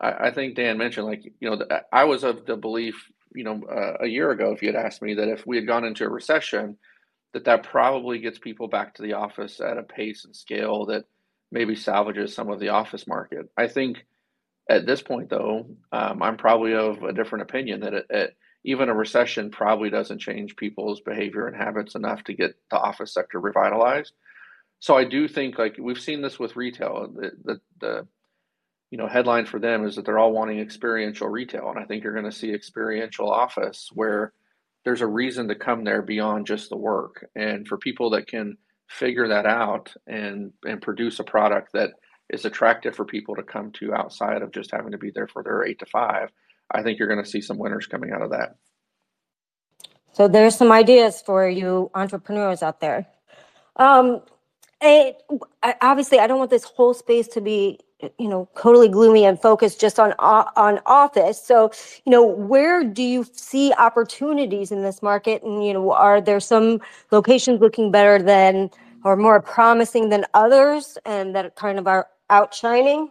I, 0.00 0.28
I 0.28 0.30
think 0.32 0.56
Dan 0.56 0.78
mentioned, 0.78 1.06
like 1.06 1.24
you 1.24 1.50
know, 1.50 1.56
the, 1.56 1.84
I 1.92 2.04
was 2.04 2.24
of 2.24 2.46
the 2.46 2.56
belief, 2.56 2.96
you 3.34 3.44
know, 3.44 3.62
uh, 3.70 4.04
a 4.04 4.06
year 4.06 4.30
ago, 4.30 4.52
if 4.52 4.62
you 4.62 4.68
had 4.68 4.76
asked 4.76 5.02
me 5.02 5.14
that 5.14 5.28
if 5.28 5.46
we 5.46 5.56
had 5.56 5.66
gone 5.66 5.84
into 5.84 6.04
a 6.04 6.10
recession, 6.10 6.76
that 7.32 7.44
that 7.44 7.62
probably 7.62 8.18
gets 8.18 8.38
people 8.38 8.68
back 8.68 8.94
to 8.94 9.02
the 9.02 9.12
office 9.14 9.60
at 9.60 9.78
a 9.78 9.82
pace 9.82 10.24
and 10.24 10.34
scale 10.34 10.86
that 10.86 11.04
maybe 11.50 11.74
salvages 11.74 12.34
some 12.34 12.50
of 12.50 12.60
the 12.60 12.68
office 12.68 13.06
market. 13.06 13.48
I 13.56 13.68
think 13.68 14.04
at 14.68 14.86
this 14.86 15.02
point, 15.02 15.30
though, 15.30 15.66
um, 15.92 16.22
I'm 16.22 16.36
probably 16.36 16.74
of 16.74 17.02
a 17.02 17.12
different 17.12 17.42
opinion 17.42 17.80
that 17.80 17.94
it, 17.94 18.06
it 18.10 18.36
even 18.68 18.90
a 18.90 18.94
recession 18.94 19.50
probably 19.50 19.88
doesn't 19.88 20.18
change 20.18 20.54
people's 20.54 21.00
behavior 21.00 21.46
and 21.46 21.56
habits 21.56 21.94
enough 21.94 22.22
to 22.22 22.34
get 22.34 22.54
the 22.70 22.76
office 22.76 23.14
sector 23.14 23.40
revitalized. 23.40 24.12
So 24.78 24.94
I 24.94 25.04
do 25.04 25.26
think 25.26 25.58
like 25.58 25.76
we've 25.80 25.98
seen 25.98 26.20
this 26.20 26.38
with 26.38 26.54
retail. 26.54 27.10
The, 27.14 27.30
the, 27.42 27.60
the 27.80 28.06
you 28.90 28.98
know 28.98 29.08
headline 29.08 29.46
for 29.46 29.58
them 29.58 29.86
is 29.86 29.96
that 29.96 30.04
they're 30.04 30.18
all 30.18 30.34
wanting 30.34 30.60
experiential 30.60 31.28
retail, 31.28 31.70
and 31.70 31.78
I 31.78 31.86
think 31.86 32.04
you're 32.04 32.12
going 32.12 32.30
to 32.30 32.40
see 32.40 32.52
experiential 32.52 33.30
office 33.30 33.88
where 33.94 34.34
there's 34.84 35.00
a 35.00 35.06
reason 35.06 35.48
to 35.48 35.54
come 35.54 35.84
there 35.84 36.02
beyond 36.02 36.46
just 36.46 36.68
the 36.68 36.76
work. 36.76 37.26
And 37.34 37.66
for 37.66 37.78
people 37.78 38.10
that 38.10 38.28
can 38.28 38.58
figure 38.86 39.28
that 39.28 39.46
out 39.46 39.94
and 40.06 40.52
and 40.66 40.82
produce 40.82 41.18
a 41.20 41.24
product 41.24 41.72
that 41.72 41.92
is 42.28 42.44
attractive 42.44 42.94
for 42.94 43.06
people 43.06 43.34
to 43.36 43.42
come 43.42 43.72
to 43.72 43.94
outside 43.94 44.42
of 44.42 44.52
just 44.52 44.72
having 44.72 44.92
to 44.92 44.98
be 44.98 45.10
there 45.10 45.26
for 45.26 45.42
their 45.42 45.64
eight 45.64 45.78
to 45.78 45.86
five, 45.86 46.28
I 46.70 46.82
think 46.82 46.98
you're 46.98 47.08
going 47.08 47.22
to 47.22 47.28
see 47.28 47.40
some 47.40 47.58
winners 47.58 47.86
coming 47.86 48.12
out 48.12 48.22
of 48.22 48.30
that. 48.30 48.56
So 50.12 50.28
there's 50.28 50.56
some 50.56 50.72
ideas 50.72 51.22
for 51.22 51.48
you 51.48 51.90
entrepreneurs 51.94 52.62
out 52.62 52.80
there. 52.80 53.06
Um, 53.76 54.22
it, 54.80 55.22
I, 55.62 55.74
obviously, 55.80 56.18
I 56.18 56.26
don't 56.26 56.38
want 56.38 56.50
this 56.50 56.64
whole 56.64 56.94
space 56.94 57.28
to 57.28 57.40
be, 57.40 57.78
you 58.18 58.28
know, 58.28 58.48
totally 58.56 58.88
gloomy 58.88 59.24
and 59.24 59.40
focused 59.40 59.80
just 59.80 59.98
on 59.98 60.12
on 60.12 60.80
office. 60.86 61.42
So, 61.42 61.70
you 62.04 62.10
know, 62.10 62.24
where 62.24 62.84
do 62.84 63.02
you 63.02 63.24
see 63.32 63.72
opportunities 63.74 64.70
in 64.70 64.82
this 64.82 65.02
market? 65.02 65.42
And 65.42 65.64
you 65.64 65.72
know, 65.72 65.92
are 65.92 66.20
there 66.20 66.40
some 66.40 66.80
locations 67.10 67.60
looking 67.60 67.90
better 67.90 68.22
than 68.22 68.70
or 69.04 69.16
more 69.16 69.40
promising 69.40 70.08
than 70.08 70.26
others, 70.34 70.98
and 71.04 71.34
that 71.34 71.54
kind 71.56 71.78
of 71.78 71.86
are 71.86 72.08
outshining? 72.30 73.10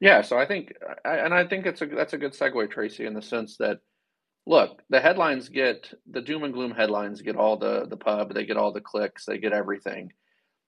Yeah, 0.00 0.22
so 0.22 0.38
I 0.38 0.46
think, 0.46 0.74
and 1.04 1.34
I 1.34 1.46
think 1.46 1.66
it's 1.66 1.82
a 1.82 1.86
that's 1.86 2.12
a 2.12 2.18
good 2.18 2.32
segue, 2.32 2.70
Tracy, 2.70 3.06
in 3.06 3.14
the 3.14 3.22
sense 3.22 3.56
that, 3.58 3.80
look, 4.46 4.82
the 4.90 5.00
headlines 5.00 5.48
get 5.48 5.92
the 6.10 6.22
doom 6.22 6.44
and 6.44 6.54
gloom 6.54 6.72
headlines 6.72 7.22
get 7.22 7.36
all 7.36 7.56
the 7.58 7.86
the 7.88 7.96
pub, 7.96 8.34
they 8.34 8.46
get 8.46 8.56
all 8.58 8.72
the 8.72 8.80
clicks, 8.80 9.26
they 9.26 9.38
get 9.38 9.52
everything, 9.52 10.12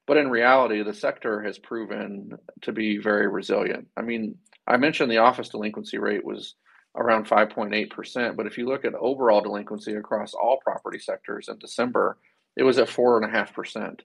but 0.06 0.16
in 0.16 0.30
reality, 0.30 0.82
the 0.82 0.94
sector 0.94 1.42
has 1.42 1.58
proven 1.58 2.32
to 2.62 2.72
be 2.72 2.98
very 2.98 3.28
resilient. 3.28 3.88
I 3.96 4.02
mean, 4.02 4.36
I 4.66 4.76
mentioned 4.76 5.10
the 5.10 5.18
office 5.18 5.48
delinquency 5.50 5.98
rate 5.98 6.24
was 6.24 6.56
around 6.96 7.26
5.8%, 7.28 8.36
but 8.36 8.46
if 8.46 8.58
you 8.58 8.66
look 8.66 8.84
at 8.84 8.94
overall 8.94 9.40
delinquency 9.40 9.94
across 9.94 10.34
all 10.34 10.58
property 10.64 10.98
sectors 10.98 11.48
in 11.48 11.58
December, 11.58 12.18
it 12.56 12.64
was 12.64 12.78
at 12.78 12.88
four 12.88 13.16
and 13.22 13.26
a 13.26 13.36
half 13.36 13.54
percent. 13.54 14.02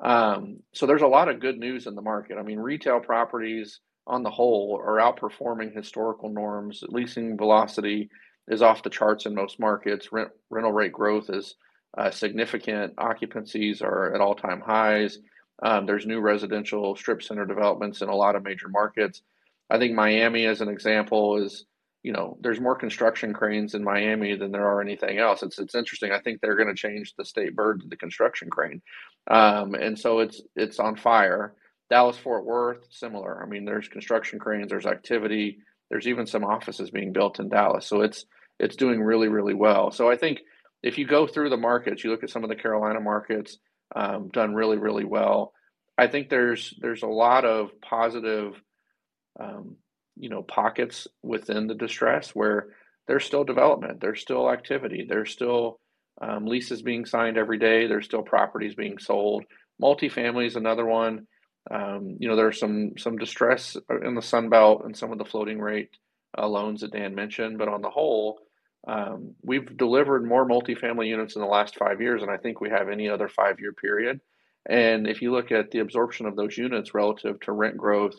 Um, 0.00 0.58
so 0.74 0.86
there's 0.86 1.02
a 1.02 1.06
lot 1.06 1.28
of 1.28 1.40
good 1.40 1.58
news 1.58 1.86
in 1.86 1.94
the 1.94 2.02
market. 2.02 2.38
I 2.38 2.42
mean, 2.42 2.58
retail 2.58 3.00
properties 3.00 3.80
on 4.06 4.22
the 4.22 4.30
whole 4.30 4.80
are 4.82 4.98
outperforming 4.98 5.74
historical 5.74 6.28
norms. 6.28 6.82
Leasing 6.88 7.36
velocity 7.36 8.08
is 8.48 8.62
off 8.62 8.82
the 8.82 8.90
charts 8.90 9.26
in 9.26 9.34
most 9.34 9.58
markets. 9.58 10.12
Rent, 10.12 10.30
rental 10.50 10.72
rate 10.72 10.92
growth 10.92 11.30
is 11.30 11.56
uh, 11.96 12.10
significant. 12.10 12.94
Occupancies 12.96 13.82
are 13.82 14.14
at 14.14 14.20
all 14.20 14.34
time 14.34 14.60
highs. 14.60 15.18
Um, 15.62 15.86
there's 15.86 16.06
new 16.06 16.20
residential 16.20 16.94
strip 16.96 17.22
center 17.22 17.46
developments 17.46 18.02
in 18.02 18.08
a 18.08 18.14
lot 18.14 18.36
of 18.36 18.44
major 18.44 18.68
markets. 18.68 19.22
I 19.70 19.78
think 19.78 19.94
Miami, 19.94 20.46
as 20.46 20.60
an 20.60 20.68
example, 20.68 21.42
is 21.42 21.64
you 22.02 22.12
know 22.12 22.36
there's 22.40 22.60
more 22.60 22.76
construction 22.76 23.32
cranes 23.32 23.74
in 23.74 23.82
Miami 23.82 24.36
than 24.36 24.52
there 24.52 24.68
are 24.68 24.80
anything 24.80 25.18
else. 25.18 25.42
It's 25.42 25.58
it's 25.58 25.74
interesting. 25.74 26.12
I 26.12 26.20
think 26.20 26.40
they're 26.40 26.56
going 26.56 26.68
to 26.68 26.74
change 26.74 27.14
the 27.16 27.24
state 27.24 27.56
bird 27.56 27.80
to 27.80 27.88
the 27.88 27.96
construction 27.96 28.48
crane, 28.50 28.82
um, 29.28 29.74
and 29.74 29.98
so 29.98 30.20
it's 30.20 30.40
it's 30.54 30.78
on 30.78 30.94
fire. 30.96 31.54
Dallas 31.90 32.16
Fort 32.16 32.44
Worth, 32.44 32.86
similar. 32.90 33.42
I 33.42 33.46
mean, 33.46 33.64
there's 33.64 33.88
construction 33.88 34.38
cranes, 34.38 34.70
there's 34.70 34.86
activity, 34.86 35.58
there's 35.90 36.08
even 36.08 36.26
some 36.26 36.44
offices 36.44 36.90
being 36.90 37.12
built 37.12 37.38
in 37.38 37.48
Dallas. 37.48 37.86
So 37.86 38.00
it's 38.00 38.24
it's 38.58 38.76
doing 38.76 39.02
really 39.02 39.28
really 39.28 39.54
well. 39.54 39.90
So 39.90 40.10
I 40.10 40.16
think 40.16 40.40
if 40.82 40.98
you 40.98 41.06
go 41.06 41.26
through 41.26 41.50
the 41.50 41.56
markets, 41.56 42.02
you 42.02 42.10
look 42.10 42.24
at 42.24 42.30
some 42.30 42.44
of 42.44 42.50
the 42.50 42.56
Carolina 42.56 43.00
markets, 43.00 43.58
um, 43.94 44.28
done 44.28 44.54
really 44.54 44.78
really 44.78 45.04
well. 45.04 45.52
I 45.98 46.08
think 46.08 46.28
there's 46.28 46.74
there's 46.80 47.02
a 47.02 47.08
lot 47.08 47.44
of 47.44 47.70
positive, 47.80 48.60
um, 49.38 49.76
you 50.16 50.28
know, 50.28 50.42
pockets 50.42 51.06
within 51.22 51.66
the 51.66 51.74
distress 51.74 52.30
where 52.30 52.68
there's 53.06 53.24
still 53.24 53.44
development, 53.44 54.00
there's 54.00 54.20
still 54.20 54.50
activity, 54.50 55.06
there's 55.08 55.30
still 55.30 55.78
um, 56.20 56.46
leases 56.46 56.82
being 56.82 57.04
signed 57.04 57.38
every 57.38 57.58
day, 57.58 57.86
there's 57.86 58.06
still 58.06 58.22
properties 58.22 58.74
being 58.74 58.98
sold. 58.98 59.44
Multifamily 59.80 60.46
is 60.46 60.56
another 60.56 60.84
one. 60.84 61.26
Um, 61.70 62.16
you 62.18 62.28
know, 62.28 62.36
there's 62.36 62.60
some 62.60 62.96
some 62.96 63.18
distress 63.18 63.76
in 64.04 64.14
the 64.14 64.22
Sun 64.22 64.48
Belt 64.48 64.82
and 64.84 64.96
some 64.96 65.12
of 65.12 65.18
the 65.18 65.24
floating 65.24 65.60
rate 65.60 65.90
uh, 66.38 66.46
loans 66.46 66.80
that 66.80 66.92
Dan 66.92 67.14
mentioned, 67.14 67.58
but 67.58 67.68
on 67.68 67.82
the 67.82 67.90
whole, 67.90 68.38
um, 68.86 69.34
we've 69.42 69.76
delivered 69.76 70.24
more 70.24 70.46
multifamily 70.48 71.08
units 71.08 71.34
in 71.34 71.42
the 71.42 71.48
last 71.48 71.76
five 71.76 72.00
years 72.00 72.20
than 72.20 72.30
I 72.30 72.36
think 72.36 72.60
we 72.60 72.70
have 72.70 72.88
any 72.88 73.08
other 73.08 73.28
five 73.28 73.58
year 73.58 73.72
period. 73.72 74.20
And 74.68 75.06
if 75.06 75.22
you 75.22 75.32
look 75.32 75.52
at 75.52 75.70
the 75.70 75.78
absorption 75.78 76.26
of 76.26 76.36
those 76.36 76.58
units 76.58 76.94
relative 76.94 77.40
to 77.40 77.52
rent 77.52 77.76
growth 77.76 78.16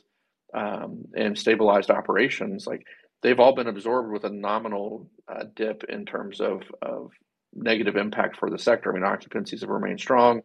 um, 0.54 1.06
and 1.16 1.38
stabilized 1.38 1.90
operations, 1.90 2.66
like 2.66 2.86
they've 3.22 3.40
all 3.40 3.54
been 3.54 3.68
absorbed 3.68 4.12
with 4.12 4.24
a 4.24 4.30
nominal 4.30 5.10
uh, 5.28 5.44
dip 5.56 5.84
in 5.86 6.06
terms 6.06 6.40
of, 6.40 6.64
of 6.82 7.12
negative 7.54 7.96
impact 7.96 8.38
for 8.38 8.50
the 8.50 8.60
sector. 8.60 8.92
I 8.92 8.94
mean, 8.94 9.04
occupancies 9.04 9.62
have 9.62 9.70
remained 9.70 10.00
strong. 10.00 10.42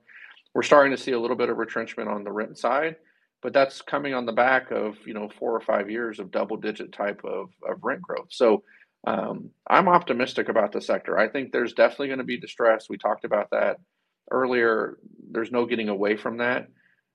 We're 0.55 0.63
starting 0.63 0.95
to 0.95 1.03
see 1.03 1.13
a 1.13 1.21
little 1.21 1.37
bit 1.37 1.49
of 1.49 1.57
retrenchment 1.57 2.09
on 2.09 2.25
the 2.25 2.33
rent 2.33 2.59
side, 2.59 2.97
but 3.41 3.53
that's 3.53 3.83
coming 3.83 4.15
on 4.15 4.27
the 4.27 4.33
back 4.33 4.71
of 4.71 4.97
you 5.07 5.15
know 5.15 5.29
four 5.39 5.55
or 5.55 5.61
five 5.61 5.91
years 5.91 6.19
of 6.19 6.31
double 6.31 6.57
digit 6.57 6.93
type 6.93 7.23
of, 7.25 7.51
of 7.69 7.83
rent 7.83 8.03
growth. 8.03 8.29
So 8.31 8.63
um, 9.07 9.51
I'm 9.69 9.89
optimistic 9.89 10.49
about 10.49 10.73
the 10.73 10.81
sector. 10.81 11.19
I 11.19 11.29
think 11.29 11.51
there's 11.53 11.73
definitely 11.73 12.09
going 12.09 12.19
to 12.19 12.25
be 12.25 12.39
distress. 12.39 12.89
We 12.89 12.99
talked 12.99 13.25
about 13.25 13.51
that 13.51 13.79
earlier. 14.31 14.99
There's 15.31 15.51
no 15.51 15.67
getting 15.67 15.89
away 15.89 16.17
from 16.17 16.39
that. 16.39 16.69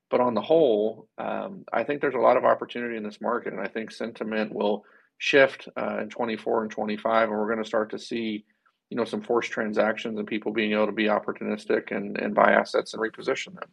But 0.09 0.21
on 0.21 0.33
the 0.33 0.41
whole, 0.41 1.07
um, 1.17 1.65
I 1.71 1.83
think 1.83 2.01
there's 2.01 2.15
a 2.15 2.19
lot 2.19 2.38
of 2.38 2.45
opportunity 2.45 2.95
in 2.95 3.03
this 3.03 3.19
market, 3.19 3.53
and 3.53 3.61
I 3.61 3.67
think 3.67 3.91
sentiment 3.91 4.53
will 4.53 4.85
shift 5.17 5.67
uh, 5.75 5.99
in 6.01 6.09
24 6.09 6.63
and 6.63 6.71
25, 6.71 7.29
and 7.29 7.38
we're 7.38 7.47
going 7.47 7.63
to 7.63 7.67
start 7.67 7.91
to 7.91 7.99
see, 7.99 8.45
you 8.89 8.97
know, 8.97 9.05
some 9.05 9.21
forced 9.21 9.51
transactions 9.51 10.17
and 10.17 10.27
people 10.27 10.51
being 10.51 10.71
able 10.73 10.85
to 10.85 10.91
be 10.91 11.05
opportunistic 11.05 11.91
and, 11.95 12.17
and 12.17 12.33
buy 12.33 12.51
assets 12.51 12.93
and 12.93 13.01
reposition 13.01 13.53
them. 13.55 13.69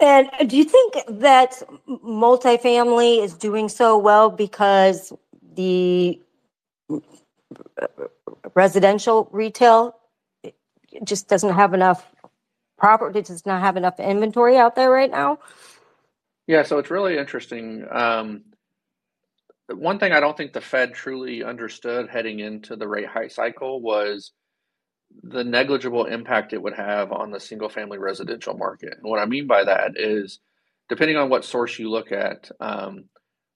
And 0.00 0.28
do 0.50 0.56
you 0.56 0.64
think 0.64 0.94
that 1.08 1.62
multifamily 1.88 3.22
is 3.22 3.34
doing 3.34 3.68
so 3.68 3.96
well 3.96 4.30
because 4.30 5.12
the 5.54 6.20
residential 8.54 9.28
retail 9.30 9.96
just 11.04 11.28
doesn't 11.28 11.54
have 11.54 11.72
enough 11.72 12.04
property, 12.76 13.22
does 13.22 13.46
not 13.46 13.60
have 13.60 13.76
enough 13.76 14.00
inventory 14.00 14.56
out 14.56 14.74
there 14.74 14.90
right 14.90 15.10
now? 15.10 15.38
Yeah, 16.48 16.64
so 16.64 16.78
it's 16.78 16.90
really 16.90 17.16
interesting. 17.16 17.86
Um, 17.88 18.42
one 19.68 19.98
thing 19.98 20.12
I 20.12 20.20
don't 20.20 20.36
think 20.36 20.52
the 20.52 20.60
Fed 20.60 20.94
truly 20.94 21.44
understood 21.44 22.08
heading 22.08 22.40
into 22.40 22.76
the 22.76 22.88
rate 22.88 23.06
hike 23.06 23.30
cycle 23.30 23.80
was 23.80 24.32
the 25.22 25.44
negligible 25.44 26.06
impact 26.06 26.52
it 26.52 26.62
would 26.62 26.74
have 26.74 27.12
on 27.12 27.30
the 27.30 27.40
single 27.40 27.68
family 27.68 27.98
residential 27.98 28.56
market. 28.56 28.94
And 28.94 29.10
what 29.10 29.20
I 29.20 29.26
mean 29.26 29.46
by 29.46 29.64
that 29.64 29.92
is, 29.96 30.40
depending 30.88 31.16
on 31.16 31.28
what 31.28 31.44
source 31.44 31.78
you 31.78 31.90
look 31.90 32.12
at, 32.12 32.50
um, 32.60 33.04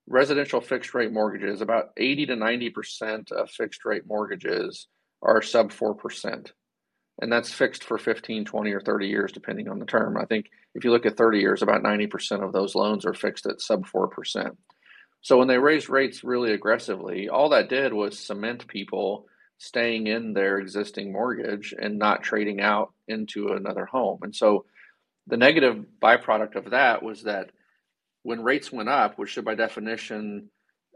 residential 0.07 0.61
fixed 0.61 0.95
rate 0.95 1.13
mortgages, 1.13 1.61
about 1.61 1.91
80 1.97 2.27
to 2.27 2.37
90% 2.37 3.33
of 3.33 3.51
fixed 3.51 3.85
rate 3.85 4.07
mortgages 4.07 4.87
are 5.23 5.43
sub 5.43 5.73
4%. 5.73 6.53
And 7.21 7.33
that's 7.33 7.53
fixed 7.53 7.83
for 7.83 7.97
15, 7.97 8.45
20, 8.45 8.73
or 8.73 8.81
30 8.81 9.07
years, 9.09 9.33
depending 9.33 9.69
on 9.69 9.79
the 9.79 9.87
term. 9.87 10.19
I 10.19 10.27
think 10.27 10.51
if 10.75 10.85
you 10.85 10.91
look 10.91 11.07
at 11.07 11.17
30 11.17 11.39
years, 11.41 11.63
about 11.63 11.83
90% 11.83 12.45
of 12.45 12.53
those 12.53 12.75
loans 12.75 13.07
are 13.07 13.15
fixed 13.15 13.47
at 13.47 13.61
sub 13.61 13.87
4%. 13.87 14.55
So 15.27 15.39
when 15.39 15.49
they 15.49 15.59
raised 15.59 15.91
rates 15.91 16.23
really 16.23 16.53
aggressively, 16.53 17.29
all 17.29 17.49
that 17.49 17.69
did 17.69 17.93
was 17.93 18.17
cement 18.17 18.69
people 18.69 19.27
staying 19.59 20.07
in 20.07 20.35
their 20.35 20.59
existing 20.59 21.13
mortgage 21.13 21.75
and 21.77 21.99
not 21.99 22.23
trading 22.23 22.61
out 22.61 22.93
into 23.09 23.49
another 23.49 23.87
home. 23.87 24.21
And 24.23 24.33
so 24.33 24.67
the 25.27 25.37
negative 25.37 25.85
byproduct 26.01 26.55
of 26.55 26.71
that 26.71 27.03
was 27.03 27.25
that 27.25 27.51
when 28.23 28.45
rates 28.45 28.71
went 28.71 28.89
up, 28.89 29.19
which 29.19 29.31
should 29.31 29.45
by 29.45 29.57
definition 29.57 30.49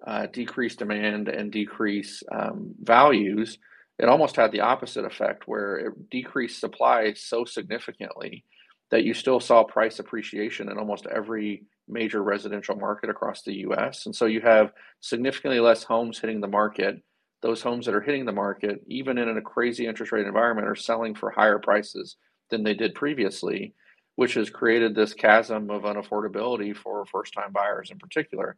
uh, 0.06 0.26
decrease 0.26 0.76
demand 0.76 1.26
and 1.26 1.50
decrease 1.50 2.22
um, 2.30 2.76
values, 2.80 3.58
it 3.98 4.08
almost 4.08 4.36
had 4.36 4.52
the 4.52 4.60
opposite 4.60 5.04
effect 5.04 5.48
where 5.48 5.76
it 5.76 6.08
decreased 6.08 6.60
supply 6.60 7.14
so 7.14 7.44
significantly 7.44 8.44
that 8.92 9.02
you 9.02 9.12
still 9.12 9.40
saw 9.40 9.64
price 9.64 9.98
appreciation 9.98 10.70
in 10.70 10.78
almost 10.78 11.08
every 11.12 11.64
major 11.90 12.22
residential 12.22 12.76
market 12.76 13.10
across 13.10 13.42
the 13.42 13.54
US. 13.66 14.06
And 14.06 14.14
so 14.14 14.26
you 14.26 14.40
have 14.40 14.72
significantly 15.00 15.60
less 15.60 15.82
homes 15.82 16.18
hitting 16.18 16.40
the 16.40 16.48
market. 16.48 17.02
Those 17.42 17.62
homes 17.62 17.86
that 17.86 17.94
are 17.94 18.00
hitting 18.00 18.26
the 18.26 18.32
market, 18.32 18.82
even 18.86 19.18
in 19.18 19.36
a 19.36 19.42
crazy 19.42 19.86
interest 19.86 20.12
rate 20.12 20.26
environment, 20.26 20.68
are 20.68 20.76
selling 20.76 21.14
for 21.14 21.30
higher 21.30 21.58
prices 21.58 22.16
than 22.50 22.62
they 22.62 22.74
did 22.74 22.94
previously 22.94 23.74
which 24.20 24.34
has 24.34 24.50
created 24.50 24.94
this 24.94 25.14
chasm 25.14 25.70
of 25.70 25.84
unaffordability 25.84 26.76
for 26.76 27.06
first 27.06 27.32
time 27.32 27.52
buyers 27.52 27.90
in 27.90 27.98
particular. 27.98 28.54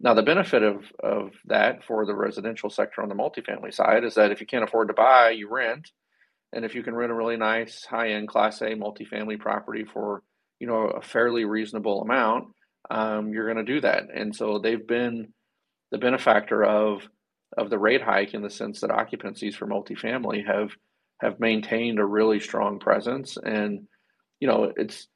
Now, 0.00 0.14
the 0.14 0.22
benefit 0.24 0.64
of, 0.64 0.84
of 0.98 1.30
that 1.44 1.84
for 1.84 2.04
the 2.04 2.14
residential 2.14 2.70
sector 2.70 3.00
on 3.00 3.08
the 3.08 3.14
multifamily 3.14 3.72
side 3.72 4.02
is 4.02 4.16
that 4.16 4.32
if 4.32 4.40
you 4.40 4.48
can't 4.48 4.64
afford 4.64 4.88
to 4.88 4.94
buy, 4.94 5.30
you 5.30 5.48
rent. 5.48 5.92
And 6.52 6.64
if 6.64 6.74
you 6.74 6.82
can 6.82 6.96
rent 6.96 7.12
a 7.12 7.14
really 7.14 7.36
nice 7.36 7.84
high 7.84 8.14
end 8.14 8.26
Class 8.26 8.62
A 8.62 8.70
multifamily 8.70 9.38
property 9.38 9.84
for 9.84 10.24
you 10.60 10.66
know 10.66 10.88
a 10.88 11.02
fairly 11.02 11.44
reasonable 11.44 12.02
amount, 12.02 12.48
um, 12.90 13.32
you're 13.32 13.52
going 13.52 13.64
to 13.64 13.72
do 13.72 13.80
that. 13.80 14.04
And 14.14 14.34
so 14.34 14.58
they've 14.58 14.86
been 14.86 15.32
the 15.90 15.98
benefactor 15.98 16.64
of 16.64 17.02
of 17.58 17.70
the 17.70 17.78
rate 17.78 18.02
hike 18.02 18.34
in 18.34 18.42
the 18.42 18.50
sense 18.50 18.80
that 18.80 18.90
occupancies 18.90 19.56
for 19.56 19.66
multifamily 19.66 20.46
have 20.46 20.70
have 21.20 21.40
maintained 21.40 21.98
a 21.98 22.04
really 22.04 22.40
strong 22.40 22.78
presence 22.78 23.36
and 23.36 23.86
you 24.40 24.48
know, 24.48 24.72
it's 24.76 25.06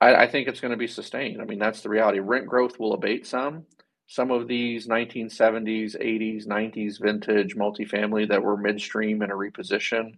I, 0.00 0.14
I 0.14 0.26
think 0.26 0.48
it's 0.48 0.60
going 0.60 0.72
to 0.72 0.78
be 0.78 0.86
sustained. 0.86 1.40
I 1.40 1.44
mean, 1.44 1.58
that's 1.58 1.82
the 1.82 1.90
reality. 1.90 2.18
Rent 2.18 2.46
growth 2.46 2.78
will 2.78 2.94
abate 2.94 3.26
some. 3.26 3.66
Some 4.08 4.30
of 4.32 4.48
these 4.48 4.88
1970s, 4.88 5.96
80s, 5.96 6.46
90s 6.46 7.00
vintage 7.00 7.54
multifamily 7.54 8.28
that 8.28 8.42
were 8.42 8.56
midstream 8.56 9.22
in 9.22 9.30
a 9.30 9.34
reposition, 9.34 10.14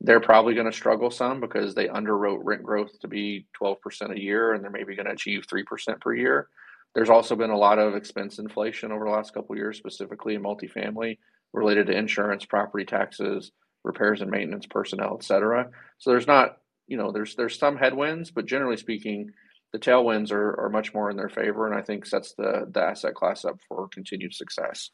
they're 0.00 0.20
probably 0.20 0.54
going 0.54 0.70
to 0.70 0.76
struggle 0.76 1.10
some 1.10 1.40
because 1.40 1.74
they 1.74 1.88
underwrote 1.88 2.40
rent 2.42 2.62
growth 2.62 2.98
to 3.00 3.08
be 3.08 3.46
12% 3.60 3.76
a 4.14 4.20
year 4.20 4.52
and 4.52 4.62
they're 4.62 4.70
maybe 4.70 4.94
going 4.94 5.06
to 5.06 5.12
achieve 5.12 5.46
3% 5.52 6.00
per 6.00 6.14
year. 6.14 6.48
There's 6.94 7.10
also 7.10 7.36
been 7.36 7.50
a 7.50 7.58
lot 7.58 7.78
of 7.78 7.94
expense 7.94 8.38
inflation 8.38 8.92
over 8.92 9.04
the 9.04 9.10
last 9.10 9.34
couple 9.34 9.56
years, 9.56 9.76
specifically 9.76 10.34
in 10.34 10.42
multifamily 10.42 11.18
related 11.52 11.86
to 11.86 11.96
insurance, 11.96 12.44
property 12.44 12.84
taxes, 12.84 13.52
repairs 13.84 14.20
and 14.20 14.30
maintenance, 14.30 14.66
personnel, 14.66 15.16
et 15.18 15.24
cetera. 15.24 15.68
So 15.98 16.10
there's 16.10 16.26
not 16.26 16.58
you 16.88 16.96
know, 16.96 17.12
there's 17.12 17.36
there's 17.36 17.58
some 17.58 17.76
headwinds, 17.76 18.30
but 18.30 18.46
generally 18.46 18.78
speaking, 18.78 19.30
the 19.72 19.78
tailwinds 19.78 20.32
are, 20.32 20.58
are 20.58 20.70
much 20.70 20.94
more 20.94 21.10
in 21.10 21.16
their 21.16 21.28
favor, 21.28 21.66
and 21.66 21.78
I 21.78 21.82
think 21.82 22.06
sets 22.06 22.34
the 22.36 22.66
the 22.72 22.82
asset 22.82 23.14
class 23.14 23.44
up 23.44 23.60
for 23.68 23.88
continued 23.88 24.34
success. 24.34 24.90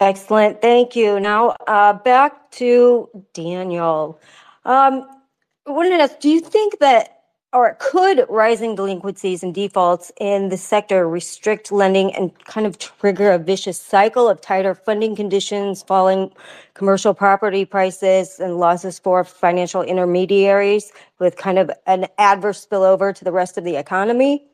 Excellent, 0.00 0.62
thank 0.62 0.96
you. 0.96 1.20
Now 1.20 1.56
uh, 1.66 1.92
back 1.92 2.50
to 2.52 3.08
Daniel. 3.34 4.18
Um, 4.64 5.06
I 5.66 5.72
wanted 5.72 5.90
to 5.90 6.02
ask, 6.02 6.18
do 6.20 6.30
you 6.30 6.40
think 6.40 6.78
that 6.80 7.20
or 7.52 7.76
could 7.80 8.24
rising 8.28 8.76
delinquencies 8.76 9.42
and 9.42 9.52
defaults 9.52 10.12
in 10.20 10.50
the 10.50 10.56
sector 10.56 11.08
restrict 11.08 11.72
lending 11.72 12.14
and 12.14 12.32
kind 12.44 12.64
of 12.64 12.78
trigger 12.78 13.32
a 13.32 13.38
vicious 13.38 13.80
cycle 13.80 14.28
of 14.28 14.40
tighter 14.40 14.74
funding 14.74 15.16
conditions, 15.16 15.82
falling 15.82 16.30
commercial 16.74 17.12
property 17.12 17.64
prices, 17.64 18.38
and 18.38 18.58
losses 18.58 19.00
for 19.00 19.24
financial 19.24 19.82
intermediaries 19.82 20.92
with 21.18 21.36
kind 21.36 21.58
of 21.58 21.70
an 21.86 22.06
adverse 22.18 22.64
spillover 22.64 23.12
to 23.14 23.24
the 23.24 23.32
rest 23.32 23.58
of 23.58 23.64
the 23.64 23.74
economy? 23.74 24.46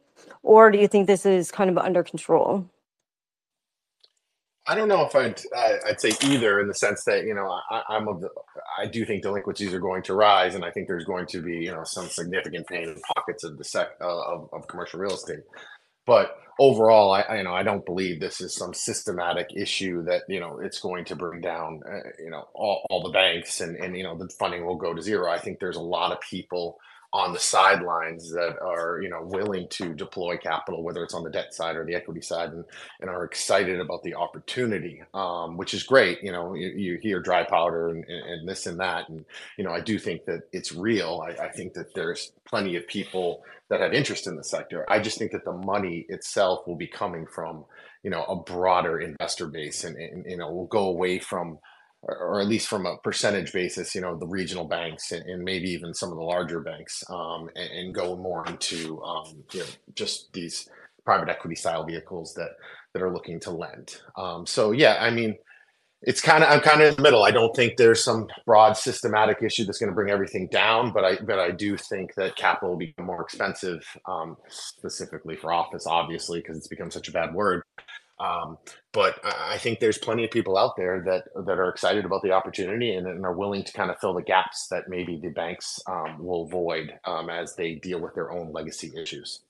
Or 0.42 0.70
do 0.70 0.78
you 0.78 0.88
think 0.88 1.06
this 1.06 1.26
is 1.26 1.50
kind 1.50 1.68
of 1.68 1.76
under 1.76 2.02
control? 2.02 2.66
I 4.68 4.74
don't 4.74 4.88
know 4.88 5.06
if 5.06 5.14
I'd 5.14 5.40
I'd 5.86 6.00
say 6.00 6.12
either 6.22 6.60
in 6.60 6.68
the 6.68 6.74
sense 6.74 7.04
that 7.04 7.24
you 7.24 7.34
know 7.34 7.48
I, 7.70 7.82
I'm 7.88 8.08
of 8.08 8.20
the, 8.20 8.30
I 8.78 8.86
do 8.86 9.04
think 9.04 9.22
delinquencies 9.22 9.72
are 9.72 9.80
going 9.80 10.02
to 10.04 10.14
rise, 10.14 10.54
and 10.54 10.64
I 10.64 10.70
think 10.70 10.88
there's 10.88 11.04
going 11.04 11.26
to 11.26 11.42
be 11.42 11.58
you 11.58 11.72
know 11.72 11.84
some 11.84 12.08
significant 12.08 12.66
pain 12.66 12.88
in 12.88 13.00
pockets 13.14 13.44
of 13.44 13.58
the 13.58 13.64
sec 13.64 13.90
uh, 14.00 14.04
of, 14.06 14.48
of 14.52 14.66
commercial 14.66 14.98
real 14.98 15.14
estate. 15.14 15.40
But 16.04 16.36
overall, 16.58 17.12
I, 17.12 17.20
I, 17.22 17.36
you 17.38 17.44
know 17.44 17.54
I 17.54 17.62
don't 17.62 17.86
believe 17.86 18.18
this 18.18 18.40
is 18.40 18.54
some 18.54 18.74
systematic 18.74 19.50
issue 19.54 20.02
that 20.04 20.22
you 20.28 20.40
know 20.40 20.58
it's 20.58 20.80
going 20.80 21.04
to 21.06 21.16
bring 21.16 21.40
down 21.40 21.82
uh, 21.88 22.10
you 22.18 22.30
know 22.30 22.48
all, 22.54 22.86
all 22.90 23.02
the 23.02 23.10
banks 23.10 23.60
and 23.60 23.76
and 23.76 23.96
you 23.96 24.02
know 24.02 24.16
the 24.16 24.28
funding 24.28 24.66
will 24.66 24.76
go 24.76 24.94
to 24.94 25.02
zero. 25.02 25.30
I 25.30 25.38
think 25.38 25.60
there's 25.60 25.76
a 25.76 25.80
lot 25.80 26.12
of 26.12 26.20
people 26.20 26.78
on 27.16 27.32
the 27.32 27.38
sidelines 27.38 28.30
that 28.32 28.56
are 28.60 29.00
you 29.02 29.08
know 29.08 29.22
willing 29.22 29.66
to 29.68 29.94
deploy 29.94 30.36
capital 30.36 30.82
whether 30.82 31.02
it's 31.02 31.14
on 31.14 31.24
the 31.24 31.30
debt 31.30 31.54
side 31.54 31.76
or 31.76 31.84
the 31.84 31.94
equity 31.94 32.20
side 32.20 32.50
and, 32.50 32.64
and 33.00 33.10
are 33.10 33.24
excited 33.24 33.80
about 33.80 34.02
the 34.02 34.14
opportunity 34.14 35.02
um, 35.14 35.56
which 35.56 35.74
is 35.74 35.82
great 35.82 36.22
you 36.22 36.32
know 36.32 36.54
you, 36.54 36.68
you 36.68 36.98
hear 37.02 37.20
dry 37.20 37.44
powder 37.44 37.88
and, 37.88 38.04
and, 38.04 38.48
this 38.48 38.66
and 38.66 38.78
that 38.78 39.08
and 39.08 39.24
you 39.56 39.64
know 39.64 39.72
i 39.72 39.80
do 39.80 39.98
think 39.98 40.24
that 40.24 40.42
it's 40.52 40.72
real. 40.72 41.24
I, 41.26 41.44
I 41.44 41.48
think 41.48 41.74
that 41.74 41.94
there's 41.94 42.32
plenty 42.46 42.76
of 42.76 42.86
people 42.86 43.44
that 43.68 43.80
have 43.80 43.92
interest 43.92 44.26
in 44.26 44.36
the 44.36 44.44
sector. 44.44 44.84
I 44.88 45.00
just 45.00 45.18
think 45.18 45.32
that 45.32 45.44
the 45.44 45.52
money 45.52 46.06
itself 46.08 46.66
will 46.66 46.76
be 46.76 46.86
coming 46.86 47.26
from 47.26 47.64
you 48.02 48.10
know 48.10 48.24
a 48.24 48.36
broader 48.36 49.00
investor 49.00 49.46
base 49.46 49.84
and, 49.84 49.96
and 49.96 50.24
you 50.26 50.36
know 50.36 50.50
will 50.50 50.66
go 50.66 50.84
away 50.84 51.18
from 51.18 51.58
or 52.08 52.40
at 52.40 52.46
least 52.46 52.68
from 52.68 52.86
a 52.86 52.96
percentage 52.98 53.52
basis, 53.52 53.94
you 53.94 54.00
know, 54.00 54.16
the 54.16 54.26
regional 54.26 54.64
banks 54.64 55.12
and, 55.12 55.24
and 55.24 55.42
maybe 55.42 55.68
even 55.70 55.92
some 55.92 56.10
of 56.10 56.16
the 56.16 56.22
larger 56.22 56.60
banks, 56.60 57.02
um, 57.10 57.50
and, 57.56 57.70
and, 57.70 57.94
go 57.94 58.16
more 58.16 58.46
into 58.46 59.02
um, 59.02 59.42
you 59.52 59.60
know 59.60 59.66
just 59.94 60.32
these 60.32 60.68
private 61.04 61.28
equity 61.28 61.56
style 61.56 61.84
vehicles 61.84 62.34
that 62.34 62.50
that 62.92 63.02
are 63.02 63.12
looking 63.12 63.40
to 63.40 63.50
lend. 63.50 63.96
Um, 64.16 64.46
so 64.46 64.70
yeah, 64.72 64.98
I 65.00 65.10
mean, 65.10 65.36
it's 66.02 66.20
kind 66.20 66.44
of 66.44 66.50
I'm 66.50 66.60
kind 66.60 66.80
of 66.80 66.88
in 66.90 66.96
the 66.96 67.02
middle. 67.02 67.24
I 67.24 67.30
don't 67.30 67.54
think 67.56 67.76
there's 67.76 68.04
some 68.04 68.28
broad 68.44 68.76
systematic 68.76 69.42
issue 69.42 69.64
that's 69.64 69.78
going 69.78 69.90
to 69.90 69.94
bring 69.94 70.10
everything 70.10 70.48
down, 70.52 70.92
but 70.92 71.04
I 71.04 71.16
but 71.16 71.38
I 71.38 71.50
do 71.50 71.76
think 71.76 72.14
that 72.14 72.36
capital 72.36 72.70
will 72.70 72.78
become 72.78 73.06
more 73.06 73.22
expensive, 73.22 73.84
um, 74.06 74.36
specifically 74.48 75.36
for 75.36 75.52
office, 75.52 75.86
obviously, 75.86 76.40
because 76.40 76.56
it's 76.56 76.68
become 76.68 76.90
such 76.90 77.08
a 77.08 77.12
bad 77.12 77.34
word. 77.34 77.62
Um, 78.18 78.56
but 78.92 79.20
I 79.24 79.58
think 79.58 79.78
there's 79.78 79.98
plenty 79.98 80.24
of 80.24 80.30
people 80.30 80.56
out 80.56 80.76
there 80.76 81.02
that 81.02 81.24
that 81.44 81.58
are 81.58 81.68
excited 81.68 82.06
about 82.06 82.22
the 82.22 82.32
opportunity 82.32 82.94
and, 82.94 83.06
and 83.06 83.24
are 83.26 83.34
willing 83.34 83.62
to 83.64 83.72
kind 83.72 83.90
of 83.90 83.98
fill 83.98 84.14
the 84.14 84.22
gaps 84.22 84.68
that 84.68 84.88
maybe 84.88 85.18
the 85.18 85.28
banks 85.28 85.80
um, 85.86 86.24
will 86.24 86.46
void 86.46 86.98
um, 87.04 87.28
as 87.28 87.56
they 87.56 87.74
deal 87.74 88.00
with 88.00 88.14
their 88.14 88.32
own 88.32 88.52
legacy 88.52 88.90
issues. 88.96 89.40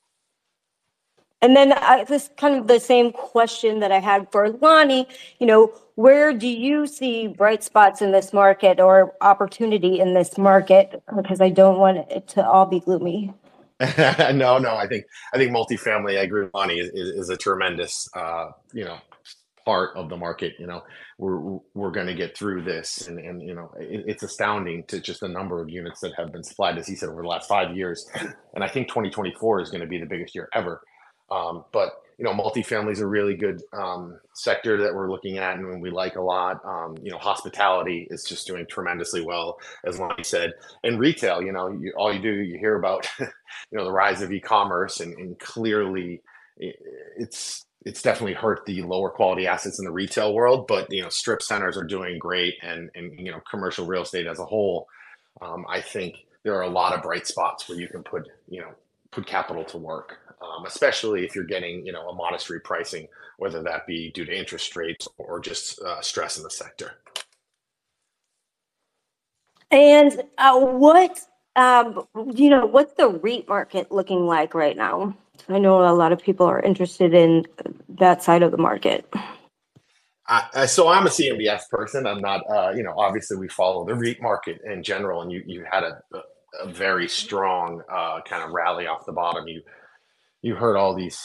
And 1.42 1.54
then 1.54 1.72
I, 1.74 2.04
this 2.04 2.30
kind 2.36 2.56
of 2.56 2.66
the 2.66 2.80
same 2.80 3.12
question 3.12 3.80
that 3.80 3.92
I 3.92 4.00
had 4.00 4.32
for 4.32 4.48
Lonnie. 4.48 5.06
You 5.38 5.46
know, 5.46 5.72
where 5.94 6.32
do 6.32 6.48
you 6.48 6.86
see 6.86 7.28
bright 7.28 7.62
spots 7.62 8.02
in 8.02 8.10
this 8.10 8.32
market 8.32 8.80
or 8.80 9.14
opportunity 9.20 10.00
in 10.00 10.14
this 10.14 10.38
market? 10.38 11.02
Because 11.14 11.40
I 11.40 11.50
don't 11.50 11.78
want 11.78 11.98
it 12.10 12.26
to 12.28 12.44
all 12.44 12.66
be 12.66 12.80
gloomy. 12.80 13.32
no, 14.34 14.58
no. 14.58 14.74
I 14.76 14.86
think 14.86 15.04
I 15.34 15.36
think 15.36 15.52
multifamily. 15.52 16.18
I 16.18 16.22
agree 16.22 16.44
with 16.44 16.54
Lonnie 16.54 16.78
is, 16.78 16.90
is 16.90 17.28
a 17.28 17.36
tremendous, 17.36 18.08
uh, 18.14 18.46
you 18.72 18.84
know, 18.84 18.98
part 19.66 19.94
of 19.96 20.08
the 20.08 20.16
market. 20.16 20.54
You 20.58 20.66
know, 20.66 20.82
we're 21.18 21.58
we're 21.74 21.90
going 21.90 22.06
to 22.06 22.14
get 22.14 22.36
through 22.36 22.62
this, 22.62 23.06
and 23.06 23.18
and 23.18 23.42
you 23.42 23.54
know, 23.54 23.70
it, 23.78 24.04
it's 24.06 24.22
astounding 24.22 24.84
to 24.84 24.98
just 24.98 25.20
the 25.20 25.28
number 25.28 25.60
of 25.60 25.68
units 25.68 26.00
that 26.00 26.14
have 26.16 26.32
been 26.32 26.42
supplied, 26.42 26.78
as 26.78 26.86
he 26.86 26.94
said, 26.94 27.10
over 27.10 27.20
the 27.20 27.28
last 27.28 27.48
five 27.48 27.76
years. 27.76 28.08
And 28.54 28.64
I 28.64 28.68
think 28.68 28.88
2024 28.88 29.60
is 29.60 29.70
going 29.70 29.82
to 29.82 29.86
be 29.86 29.98
the 29.98 30.06
biggest 30.06 30.34
year 30.34 30.48
ever. 30.54 30.80
Um, 31.30 31.64
but 31.72 31.90
you 32.18 32.24
know, 32.24 32.32
multifamily 32.32 32.92
is 32.92 33.00
a 33.00 33.06
really 33.06 33.34
good 33.34 33.62
um, 33.74 34.18
sector 34.32 34.82
that 34.82 34.94
we're 34.94 35.10
looking 35.10 35.36
at 35.36 35.58
and 35.58 35.82
we 35.82 35.90
like 35.90 36.16
a 36.16 36.20
lot. 36.20 36.64
Um, 36.64 36.96
you 37.02 37.10
know, 37.10 37.18
hospitality 37.18 38.06
is 38.10 38.24
just 38.24 38.46
doing 38.46 38.66
tremendously 38.66 39.20
well, 39.20 39.58
as 39.84 39.98
Lonnie 39.98 40.24
said. 40.24 40.54
And 40.82 40.98
retail, 40.98 41.42
you 41.42 41.52
know, 41.52 41.68
you, 41.68 41.92
all 41.96 42.12
you 42.12 42.20
do, 42.20 42.32
you 42.32 42.58
hear 42.58 42.76
about, 42.76 43.06
you 43.20 43.28
know, 43.72 43.84
the 43.84 43.92
rise 43.92 44.22
of 44.22 44.32
e-commerce, 44.32 45.00
and, 45.00 45.14
and 45.14 45.38
clearly, 45.38 46.22
it's 46.58 47.66
it's 47.84 48.02
definitely 48.02 48.32
hurt 48.32 48.64
the 48.64 48.82
lower 48.82 49.10
quality 49.10 49.46
assets 49.46 49.78
in 49.78 49.84
the 49.84 49.92
retail 49.92 50.32
world. 50.32 50.66
But 50.66 50.90
you 50.90 51.02
know, 51.02 51.10
strip 51.10 51.42
centers 51.42 51.76
are 51.76 51.84
doing 51.84 52.18
great, 52.18 52.54
and 52.62 52.90
and 52.94 53.18
you 53.18 53.30
know, 53.30 53.40
commercial 53.50 53.86
real 53.86 54.02
estate 54.02 54.26
as 54.26 54.38
a 54.38 54.44
whole, 54.44 54.88
um, 55.42 55.66
I 55.68 55.82
think 55.82 56.24
there 56.44 56.54
are 56.54 56.62
a 56.62 56.70
lot 56.70 56.94
of 56.94 57.02
bright 57.02 57.26
spots 57.26 57.68
where 57.68 57.78
you 57.78 57.88
can 57.88 58.02
put 58.02 58.26
you 58.48 58.60
know 58.60 58.70
put 59.10 59.26
capital 59.26 59.64
to 59.64 59.78
work 59.78 60.18
um, 60.40 60.66
especially 60.66 61.24
if 61.24 61.34
you're 61.34 61.44
getting 61.44 61.84
you 61.84 61.92
know 61.92 62.08
a 62.08 62.14
modest 62.14 62.48
repricing, 62.48 63.08
whether 63.38 63.62
that 63.62 63.86
be 63.86 64.10
due 64.12 64.24
to 64.24 64.36
interest 64.36 64.74
rates 64.76 65.08
or 65.18 65.40
just 65.40 65.80
uh, 65.80 66.00
stress 66.00 66.36
in 66.36 66.42
the 66.42 66.50
sector. 66.50 66.92
And 69.70 70.22
uh, 70.38 70.58
what 70.58 71.20
um, 71.56 72.06
you 72.34 72.50
know, 72.50 72.66
what's 72.66 72.92
the 72.94 73.08
REIT 73.08 73.48
market 73.48 73.90
looking 73.90 74.26
like 74.26 74.54
right 74.54 74.76
now? 74.76 75.16
I 75.48 75.58
know 75.58 75.86
a 75.88 75.94
lot 75.94 76.12
of 76.12 76.22
people 76.22 76.46
are 76.46 76.60
interested 76.60 77.14
in 77.14 77.46
that 77.88 78.22
side 78.22 78.42
of 78.42 78.50
the 78.50 78.58
market. 78.58 79.10
I, 80.28 80.66
so 80.66 80.88
I'm 80.88 81.06
a 81.06 81.08
CMBS 81.08 81.68
person. 81.70 82.06
I'm 82.06 82.20
not, 82.20 82.42
uh, 82.50 82.72
you 82.74 82.82
know, 82.82 82.94
obviously 82.96 83.36
we 83.36 83.48
follow 83.48 83.86
the 83.86 83.94
REIT 83.94 84.20
market 84.20 84.60
in 84.64 84.82
general, 84.82 85.22
and 85.22 85.30
you 85.30 85.42
you 85.46 85.64
had 85.70 85.84
a, 85.84 86.02
a 86.60 86.68
very 86.68 87.08
strong 87.08 87.82
uh, 87.90 88.20
kind 88.22 88.42
of 88.42 88.50
rally 88.50 88.86
off 88.86 89.06
the 89.06 89.12
bottom. 89.12 89.46
You 89.46 89.62
you 90.46 90.54
heard 90.54 90.76
all 90.76 90.94
these 90.94 91.20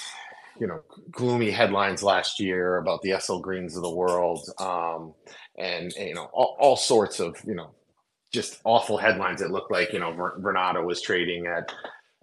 you 0.60 0.66
know 0.66 0.82
gloomy 1.12 1.52
headlines 1.52 2.02
last 2.02 2.40
year 2.40 2.78
about 2.78 3.02
the 3.04 3.18
SL 3.20 3.38
Greens 3.38 3.78
of 3.78 3.84
the 3.84 3.90
world, 3.90 4.50
um, 4.58 5.14
and, 5.58 5.94
and, 5.94 6.10
you 6.10 6.16
know 6.16 6.30
all, 6.34 6.58
all, 6.60 6.76
sorts 6.76 7.20
of 7.20 7.38
you 7.46 7.54
know 7.54 7.70
just 8.34 8.60
awful 8.64 8.98
headlines. 8.98 9.42
It 9.42 9.52
looked 9.52 9.72
like 9.72 9.94
you 9.94 10.00
know 10.00 10.12
Vornado 10.12 10.84
was 10.84 11.02
trading 11.02 11.46
at 11.46 11.72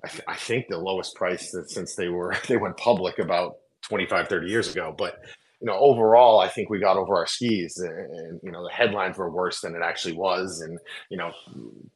I, 0.05 0.09
th- 0.09 0.25
I, 0.27 0.35
think 0.35 0.67
the 0.69 0.79
lowest 0.79 1.15
price 1.15 1.53
that 1.53 1.71
since 1.71 1.95
they 1.95 2.09
were 2.09 2.37
they 2.49 2.57
went 2.57 2.77
public 2.77 3.21
about 3.21 3.59
25 3.83 4.29
30 4.29 4.49
years 4.49 4.71
ago 4.71 4.93
but 4.99 5.21
you 5.61 5.67
know 5.67 5.79
overall 5.79 6.41
i 6.41 6.49
think 6.49 6.69
we 6.69 6.81
got 6.81 6.97
over 6.97 7.15
our 7.17 7.27
skis 7.27 7.79
and, 7.79 7.93
and, 8.11 8.41
you 8.43 8.51
know 8.51 8.65
the 8.65 8.73
headlines 8.73 9.17
were 9.17 9.31
worse 9.31 9.61
than 9.61 9.75
it 9.75 9.83
actually 9.83 10.15
was 10.15 10.61
and 10.61 10.79
you 11.11 11.17
know 11.17 11.33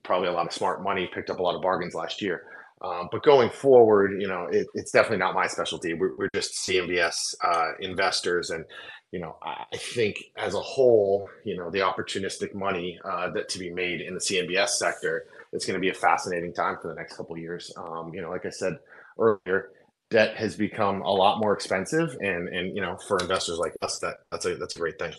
probably 0.04 0.28
a 0.28 0.32
lot 0.32 0.46
of 0.46 0.52
smart 0.52 0.82
money 0.82 1.10
picked 1.12 1.28
up 1.28 1.40
a 1.40 1.42
lot 1.42 1.56
of 1.56 1.60
bargains 1.60 1.92
last 1.92 2.22
year 2.22 2.44
um, 2.82 3.08
but 3.12 3.22
going 3.22 3.50
forward, 3.50 4.20
you 4.20 4.26
know, 4.26 4.46
it, 4.50 4.66
it's 4.74 4.90
definitely 4.90 5.18
not 5.18 5.34
my 5.34 5.46
specialty. 5.46 5.94
We're, 5.94 6.16
we're 6.16 6.28
just 6.34 6.54
CMBS 6.66 7.14
uh, 7.44 7.72
investors, 7.80 8.50
and 8.50 8.64
you 9.12 9.20
know, 9.20 9.36
I 9.42 9.76
think 9.76 10.16
as 10.36 10.54
a 10.54 10.60
whole, 10.60 11.28
you 11.44 11.56
know, 11.56 11.70
the 11.70 11.80
opportunistic 11.80 12.54
money 12.54 12.98
uh, 13.04 13.30
that 13.32 13.48
to 13.50 13.58
be 13.58 13.70
made 13.70 14.00
in 14.00 14.14
the 14.14 14.20
CMBS 14.20 14.70
sector, 14.70 15.26
it's 15.52 15.66
going 15.66 15.74
to 15.74 15.80
be 15.80 15.90
a 15.90 15.94
fascinating 15.94 16.54
time 16.54 16.78
for 16.80 16.88
the 16.88 16.94
next 16.94 17.16
couple 17.16 17.36
years. 17.36 17.70
Um, 17.76 18.12
you 18.14 18.22
know, 18.22 18.30
like 18.30 18.46
I 18.46 18.50
said 18.50 18.78
earlier, 19.18 19.70
debt 20.10 20.36
has 20.36 20.56
become 20.56 21.02
a 21.02 21.10
lot 21.10 21.38
more 21.38 21.52
expensive, 21.52 22.16
and 22.20 22.48
and 22.48 22.74
you 22.74 22.82
know, 22.82 22.96
for 23.06 23.18
investors 23.18 23.58
like 23.58 23.74
us, 23.82 23.98
that 24.00 24.16
that's 24.30 24.46
a 24.46 24.56
that's 24.56 24.74
a 24.76 24.78
great 24.78 24.98
thing. 24.98 25.12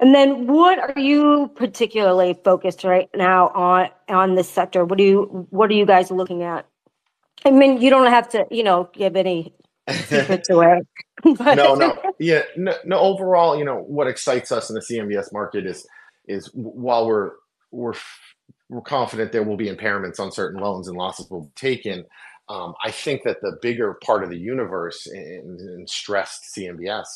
And 0.00 0.14
then 0.14 0.46
what 0.46 0.78
are 0.78 1.00
you 1.00 1.50
particularly 1.54 2.38
focused 2.44 2.84
right 2.84 3.08
now 3.14 3.48
on 3.48 3.88
on 4.08 4.34
this 4.34 4.48
sector? 4.48 4.84
What 4.84 4.98
do 4.98 5.04
you 5.04 5.46
what 5.50 5.70
are 5.70 5.74
you 5.74 5.86
guys 5.86 6.10
looking 6.10 6.42
at? 6.42 6.66
I 7.44 7.50
mean, 7.50 7.80
you 7.80 7.90
don't 7.90 8.10
have 8.10 8.28
to, 8.30 8.46
you 8.50 8.62
know, 8.62 8.90
give 8.92 9.16
any 9.16 9.54
secrets 9.90 10.50
away. 10.50 10.82
no, 11.24 11.74
no, 11.74 11.98
yeah, 12.18 12.42
no, 12.56 12.74
no. 12.84 12.98
Overall, 12.98 13.56
you 13.56 13.64
know, 13.64 13.76
what 13.76 14.06
excites 14.06 14.52
us 14.52 14.70
in 14.70 14.74
the 14.74 14.80
CMBS 14.80 15.32
market 15.32 15.66
is 15.66 15.86
is 16.26 16.50
while 16.54 17.06
we're 17.06 17.32
we're 17.70 17.94
we're 18.68 18.80
confident 18.80 19.32
there 19.32 19.42
will 19.42 19.56
be 19.56 19.68
impairments 19.68 20.20
on 20.20 20.30
certain 20.30 20.60
loans 20.60 20.88
and 20.88 20.96
losses 20.96 21.28
will 21.30 21.42
be 21.42 21.52
taken. 21.56 22.04
Um, 22.48 22.74
I 22.84 22.90
think 22.90 23.22
that 23.24 23.40
the 23.42 23.58
bigger 23.62 23.94
part 24.04 24.24
of 24.24 24.30
the 24.30 24.38
universe 24.38 25.06
in, 25.06 25.56
in 25.60 25.86
stressed 25.86 26.54
CMBS, 26.56 27.06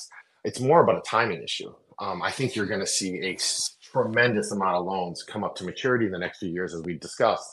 it's 0.45 0.61
more 0.61 0.83
about 0.83 0.99
a 0.99 1.03
timing 1.03 1.43
issue 1.43 1.75
um, 1.99 2.23
I 2.23 2.31
think 2.31 2.57
you're 2.57 2.67
going 2.67 2.81
to 2.81 2.87
see 2.87 3.21
a 3.21 3.39
tremendous 3.83 4.53
amount 4.53 4.77
of 4.77 4.87
loans 4.87 5.23
come 5.23 5.45
up 5.45 5.55
to 5.57 5.65
maturity 5.65 6.07
in 6.07 6.13
the 6.13 6.19
next 6.19 6.39
few 6.39 6.51
years, 6.51 6.75
as 6.75 6.83
we've 6.83 7.01
discussed, 7.01 7.49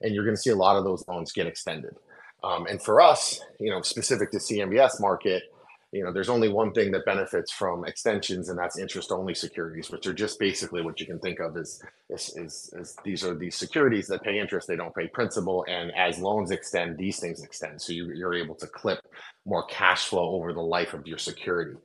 and 0.00 0.14
you're 0.14 0.24
going 0.24 0.36
to 0.36 0.40
see 0.40 0.50
a 0.50 0.56
lot 0.56 0.76
of 0.76 0.84
those 0.84 1.04
loans 1.08 1.32
get 1.32 1.46
extended. 1.46 1.94
Um, 2.44 2.66
and 2.66 2.82
for 2.82 3.00
us, 3.00 3.40
you 3.60 3.70
know, 3.70 3.82
specific 3.82 4.30
to 4.32 4.38
CMBS 4.38 5.00
market, 5.00 5.44
you 5.92 6.02
know, 6.02 6.10
there's 6.10 6.30
only 6.30 6.48
one 6.48 6.72
thing 6.72 6.90
that 6.92 7.04
benefits 7.04 7.52
from 7.52 7.84
extensions, 7.84 8.48
and 8.48 8.58
that's 8.58 8.78
interest-only 8.78 9.34
securities, 9.34 9.90
which 9.90 10.06
are 10.06 10.14
just 10.14 10.38
basically 10.38 10.80
what 10.80 10.98
you 10.98 11.04
can 11.04 11.18
think 11.18 11.38
of 11.38 11.54
as, 11.58 11.82
as, 12.10 12.34
as, 12.38 12.74
as 12.78 12.96
these 13.04 13.22
are 13.22 13.34
these 13.34 13.56
securities 13.56 14.06
that 14.08 14.22
pay 14.22 14.38
interest, 14.38 14.66
they 14.66 14.76
don't 14.76 14.94
pay 14.94 15.06
principal, 15.08 15.66
and 15.68 15.92
as 15.94 16.18
loans 16.18 16.50
extend, 16.50 16.96
these 16.96 17.20
things 17.20 17.44
extend. 17.44 17.80
So 17.80 17.92
you, 17.92 18.10
you're 18.14 18.32
able 18.32 18.54
to 18.56 18.66
clip 18.66 19.00
more 19.44 19.66
cash 19.66 20.06
flow 20.06 20.30
over 20.30 20.54
the 20.54 20.62
life 20.62 20.94
of 20.94 21.06
your 21.06 21.18
security. 21.18 21.76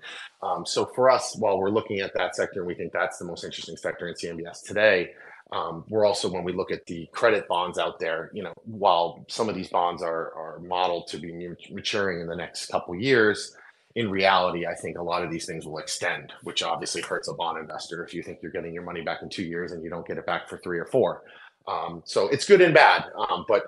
Um, 0.41 0.66
so 0.66 0.86
for 0.95 1.10
us, 1.10 1.36
while 1.38 1.60
we're 1.60 1.70
looking 1.70 1.99
at 1.99 2.14
that 2.14 2.34
sector, 2.34 2.62
and 2.62 2.68
we 2.68 2.76
think 2.76 2.93
that's 2.93 3.18
the 3.18 3.26
most 3.26 3.43
interesting 3.43 3.76
sector 3.76 4.08
in 4.08 4.14
CMBS 4.14 4.64
today, 4.64 5.12
um, 5.51 5.84
we're 5.89 6.05
also 6.05 6.30
when 6.30 6.43
we 6.43 6.53
look 6.53 6.72
at 6.72 6.86
the 6.86 7.08
credit 7.12 7.47
bonds 7.47 7.78
out 7.78 7.99
there, 7.99 8.32
you 8.34 8.43
know, 8.43 8.53
while 8.64 9.26
some 9.30 9.47
of 9.47 9.55
these 9.55 9.70
bonds 9.70 10.01
are 10.01 10.34
are 10.34 10.60
modeled 10.60 11.08
to 11.08 11.18
be 11.18 11.49
maturing 11.72 12.20
in 12.20 12.28
the 12.28 12.36
next 12.36 12.66
couple 12.68 12.93
years, 12.95 13.55
in 13.98 14.12
reality, 14.12 14.68
I 14.68 14.76
think 14.76 14.98
a 15.00 15.04
lot 15.04 15.24
of 15.24 15.32
these 15.32 15.48
things 15.48 15.66
will 15.66 15.80
extend, 15.80 16.32
which 16.43 16.62
obviously 16.62 17.02
hurts 17.02 17.30
a 17.30 17.34
bond 17.34 17.58
investor 17.58 18.04
if 18.06 18.14
you 18.14 18.22
think 18.22 18.39
you're 18.43 18.52
getting 18.52 18.72
your 18.72 18.84
money 18.84 19.02
back 19.02 19.24
in 19.24 19.30
two 19.30 19.43
years 19.43 19.72
and 19.72 19.84
you 19.84 19.89
don't 19.89 20.08
get 20.08 20.20
it 20.20 20.26
back 20.28 20.48
for 20.48 20.60
three 20.60 20.78
or 20.78 20.86
four. 20.86 21.24
Um, 21.68 22.04
so 22.06 22.28
it's 22.30 22.45
good 22.45 22.62
and 22.62 22.76
bad, 22.76 23.06
um, 23.18 23.45
but 23.48 23.64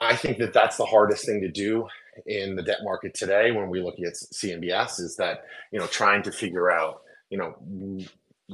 I 0.00 0.14
think 0.14 0.38
that 0.38 0.52
that's 0.52 0.76
the 0.76 0.86
hardest 0.86 1.26
thing 1.26 1.40
to 1.40 1.50
do 1.50 1.88
in 2.26 2.54
the 2.54 2.62
debt 2.62 2.78
market 2.84 3.14
today 3.14 3.50
when 3.50 3.68
we 3.68 3.82
look 3.82 3.96
at 3.98 4.14
CMBS 4.14 5.00
is 5.00 5.16
that 5.16 5.44
you 5.72 5.80
know 5.80 5.86
trying 5.88 6.22
to 6.22 6.32
figure 6.32 6.70
out 6.70 7.02
you 7.30 7.38
know 7.38 7.56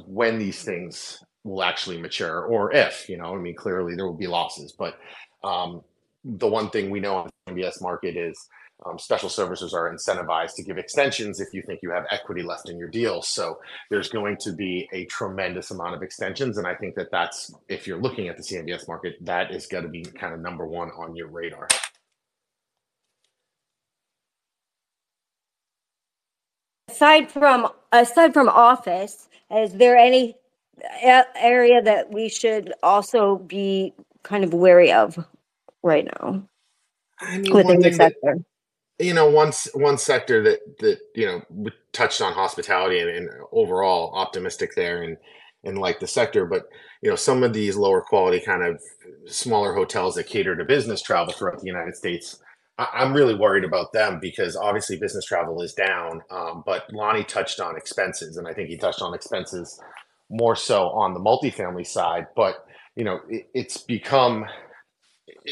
when 0.07 0.39
these 0.39 0.63
things 0.63 1.23
will 1.43 1.63
actually 1.63 1.99
mature 2.01 2.43
or 2.43 2.73
if 2.73 3.07
you 3.07 3.17
know 3.17 3.35
I 3.35 3.39
mean 3.39 3.55
clearly 3.55 3.95
there 3.95 4.07
will 4.07 4.17
be 4.17 4.27
losses 4.27 4.73
but 4.73 4.97
Um, 5.43 5.83
the 6.23 6.47
one 6.47 6.69
thing 6.69 6.89
we 6.89 6.99
know 6.99 7.15
on 7.15 7.29
the 7.47 7.53
CMBS 7.53 7.81
market 7.81 8.17
is 8.17 8.47
um, 8.85 8.97
special 8.97 9.29
servicers 9.29 9.73
are 9.73 9.93
incentivized 9.93 10.55
to 10.55 10.63
give 10.63 10.77
extensions 10.77 11.39
if 11.39 11.53
you 11.53 11.61
think 11.61 11.81
you 11.83 11.91
have 11.91 12.05
equity 12.11 12.43
left 12.43 12.69
in 12.69 12.77
your 12.77 12.87
deal. 12.87 13.21
So 13.21 13.59
there's 13.89 14.09
going 14.09 14.37
to 14.41 14.53
be 14.53 14.87
a 14.93 15.05
tremendous 15.05 15.71
amount 15.71 15.95
of 15.95 16.01
extensions, 16.01 16.57
and 16.57 16.65
I 16.65 16.75
think 16.75 16.95
that 16.95 17.11
that's 17.11 17.53
if 17.67 17.87
you're 17.87 18.01
looking 18.01 18.29
at 18.29 18.37
the 18.37 18.43
CMBS 18.43 18.87
market, 18.87 19.17
that 19.21 19.51
is 19.51 19.67
going 19.67 19.83
to 19.83 19.89
be 19.89 20.03
kind 20.03 20.33
of 20.33 20.39
number 20.39 20.65
one 20.65 20.91
on 20.91 21.15
your 21.15 21.27
radar. 21.27 21.67
Aside 26.89 27.31
from 27.31 27.69
aside 27.91 28.33
from 28.33 28.49
office, 28.49 29.27
is 29.51 29.73
there 29.73 29.97
any 29.97 30.35
area 31.35 31.81
that 31.81 32.11
we 32.11 32.29
should 32.29 32.73
also 32.81 33.37
be 33.39 33.93
kind 34.23 34.43
of 34.43 34.53
wary 34.53 34.91
of 34.91 35.17
right 35.83 36.05
now 36.05 36.43
I 37.21 37.37
mean, 37.39 37.53
within 37.53 37.77
one 37.77 37.81
the 37.81 37.91
thing 37.91 37.97
that 37.97 38.13
sector? 38.23 38.37
You 38.99 39.13
know 39.13 39.29
one 39.29 39.51
one 39.73 39.97
sector 39.97 40.43
that 40.43 40.59
that 40.79 40.99
you 41.15 41.25
know 41.25 41.41
touched 41.93 42.21
on 42.21 42.33
hospitality 42.33 42.99
and, 42.99 43.09
and 43.09 43.29
overall 43.51 44.13
optimistic 44.15 44.75
there 44.75 45.03
and 45.03 45.17
and 45.63 45.77
like 45.77 45.99
the 45.99 46.07
sector 46.07 46.45
but 46.45 46.69
you 47.01 47.09
know 47.09 47.15
some 47.15 47.43
of 47.43 47.53
these 47.53 47.75
lower 47.75 48.01
quality 48.01 48.39
kind 48.39 48.63
of 48.63 48.81
smaller 49.27 49.73
hotels 49.73 50.15
that 50.15 50.27
cater 50.27 50.55
to 50.55 50.65
business 50.65 51.01
travel 51.01 51.33
throughout 51.33 51.59
the 51.59 51.67
united 51.67 51.95
states 51.95 52.39
I- 52.77 52.89
i'm 52.93 53.13
really 53.13 53.35
worried 53.35 53.63
about 53.65 53.93
them 53.93 54.19
because 54.21 54.55
obviously 54.55 54.97
business 54.97 55.25
travel 55.25 55.61
is 55.61 55.73
down 55.73 56.21
um, 56.31 56.63
but 56.65 56.85
lonnie 56.93 57.23
touched 57.23 57.59
on 57.59 57.77
expenses 57.77 58.37
and 58.37 58.47
i 58.47 58.53
think 58.53 58.69
he 58.69 58.77
touched 58.77 59.01
on 59.01 59.13
expenses 59.13 59.79
more 60.29 60.55
so 60.55 60.89
on 60.89 61.13
the 61.13 61.19
multifamily 61.19 61.87
side 61.87 62.27
but 62.35 62.65
you 62.95 63.03
know 63.03 63.19
it, 63.29 63.49
it's 63.53 63.77
become 63.77 64.45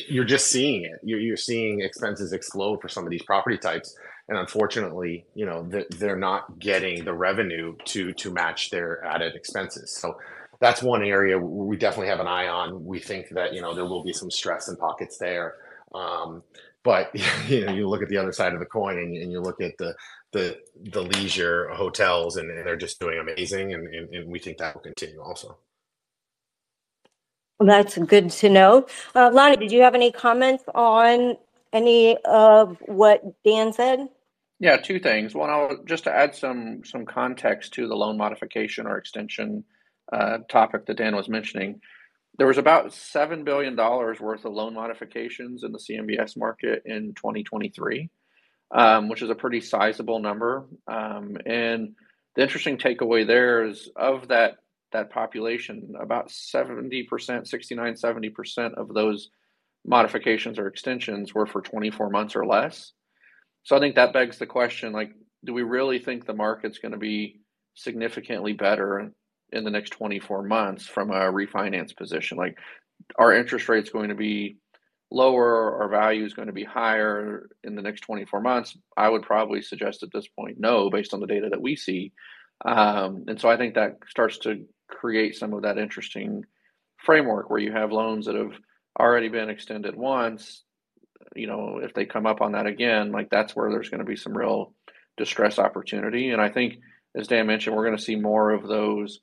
you're 0.07 0.25
just 0.25 0.47
seeing 0.47 0.83
it. 0.85 0.99
You're, 1.03 1.19
you're 1.19 1.37
seeing 1.37 1.81
expenses 1.81 2.33
explode 2.33 2.81
for 2.81 2.89
some 2.89 3.03
of 3.03 3.09
these 3.09 3.23
property 3.23 3.57
types, 3.57 3.95
and 4.27 4.37
unfortunately, 4.37 5.25
you 5.35 5.45
know 5.45 5.67
they're, 5.89 6.17
not 6.17 6.59
getting 6.59 7.05
the 7.05 7.13
revenue 7.13 7.75
to 7.85 8.13
to 8.13 8.31
match 8.31 8.69
their 8.69 9.03
added 9.05 9.35
expenses. 9.35 9.95
So 9.95 10.17
that's 10.59 10.81
one 10.81 11.03
area 11.03 11.37
we 11.37 11.77
definitely 11.77 12.07
have 12.07 12.19
an 12.19 12.27
eye 12.27 12.47
on. 12.47 12.85
We 12.85 12.99
think 12.99 13.29
that 13.29 13.53
you 13.53 13.61
know 13.61 13.73
there 13.73 13.85
will 13.85 14.03
be 14.03 14.13
some 14.13 14.31
stress 14.31 14.67
in 14.67 14.75
pockets 14.77 15.17
there, 15.17 15.55
um, 15.93 16.43
but 16.83 17.11
you 17.47 17.65
know 17.65 17.73
you 17.73 17.87
look 17.87 18.01
at 18.01 18.09
the 18.09 18.17
other 18.17 18.31
side 18.31 18.53
of 18.53 18.59
the 18.59 18.65
coin 18.65 18.97
and, 18.97 19.15
and 19.15 19.31
you 19.31 19.41
look 19.41 19.61
at 19.61 19.77
the 19.77 19.95
the 20.31 20.57
the 20.91 21.01
leisure 21.01 21.69
hotels, 21.69 22.37
and, 22.37 22.49
and 22.49 22.65
they're 22.65 22.75
just 22.75 22.99
doing 22.99 23.19
amazing, 23.19 23.73
and, 23.73 23.87
and, 23.93 24.13
and 24.13 24.29
we 24.29 24.39
think 24.39 24.57
that 24.57 24.75
will 24.75 24.81
continue 24.81 25.21
also. 25.21 25.57
That's 27.59 27.97
good 27.97 28.29
to 28.31 28.49
know. 28.49 28.87
Uh, 29.15 29.31
Lonnie, 29.33 29.57
did 29.57 29.71
you 29.71 29.81
have 29.81 29.95
any 29.95 30.11
comments 30.11 30.63
on 30.75 31.37
any 31.73 32.17
of 32.25 32.77
what 32.85 33.23
Dan 33.43 33.73
said? 33.73 34.07
Yeah, 34.59 34.77
two 34.77 34.99
things. 34.99 35.35
One, 35.35 35.49
I'll 35.49 35.83
just 35.85 36.05
to 36.05 36.15
add 36.15 36.35
some 36.35 36.83
some 36.83 37.05
context 37.05 37.73
to 37.73 37.87
the 37.87 37.95
loan 37.95 38.17
modification 38.17 38.87
or 38.87 38.97
extension 38.97 39.63
uh, 40.11 40.39
topic 40.49 40.85
that 40.85 40.97
Dan 40.97 41.15
was 41.15 41.29
mentioning. 41.29 41.81
There 42.37 42.47
was 42.47 42.57
about 42.57 42.93
seven 42.93 43.43
billion 43.43 43.75
dollars 43.75 44.19
worth 44.19 44.45
of 44.45 44.53
loan 44.53 44.73
modifications 44.73 45.63
in 45.63 45.71
the 45.71 45.79
CMBS 45.79 46.37
market 46.37 46.83
in 46.85 47.13
2023, 47.15 48.09
um, 48.71 49.09
which 49.09 49.21
is 49.21 49.29
a 49.29 49.35
pretty 49.35 49.61
sizable 49.61 50.19
number. 50.19 50.67
Um, 50.87 51.37
and 51.45 51.95
the 52.35 52.43
interesting 52.43 52.77
takeaway 52.77 53.25
there 53.25 53.65
is 53.65 53.89
of 53.95 54.27
that 54.27 54.57
that 54.91 55.09
population, 55.09 55.93
about 55.99 56.29
70%, 56.29 57.47
69, 57.47 57.93
70% 57.93 58.73
of 58.75 58.93
those 58.93 59.29
modifications 59.85 60.59
or 60.59 60.67
extensions 60.67 61.33
were 61.33 61.45
for 61.45 61.61
24 61.61 62.09
months 62.09 62.35
or 62.35 62.45
less. 62.45 62.93
So 63.63 63.75
I 63.75 63.79
think 63.79 63.95
that 63.95 64.13
begs 64.13 64.37
the 64.37 64.45
question 64.45 64.93
like, 64.93 65.11
do 65.45 65.53
we 65.53 65.63
really 65.63 65.99
think 65.99 66.25
the 66.25 66.33
market's 66.33 66.79
going 66.79 66.93
to 66.93 66.97
be 66.97 67.41
significantly 67.75 68.53
better 68.53 69.11
in 69.51 69.63
the 69.63 69.69
next 69.69 69.91
24 69.91 70.43
months 70.43 70.85
from 70.85 71.11
a 71.11 71.31
refinance 71.31 71.95
position? 71.95 72.37
Like, 72.37 72.57
are 73.17 73.33
interest 73.33 73.69
rates 73.69 73.89
going 73.89 74.09
to 74.09 74.15
be 74.15 74.57
lower? 75.11 75.81
Our 75.81 75.89
value 75.89 76.25
is 76.25 76.33
going 76.33 76.47
to 76.47 76.53
be 76.53 76.63
higher 76.63 77.49
in 77.63 77.75
the 77.75 77.81
next 77.81 78.01
24 78.01 78.41
months? 78.41 78.77
I 78.95 79.09
would 79.09 79.23
probably 79.23 79.61
suggest 79.61 80.03
at 80.03 80.09
this 80.13 80.27
point, 80.27 80.57
no, 80.59 80.89
based 80.89 81.13
on 81.13 81.19
the 81.19 81.27
data 81.27 81.49
that 81.51 81.61
we 81.61 81.75
see. 81.75 82.11
Um, 82.65 83.25
and 83.27 83.39
so 83.39 83.49
I 83.49 83.57
think 83.57 83.75
that 83.75 83.97
starts 84.07 84.39
to 84.39 84.65
create 84.87 85.35
some 85.35 85.53
of 85.53 85.63
that 85.63 85.77
interesting 85.77 86.43
framework 86.97 87.49
where 87.49 87.59
you 87.59 87.71
have 87.71 87.91
loans 87.91 88.25
that 88.25 88.35
have 88.35 88.53
already 88.99 89.29
been 89.29 89.49
extended 89.49 89.95
once 89.95 90.63
you 91.35 91.45
know 91.45 91.79
if 91.83 91.93
they 91.93 92.05
come 92.05 92.25
up 92.25 92.41
on 92.41 92.53
that 92.53 92.65
again 92.65 93.11
like 93.11 93.29
that's 93.29 93.55
where 93.55 93.69
there's 93.69 93.89
going 93.89 93.99
to 93.99 94.05
be 94.05 94.15
some 94.15 94.35
real 94.35 94.73
distress 95.17 95.59
opportunity. 95.59 96.29
And 96.29 96.41
i 96.41 96.49
think 96.49 96.77
as 97.15 97.27
dan 97.27 97.47
mentioned 97.47 97.75
we're 97.75 97.85
going 97.85 97.97
to 97.97 98.03
see 98.03 98.15
more 98.15 98.51
of 98.51 98.67
those 98.67 99.19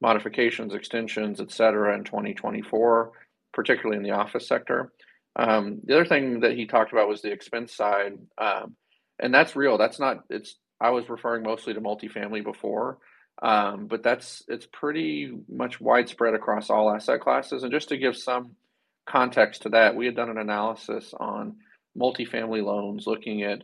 modifications 0.00 0.74
extensions 0.74 1.40
et 1.40 1.50
cetera 1.50 1.94
in 1.94 2.04
2024 2.04 3.12
particularly 3.52 3.96
in 3.96 4.02
the 4.02 4.16
office 4.16 4.46
sector. 4.46 4.92
Um, 5.36 5.80
the 5.84 5.94
other 5.94 6.04
thing 6.04 6.40
that 6.40 6.52
he 6.52 6.66
talked 6.66 6.92
about 6.92 7.08
was 7.08 7.22
the 7.22 7.32
expense 7.32 7.74
side. 7.74 8.12
Um, 8.36 8.76
and 9.18 9.32
that's 9.32 9.56
real. 9.56 9.78
That's 9.78 9.98
not 9.98 10.24
it's 10.30 10.56
i 10.80 10.90
was 10.90 11.08
referring 11.08 11.42
mostly 11.42 11.74
to 11.74 11.80
multifamily 11.80 12.44
before 12.44 12.98
um, 13.40 13.86
but 13.86 14.02
that's 14.02 14.42
it's 14.48 14.66
pretty 14.66 15.32
much 15.48 15.80
widespread 15.80 16.34
across 16.34 16.70
all 16.70 16.90
asset 16.90 17.20
classes. 17.20 17.62
And 17.62 17.72
just 17.72 17.90
to 17.90 17.96
give 17.96 18.16
some 18.16 18.52
context 19.06 19.62
to 19.62 19.70
that, 19.70 19.94
we 19.94 20.06
had 20.06 20.16
done 20.16 20.30
an 20.30 20.38
analysis 20.38 21.14
on 21.18 21.56
multifamily 21.96 22.64
loans, 22.64 23.06
looking 23.06 23.42
at 23.42 23.62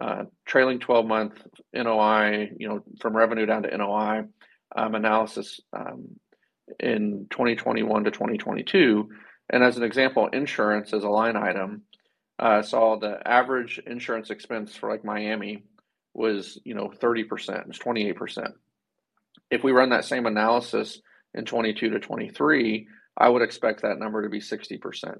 uh, 0.00 0.24
trailing 0.44 0.80
12 0.80 1.06
month 1.06 1.34
NOI, 1.72 2.50
you 2.58 2.68
know, 2.68 2.82
from 3.00 3.16
revenue 3.16 3.46
down 3.46 3.62
to 3.62 3.76
NOI 3.76 4.24
um, 4.74 4.94
analysis 4.94 5.60
um, 5.72 6.16
in 6.80 7.26
2021 7.30 8.04
to 8.04 8.10
2022. 8.10 9.08
And 9.50 9.62
as 9.62 9.76
an 9.76 9.84
example, 9.84 10.28
insurance 10.32 10.92
as 10.92 11.04
a 11.04 11.08
line 11.08 11.36
item 11.36 11.82
uh, 12.38 12.62
saw 12.62 12.98
the 12.98 13.20
average 13.26 13.80
insurance 13.86 14.30
expense 14.30 14.74
for 14.74 14.90
like 14.90 15.04
Miami 15.04 15.62
was, 16.14 16.58
you 16.64 16.74
know, 16.74 16.88
30%, 16.88 17.68
it's 17.68 17.78
28% 17.78 18.52
if 19.52 19.62
we 19.62 19.70
run 19.70 19.90
that 19.90 20.06
same 20.06 20.24
analysis 20.24 21.00
in 21.34 21.44
22 21.44 21.90
to 21.90 22.00
23, 22.00 22.88
I 23.18 23.28
would 23.28 23.42
expect 23.42 23.82
that 23.82 23.98
number 23.98 24.22
to 24.22 24.30
be 24.30 24.40
60%. 24.40 25.18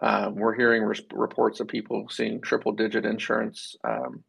Um, 0.00 0.36
we're 0.36 0.54
hearing 0.54 0.84
re- 0.84 1.06
reports 1.12 1.58
of 1.58 1.66
people 1.66 2.06
seeing 2.08 2.40
triple 2.40 2.72
digit 2.72 3.04
insurance 3.04 3.74
um, 3.84 4.22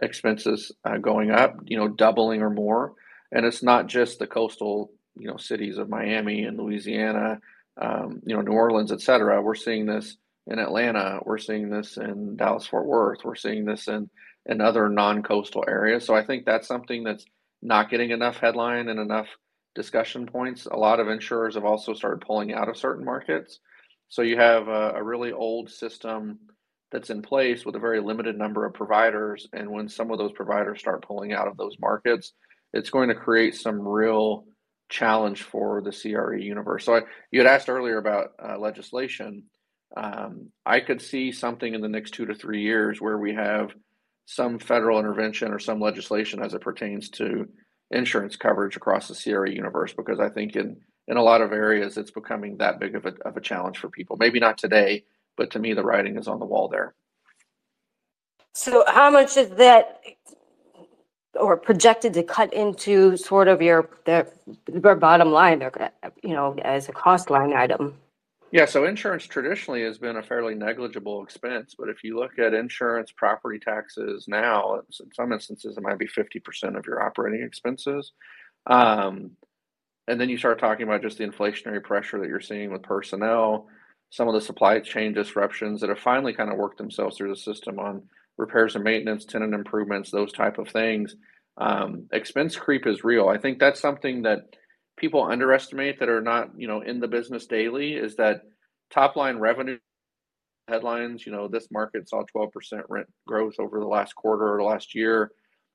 expenses 0.00 0.70
uh, 0.84 0.98
going 0.98 1.32
up, 1.32 1.56
you 1.64 1.76
know, 1.76 1.88
doubling 1.88 2.40
or 2.40 2.50
more. 2.50 2.94
And 3.32 3.44
it's 3.44 3.64
not 3.64 3.88
just 3.88 4.20
the 4.20 4.28
coastal, 4.28 4.92
you 5.16 5.26
know, 5.26 5.36
cities 5.36 5.76
of 5.76 5.88
Miami 5.88 6.44
and 6.44 6.56
Louisiana, 6.56 7.40
um, 7.82 8.22
you 8.24 8.36
know, 8.36 8.42
New 8.42 8.52
Orleans, 8.52 8.92
et 8.92 9.00
cetera. 9.00 9.42
We're 9.42 9.56
seeing 9.56 9.86
this 9.86 10.16
in 10.46 10.60
Atlanta. 10.60 11.18
We're 11.24 11.38
seeing 11.38 11.68
this 11.68 11.96
in 11.96 12.36
Dallas 12.36 12.66
Fort 12.66 12.86
Worth. 12.86 13.24
We're 13.24 13.34
seeing 13.34 13.64
this 13.64 13.88
in, 13.88 14.08
in 14.46 14.60
other 14.60 14.88
non 14.88 15.24
coastal 15.24 15.64
areas. 15.66 16.04
So 16.04 16.14
I 16.14 16.24
think 16.24 16.46
that's 16.46 16.68
something 16.68 17.02
that's 17.02 17.26
not 17.62 17.90
getting 17.90 18.10
enough 18.10 18.38
headline 18.38 18.88
and 18.88 18.98
enough 18.98 19.26
discussion 19.74 20.26
points. 20.26 20.66
A 20.66 20.76
lot 20.76 21.00
of 21.00 21.08
insurers 21.08 21.54
have 21.54 21.64
also 21.64 21.94
started 21.94 22.24
pulling 22.26 22.52
out 22.52 22.68
of 22.68 22.76
certain 22.76 23.04
markets. 23.04 23.60
So 24.08 24.22
you 24.22 24.36
have 24.36 24.68
a, 24.68 24.94
a, 24.96 25.02
really 25.02 25.30
old 25.30 25.70
system 25.70 26.40
that's 26.90 27.10
in 27.10 27.22
place 27.22 27.64
with 27.64 27.76
a 27.76 27.80
very 27.80 28.00
limited 28.00 28.36
number 28.36 28.66
of 28.66 28.74
providers. 28.74 29.46
And 29.52 29.70
when 29.70 29.88
some 29.88 30.10
of 30.10 30.18
those 30.18 30.32
providers 30.32 30.80
start 30.80 31.06
pulling 31.06 31.32
out 31.32 31.46
of 31.46 31.56
those 31.56 31.76
markets, 31.80 32.32
it's 32.72 32.90
going 32.90 33.08
to 33.08 33.14
create 33.14 33.54
some 33.54 33.80
real 33.80 34.44
challenge 34.88 35.42
for 35.42 35.80
the 35.80 35.92
CRE 35.92 36.36
universe. 36.36 36.84
So 36.84 36.96
I, 36.96 37.00
you 37.30 37.40
had 37.40 37.46
asked 37.46 37.68
earlier 37.68 37.98
about 37.98 38.32
uh, 38.42 38.58
legislation. 38.58 39.44
Um, 39.96 40.50
I 40.66 40.80
could 40.80 41.00
see 41.00 41.30
something 41.30 41.72
in 41.72 41.80
the 41.80 41.88
next 41.88 42.12
two 42.12 42.26
to 42.26 42.34
three 42.34 42.62
years 42.62 43.00
where 43.00 43.18
we 43.18 43.34
have 43.34 43.70
some 44.30 44.60
federal 44.60 45.00
intervention 45.00 45.52
or 45.52 45.58
some 45.58 45.80
legislation 45.80 46.40
as 46.40 46.54
it 46.54 46.60
pertains 46.60 47.08
to 47.10 47.48
insurance 47.90 48.36
coverage 48.36 48.76
across 48.76 49.08
the 49.08 49.14
CRE 49.14 49.48
universe 49.48 49.92
because 49.92 50.20
I 50.20 50.28
think 50.28 50.54
in 50.54 50.76
in 51.08 51.16
a 51.16 51.22
lot 51.22 51.40
of 51.40 51.50
areas 51.50 51.98
it's 51.98 52.12
becoming 52.12 52.56
that 52.58 52.78
big 52.78 52.94
of 52.94 53.04
a, 53.06 53.14
of 53.24 53.36
a 53.36 53.40
challenge 53.40 53.78
for 53.78 53.88
people. 53.88 54.16
Maybe 54.16 54.38
not 54.38 54.56
today, 54.56 55.04
but 55.36 55.50
to 55.50 55.58
me 55.58 55.74
the 55.74 55.82
writing 55.82 56.16
is 56.16 56.28
on 56.28 56.38
the 56.38 56.44
wall 56.44 56.68
there. 56.68 56.94
So 58.54 58.84
how 58.86 59.10
much 59.10 59.36
is 59.36 59.50
that 59.50 60.00
or 61.34 61.56
projected 61.56 62.14
to 62.14 62.22
cut 62.22 62.52
into 62.54 63.16
sort 63.16 63.48
of 63.48 63.60
your 63.60 63.90
the, 64.04 64.28
bottom 65.00 65.32
line, 65.32 65.68
you 66.22 66.34
know, 66.34 66.56
as 66.62 66.88
a 66.88 66.92
cost 66.92 67.30
line 67.30 67.52
item? 67.52 67.96
Yeah, 68.52 68.64
so 68.64 68.86
insurance 68.86 69.26
traditionally 69.26 69.82
has 69.84 69.98
been 69.98 70.16
a 70.16 70.22
fairly 70.22 70.54
negligible 70.54 71.22
expense, 71.22 71.74
but 71.78 71.90
if 71.90 72.02
you 72.02 72.18
look 72.18 72.38
at 72.38 72.54
insurance 72.54 73.12
property 73.12 73.58
taxes 73.58 74.26
now, 74.28 74.76
in 74.76 75.12
some 75.14 75.32
instances 75.32 75.76
it 75.76 75.82
might 75.82 75.98
be 75.98 76.08
50% 76.08 76.78
of 76.78 76.86
your 76.86 77.02
operating 77.02 77.42
expenses. 77.44 78.12
Um, 78.66 79.32
and 80.08 80.20
then 80.20 80.28
you 80.28 80.38
start 80.38 80.58
talking 80.60 80.84
about 80.84 81.02
just 81.02 81.18
the 81.18 81.26
inflationary 81.26 81.82
pressure 81.82 82.18
that 82.20 82.28
you're 82.28 82.40
seeing 82.40 82.72
with 82.72 82.82
personnel. 82.82 83.68
some 84.10 84.28
of 84.28 84.34
the 84.34 84.40
supply 84.40 84.80
chain 84.80 85.12
disruptions 85.14 85.80
that 85.80 85.90
have 85.90 85.98
finally 86.00 86.32
kind 86.34 86.50
of 86.50 86.58
worked 86.58 86.78
themselves 86.78 87.16
through 87.16 87.30
the 87.30 87.36
system 87.36 87.78
on 87.78 88.02
repairs 88.38 88.74
and 88.74 88.84
maintenance, 88.84 89.24
tenant 89.24 89.54
improvements, 89.54 90.10
those 90.10 90.32
type 90.32 90.58
of 90.58 90.68
things. 90.68 91.16
Um, 91.58 92.06
expense 92.12 92.56
creep 92.56 92.86
is 92.86 93.04
real. 93.04 93.28
I 93.28 93.38
think 93.38 93.58
that's 93.60 93.80
something 93.80 94.22
that 94.22 94.40
people 94.96 95.24
underestimate 95.24 95.98
that 95.98 96.08
are 96.08 96.20
not, 96.20 96.50
you 96.56 96.68
know, 96.68 96.80
in 96.80 97.00
the 97.00 97.08
business 97.08 97.46
daily 97.46 97.94
is 97.94 98.16
that 98.16 98.42
top 98.90 99.16
line 99.16 99.38
revenue 99.38 99.78
headlines, 100.68 101.26
you 101.26 101.32
know, 101.32 101.48
this 101.48 101.68
market 101.70 102.08
saw 102.08 102.22
12% 102.34 102.50
rent 102.88 103.08
growth 103.26 103.54
over 103.58 103.80
the 103.80 103.86
last 103.86 104.14
quarter 104.14 104.54
or 104.54 104.62
last 104.62 104.94
year. 104.94 105.32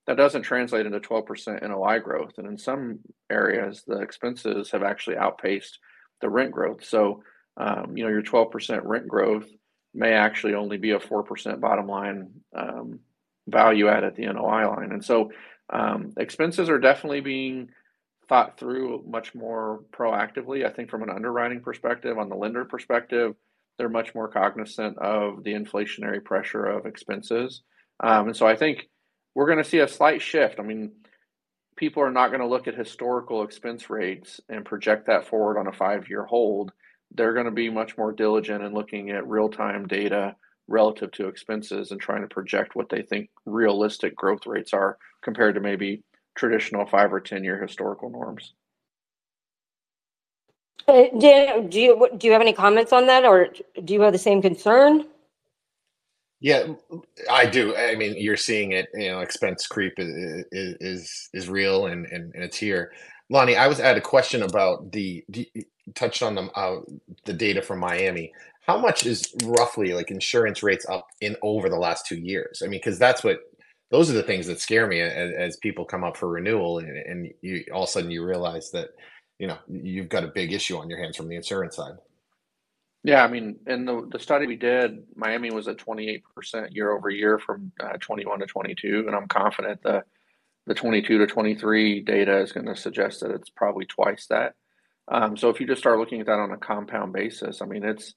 That 0.08 0.18
doesn't 0.18 0.44
translate 0.44 0.86
into 0.86 1.00
12% 1.00 1.68
NOI 1.68 2.00
growth. 2.00 2.34
And 2.38 2.48
in 2.48 2.58
some 2.58 3.00
areas, 3.32 3.84
the 3.86 4.00
expenses 4.00 4.70
have 4.72 4.84
actually 4.84 5.18
outpaced 5.18 5.80
the 6.22 6.30
rent 6.30 6.52
growth. 6.52 6.86
So, 6.86 7.24
um, 7.58 7.98
you 7.98 8.04
know, 8.04 8.10
your 8.10 8.22
12% 8.22 8.82
rent 8.84 9.08
growth 9.08 9.48
may 9.94 10.14
actually 10.14 10.54
only 10.54 10.78
be 10.78 10.92
a 10.92 11.00
4% 11.00 11.60
bottom 11.60 11.88
line 11.88 12.30
um, 12.56 13.00
value 13.48 13.88
add 13.88 14.04
at 14.04 14.16
the 14.16 14.26
NOI 14.26 14.68
line. 14.68 14.92
And 14.92 15.04
so 15.04 15.32
um, 15.72 16.12
expenses 16.18 16.70
are 16.70 16.80
definitely 16.80 17.22
being 17.22 17.70
thought 18.28 18.60
through 18.60 19.04
much 19.08 19.36
more 19.36 19.82
proactively. 19.92 20.66
I 20.66 20.72
think 20.72 20.90
from 20.90 21.04
an 21.04 21.10
underwriting 21.10 21.62
perspective, 21.62 22.18
on 22.18 22.30
the 22.30 22.36
lender 22.36 22.66
perspective, 22.66 23.36
they're 23.78 23.90
much 23.90 24.16
more 24.16 24.28
cognizant 24.28 24.98
of 24.98 25.44
the 25.44 25.54
inflationary 25.54 26.24
pressure 26.24 26.66
of 26.66 26.86
expenses. 26.86 27.62
Um, 28.00 28.28
and 28.28 28.38
so 28.38 28.48
I 28.48 28.56
think 28.56 28.90
we're 29.34 29.48
going 29.48 29.64
to 29.64 29.70
see 29.70 29.80
a 29.80 29.88
slight 29.88 30.22
shift. 30.22 30.60
I 30.60 30.64
mean, 30.64 30.92
people 31.76 32.02
are 32.04 32.12
not 32.12 32.30
going 32.30 32.42
to 32.42 32.48
look 32.48 32.68
at 32.68 32.76
historical 32.76 33.44
expense 33.44 33.90
rates 33.90 34.40
and 34.50 34.66
project 34.66 35.08
that 35.08 35.28
forward 35.28 35.58
on 35.58 35.68
a 35.68 35.74
five 35.74 36.10
year 36.10 36.24
hold 36.24 36.72
they're 37.14 37.34
going 37.34 37.46
to 37.46 37.52
be 37.52 37.70
much 37.70 37.98
more 37.98 38.12
diligent 38.12 38.64
in 38.64 38.74
looking 38.74 39.10
at 39.12 39.28
real 39.28 39.50
time 39.50 39.88
data 39.88 40.36
relative 40.68 41.12
to 41.12 41.28
expenses 41.28 41.92
and 41.92 42.02
trying 42.02 42.22
to 42.22 42.28
project 42.28 42.76
what 42.76 42.90
they 42.90 43.02
think 43.02 43.30
realistic 43.46 44.16
growth 44.16 44.46
rates 44.48 44.74
are 44.74 44.98
compared 45.22 45.56
to 45.56 45.62
maybe 45.62 46.04
traditional 46.36 46.86
five 46.86 47.14
or 47.14 47.20
10 47.20 47.44
year 47.44 47.62
historical 47.62 48.10
norms. 48.10 48.54
Uh, 50.88 51.06
Dan, 51.20 51.68
do 51.68 51.80
you 51.80 52.10
do 52.18 52.28
you 52.28 52.34
have 52.34 52.42
any 52.42 52.54
comments 52.54 52.94
on 52.94 53.08
that, 53.08 53.26
or 53.26 53.48
do 53.84 53.94
you 53.94 54.02
have 54.02 54.14
the 54.14 54.20
same 54.20 54.42
concern? 54.42 55.06
Yeah, 56.42 56.74
I 57.32 57.48
do. 57.48 57.76
I 57.76 57.96
mean, 57.96 58.16
you're 58.18 58.38
seeing 58.38 58.74
it. 58.74 58.90
You 58.94 59.12
know, 59.12 59.20
expense 59.22 59.66
creep 59.66 59.94
is 59.98 60.46
is 60.52 61.30
is 61.34 61.50
real, 61.50 61.88
and 61.88 62.06
and, 62.08 62.32
and 62.36 62.44
it's 62.44 62.58
here. 62.58 62.92
Lonnie, 63.32 63.56
I 63.56 63.68
was 63.68 63.80
at 63.80 63.98
a 63.98 64.02
question 64.02 64.44
about 64.44 64.92
the 64.92 65.26
touched 65.96 66.22
on 66.22 66.36
the 66.36 66.44
uh, 66.52 66.82
the 67.26 67.34
data 67.34 67.64
from 67.64 67.80
Miami. 67.80 68.32
How 68.68 68.78
much 68.78 69.08
is 69.08 69.34
roughly 69.44 69.94
like 69.94 70.12
insurance 70.12 70.62
rates 70.62 70.86
up 70.88 71.08
in 71.22 71.36
over 71.42 71.68
the 71.68 71.78
last 71.78 72.06
two 72.06 72.18
years? 72.18 72.62
I 72.64 72.68
mean, 72.68 72.80
because 72.80 73.00
that's 73.00 73.24
what 73.24 73.40
those 73.96 74.10
are 74.10 74.14
the 74.14 74.24
things 74.24 74.48
that 74.48 74.60
scare 74.60 74.88
me 74.88 75.00
as, 75.00 75.32
as 75.38 75.58
people 75.58 75.86
come 75.86 76.04
up 76.04 76.18
for 76.18 76.28
renewal, 76.28 76.80
and, 76.80 76.90
and 76.90 77.34
you 77.42 77.64
all 77.72 77.84
of 77.84 77.90
a 77.90 77.92
sudden 77.92 78.12
you 78.12 78.26
realize 78.26 78.72
that 78.72 78.90
you 79.40 79.48
know 79.48 79.58
you've 79.70 80.10
got 80.10 80.26
a 80.26 80.28
big 80.28 80.52
issue 80.52 80.78
on 80.78 80.90
your 80.90 81.00
hands 81.00 81.16
from 81.16 81.30
the 81.30 81.36
insurance 81.36 81.78
side. 81.78 81.96
Yeah, 83.04 83.24
I 83.24 83.28
mean, 83.28 83.58
in 83.68 83.86
the, 83.86 84.10
the 84.12 84.20
study 84.20 84.48
we 84.48 84.56
did, 84.56 85.04
Miami 85.16 85.52
was 85.52 85.68
at 85.68 85.78
28% 85.78 86.24
year 86.72 86.92
over 86.92 87.10
year 87.10 87.38
from 87.38 87.72
uh, 87.80 87.98
21 88.00 88.40
to 88.40 88.48
22, 88.48 89.04
and 89.06 89.16
I'm 89.16 89.28
confident 89.28 89.82
the 89.84 90.04
the 90.68 90.74
22 90.74 91.20
to 91.20 91.28
23 91.28 92.02
data 92.02 92.40
is 92.40 92.52
going 92.52 92.66
to 92.66 92.76
suggest 92.76 93.22
that 93.22 93.32
it's 93.32 93.50
probably 93.50 93.86
twice 93.86 94.26
that. 94.28 94.56
Um, 95.08 95.38
so 95.38 95.50
if 95.50 95.62
you 95.62 95.68
just 95.68 95.80
start 95.80 96.00
looking 96.00 96.20
at 96.20 96.26
that 96.26 96.40
on 96.40 96.52
a 96.52 96.58
compound 96.58 97.14
basis, 97.14 97.62
I 97.62 97.66
mean, 97.66 97.86
it's 97.86 98.14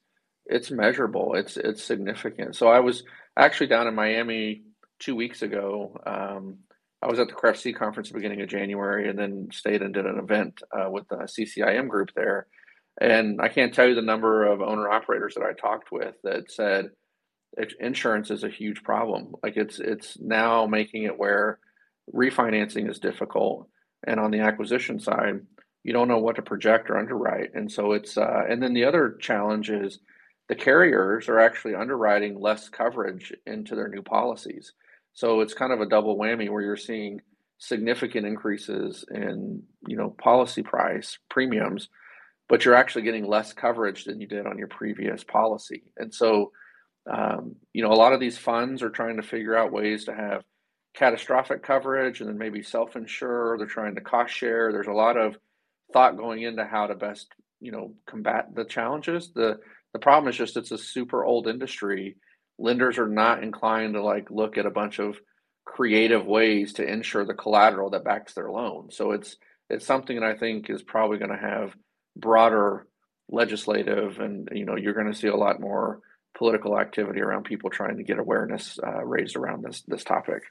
it's 0.46 0.72
measurable. 0.72 1.34
It's 1.34 1.56
it's 1.56 1.84
significant. 1.84 2.56
So 2.56 2.66
I 2.66 2.80
was 2.80 3.04
actually 3.36 3.68
down 3.68 3.86
in 3.86 3.94
Miami 3.94 4.62
two 4.98 5.16
weeks 5.16 5.42
ago. 5.42 5.96
Um, 6.06 6.58
I 7.02 7.06
was 7.06 7.18
at 7.18 7.28
the 7.28 7.34
CREFC 7.34 7.76
conference 7.76 8.08
at 8.08 8.12
the 8.12 8.18
beginning 8.18 8.40
of 8.40 8.48
January, 8.48 9.08
and 9.08 9.18
then 9.18 9.48
stayed 9.52 9.82
and 9.82 9.94
did 9.94 10.06
an 10.06 10.18
event 10.18 10.60
uh, 10.72 10.90
with 10.90 11.06
the 11.08 11.16
CCIM 11.16 11.88
group 11.88 12.10
there. 12.14 12.46
And 13.00 13.40
I 13.40 13.48
can't 13.48 13.72
tell 13.72 13.86
you 13.86 13.94
the 13.94 14.02
number 14.02 14.44
of 14.44 14.60
owner 14.60 14.90
operators 14.90 15.34
that 15.34 15.44
I 15.44 15.52
talked 15.52 15.92
with 15.92 16.14
that 16.24 16.50
said 16.50 16.90
insurance 17.80 18.30
is 18.30 18.42
a 18.42 18.48
huge 18.48 18.82
problem. 18.82 19.34
Like 19.42 19.56
it's 19.56 19.78
it's 19.78 20.18
now 20.20 20.66
making 20.66 21.04
it 21.04 21.18
where 21.18 21.60
refinancing 22.12 22.90
is 22.90 22.98
difficult, 22.98 23.68
and 24.06 24.18
on 24.18 24.32
the 24.32 24.40
acquisition 24.40 24.98
side, 24.98 25.40
you 25.84 25.92
don't 25.92 26.08
know 26.08 26.18
what 26.18 26.36
to 26.36 26.42
project 26.42 26.90
or 26.90 26.98
underwrite. 26.98 27.54
And 27.54 27.70
so 27.70 27.92
it's, 27.92 28.18
uh, 28.18 28.42
and 28.48 28.62
then 28.62 28.74
the 28.74 28.84
other 28.84 29.16
challenge 29.20 29.70
is 29.70 30.00
the 30.48 30.54
carriers 30.54 31.28
are 31.28 31.38
actually 31.38 31.74
underwriting 31.74 32.40
less 32.40 32.68
coverage 32.68 33.32
into 33.46 33.74
their 33.74 33.88
new 33.88 34.02
policies. 34.02 34.72
So 35.12 35.40
it's 35.40 35.54
kind 35.54 35.72
of 35.72 35.80
a 35.80 35.88
double 35.88 36.16
whammy 36.16 36.50
where 36.50 36.62
you're 36.62 36.76
seeing 36.76 37.20
significant 37.58 38.26
increases 38.26 39.04
in, 39.10 39.62
you 39.86 39.96
know, 39.96 40.10
policy 40.10 40.62
price 40.62 41.18
premiums, 41.28 41.88
but 42.48 42.64
you're 42.64 42.74
actually 42.74 43.02
getting 43.02 43.26
less 43.26 43.52
coverage 43.52 44.04
than 44.04 44.20
you 44.20 44.28
did 44.28 44.46
on 44.46 44.58
your 44.58 44.68
previous 44.68 45.24
policy. 45.24 45.82
And 45.96 46.14
so, 46.14 46.52
um, 47.10 47.56
you 47.72 47.82
know, 47.82 47.92
a 47.92 47.94
lot 47.94 48.12
of 48.12 48.20
these 48.20 48.38
funds 48.38 48.82
are 48.82 48.90
trying 48.90 49.16
to 49.16 49.26
figure 49.26 49.56
out 49.56 49.72
ways 49.72 50.04
to 50.04 50.14
have 50.14 50.44
catastrophic 50.94 51.62
coverage 51.62 52.20
and 52.20 52.28
then 52.28 52.38
maybe 52.38 52.62
self 52.62 52.94
insure. 52.94 53.58
They're 53.58 53.66
trying 53.66 53.96
to 53.96 54.00
cost 54.00 54.32
share. 54.32 54.72
There's 54.72 54.86
a 54.86 54.92
lot 54.92 55.16
of 55.16 55.36
thought 55.92 56.16
going 56.16 56.42
into 56.42 56.64
how 56.64 56.86
to 56.86 56.94
best 56.94 57.28
you 57.60 57.72
know 57.72 57.94
combat 58.06 58.54
the 58.54 58.64
challenges 58.64 59.32
the 59.34 59.58
the 59.92 59.98
problem 59.98 60.28
is 60.28 60.36
just 60.36 60.56
it's 60.56 60.70
a 60.70 60.78
super 60.78 61.24
old 61.24 61.48
industry 61.48 62.16
lenders 62.58 62.98
are 62.98 63.08
not 63.08 63.42
inclined 63.42 63.94
to 63.94 64.02
like 64.02 64.30
look 64.30 64.58
at 64.58 64.66
a 64.66 64.70
bunch 64.70 64.98
of 64.98 65.16
creative 65.64 66.26
ways 66.26 66.74
to 66.74 66.86
insure 66.86 67.24
the 67.24 67.34
collateral 67.34 67.90
that 67.90 68.04
backs 68.04 68.34
their 68.34 68.50
loan 68.50 68.90
so 68.90 69.12
it's 69.12 69.36
it's 69.68 69.86
something 69.86 70.18
that 70.18 70.28
i 70.28 70.34
think 70.34 70.70
is 70.70 70.82
probably 70.82 71.18
going 71.18 71.30
to 71.30 71.36
have 71.36 71.74
broader 72.16 72.86
legislative 73.30 74.18
and 74.18 74.48
you 74.52 74.64
know 74.64 74.76
you're 74.76 74.94
going 74.94 75.10
to 75.10 75.18
see 75.18 75.28
a 75.28 75.36
lot 75.36 75.60
more 75.60 76.00
political 76.36 76.78
activity 76.78 77.20
around 77.20 77.44
people 77.44 77.68
trying 77.68 77.96
to 77.96 78.02
get 78.02 78.18
awareness 78.18 78.78
uh, 78.84 79.04
raised 79.04 79.36
around 79.36 79.62
this 79.62 79.82
this 79.86 80.04
topic 80.04 80.44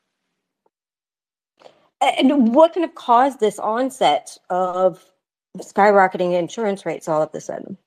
and 2.01 2.53
what 2.53 2.73
kind 2.73 2.85
of 2.85 2.95
caused 2.95 3.39
this 3.39 3.59
onset 3.59 4.37
of 4.49 5.03
skyrocketing 5.57 6.37
insurance 6.37 6.85
rates 6.85 7.07
all 7.07 7.21
of 7.21 7.29
a 7.33 7.41
sudden. 7.41 7.77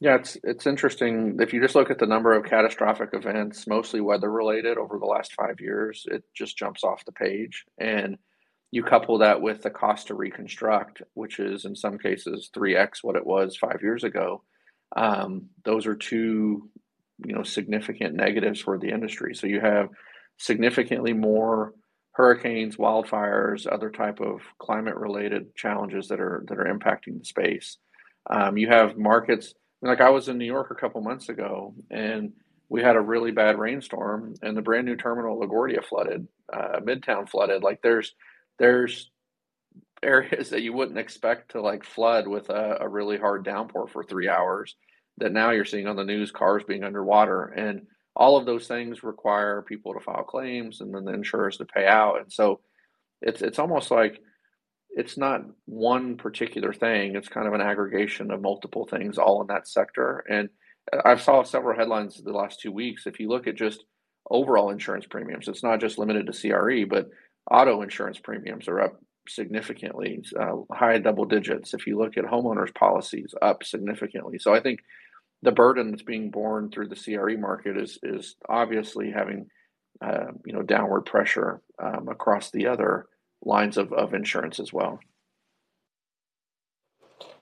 Yeah, 0.00 0.14
it's 0.14 0.36
it's 0.44 0.66
interesting. 0.66 1.38
If 1.40 1.52
you 1.52 1.60
just 1.60 1.74
look 1.74 1.90
at 1.90 1.98
the 1.98 2.06
number 2.06 2.32
of 2.32 2.44
catastrophic 2.44 3.10
events, 3.12 3.66
mostly 3.66 4.00
weather 4.00 4.30
related, 4.30 4.78
over 4.78 4.98
the 4.98 5.06
last 5.06 5.32
five 5.34 5.60
years, 5.60 6.06
it 6.08 6.22
just 6.36 6.56
jumps 6.56 6.84
off 6.84 7.04
the 7.04 7.12
page. 7.12 7.64
And 7.78 8.16
you 8.70 8.84
couple 8.84 9.18
that 9.18 9.40
with 9.40 9.62
the 9.62 9.70
cost 9.70 10.08
to 10.08 10.14
reconstruct, 10.14 11.02
which 11.14 11.40
is 11.40 11.64
in 11.64 11.74
some 11.74 11.98
cases 11.98 12.50
three 12.54 12.76
x 12.76 13.02
what 13.02 13.16
it 13.16 13.26
was 13.26 13.56
five 13.56 13.80
years 13.82 14.04
ago. 14.04 14.42
Um, 14.96 15.46
those 15.64 15.86
are 15.86 15.96
two, 15.96 16.70
you 17.26 17.34
know, 17.34 17.42
significant 17.42 18.14
negatives 18.14 18.60
for 18.60 18.78
the 18.78 18.90
industry. 18.90 19.34
So 19.34 19.48
you 19.48 19.60
have 19.60 19.88
significantly 20.38 21.12
more 21.12 21.74
hurricanes, 22.12 22.76
wildfires, 22.76 23.66
other 23.70 23.90
type 23.90 24.20
of 24.20 24.42
climate 24.60 24.96
related 24.96 25.56
challenges 25.56 26.06
that 26.08 26.20
are 26.20 26.44
that 26.48 26.58
are 26.58 26.72
impacting 26.72 27.18
the 27.18 27.24
space. 27.24 27.78
Um, 28.30 28.56
you 28.56 28.68
have 28.68 28.96
markets 28.96 29.54
like 29.82 30.00
I 30.00 30.10
was 30.10 30.28
in 30.28 30.38
New 30.38 30.44
York 30.44 30.70
a 30.70 30.74
couple 30.74 31.00
months 31.00 31.28
ago, 31.28 31.74
and 31.90 32.32
we 32.68 32.82
had 32.82 32.96
a 32.96 33.00
really 33.00 33.30
bad 33.30 33.58
rainstorm, 33.58 34.34
and 34.42 34.56
the 34.56 34.62
brand 34.62 34.86
new 34.86 34.96
terminal 34.96 35.40
LaGuardia 35.40 35.84
flooded, 35.84 36.26
uh, 36.52 36.80
Midtown 36.80 37.28
flooded. 37.28 37.62
Like 37.62 37.80
there's 37.82 38.14
there's 38.58 39.10
areas 40.02 40.50
that 40.50 40.62
you 40.62 40.72
wouldn't 40.72 40.98
expect 40.98 41.52
to 41.52 41.60
like 41.60 41.84
flood 41.84 42.26
with 42.26 42.50
a, 42.50 42.78
a 42.80 42.88
really 42.88 43.18
hard 43.18 43.44
downpour 43.44 43.88
for 43.88 44.04
three 44.04 44.28
hours. 44.28 44.76
That 45.18 45.32
now 45.32 45.50
you're 45.50 45.64
seeing 45.64 45.88
on 45.88 45.96
the 45.96 46.04
news 46.04 46.30
cars 46.30 46.62
being 46.66 46.84
underwater 46.84 47.46
and 47.46 47.88
all 48.14 48.36
of 48.36 48.46
those 48.46 48.66
things 48.66 49.02
require 49.02 49.62
people 49.62 49.94
to 49.94 50.00
file 50.00 50.24
claims 50.24 50.80
and 50.80 50.94
then 50.94 51.04
the 51.04 51.12
insurers 51.12 51.56
to 51.56 51.64
pay 51.64 51.86
out. 51.86 52.20
And 52.20 52.32
so 52.32 52.60
it's 53.22 53.42
it's 53.42 53.58
almost 53.58 53.90
like 53.90 54.20
it's 54.90 55.16
not 55.16 55.42
one 55.66 56.16
particular 56.16 56.72
thing. 56.72 57.14
It's 57.14 57.28
kind 57.28 57.46
of 57.46 57.54
an 57.54 57.60
aggregation 57.60 58.30
of 58.30 58.42
multiple 58.42 58.86
things 58.86 59.18
all 59.18 59.40
in 59.40 59.46
that 59.48 59.68
sector. 59.68 60.24
And 60.28 60.48
I've 61.04 61.22
saw 61.22 61.42
several 61.42 61.78
headlines 61.78 62.22
the 62.22 62.32
last 62.32 62.60
two 62.60 62.72
weeks. 62.72 63.06
If 63.06 63.20
you 63.20 63.28
look 63.28 63.46
at 63.46 63.54
just 63.54 63.84
overall 64.30 64.70
insurance 64.70 65.06
premiums, 65.06 65.48
it's 65.48 65.62
not 65.62 65.80
just 65.80 65.98
limited 65.98 66.26
to 66.26 66.32
CRE, 66.32 66.84
but 66.88 67.08
auto 67.50 67.82
insurance 67.82 68.18
premiums 68.18 68.68
are 68.68 68.80
up 68.80 69.00
significantly, 69.28 70.22
uh, 70.38 70.56
high 70.72 70.98
double 70.98 71.26
digits. 71.26 71.74
If 71.74 71.86
you 71.86 71.98
look 71.98 72.16
at 72.16 72.24
homeowners 72.24 72.74
policies, 72.74 73.34
up 73.42 73.62
significantly. 73.64 74.38
So 74.38 74.54
I 74.54 74.60
think 74.60 74.80
the 75.42 75.52
burden 75.52 75.90
that's 75.90 76.02
being 76.02 76.30
borne 76.30 76.70
through 76.70 76.88
the 76.88 76.96
CRE 76.96 77.36
market 77.36 77.76
is 77.76 77.98
is 78.02 78.36
obviously 78.48 79.10
having 79.10 79.46
uh, 80.00 80.32
you 80.44 80.52
know 80.52 80.62
downward 80.62 81.02
pressure 81.02 81.60
um, 81.82 82.08
across 82.08 82.50
the 82.50 82.66
other 82.66 83.06
lines 83.44 83.76
of, 83.76 83.92
of 83.92 84.14
insurance 84.14 84.60
as 84.60 84.72
well. 84.72 85.00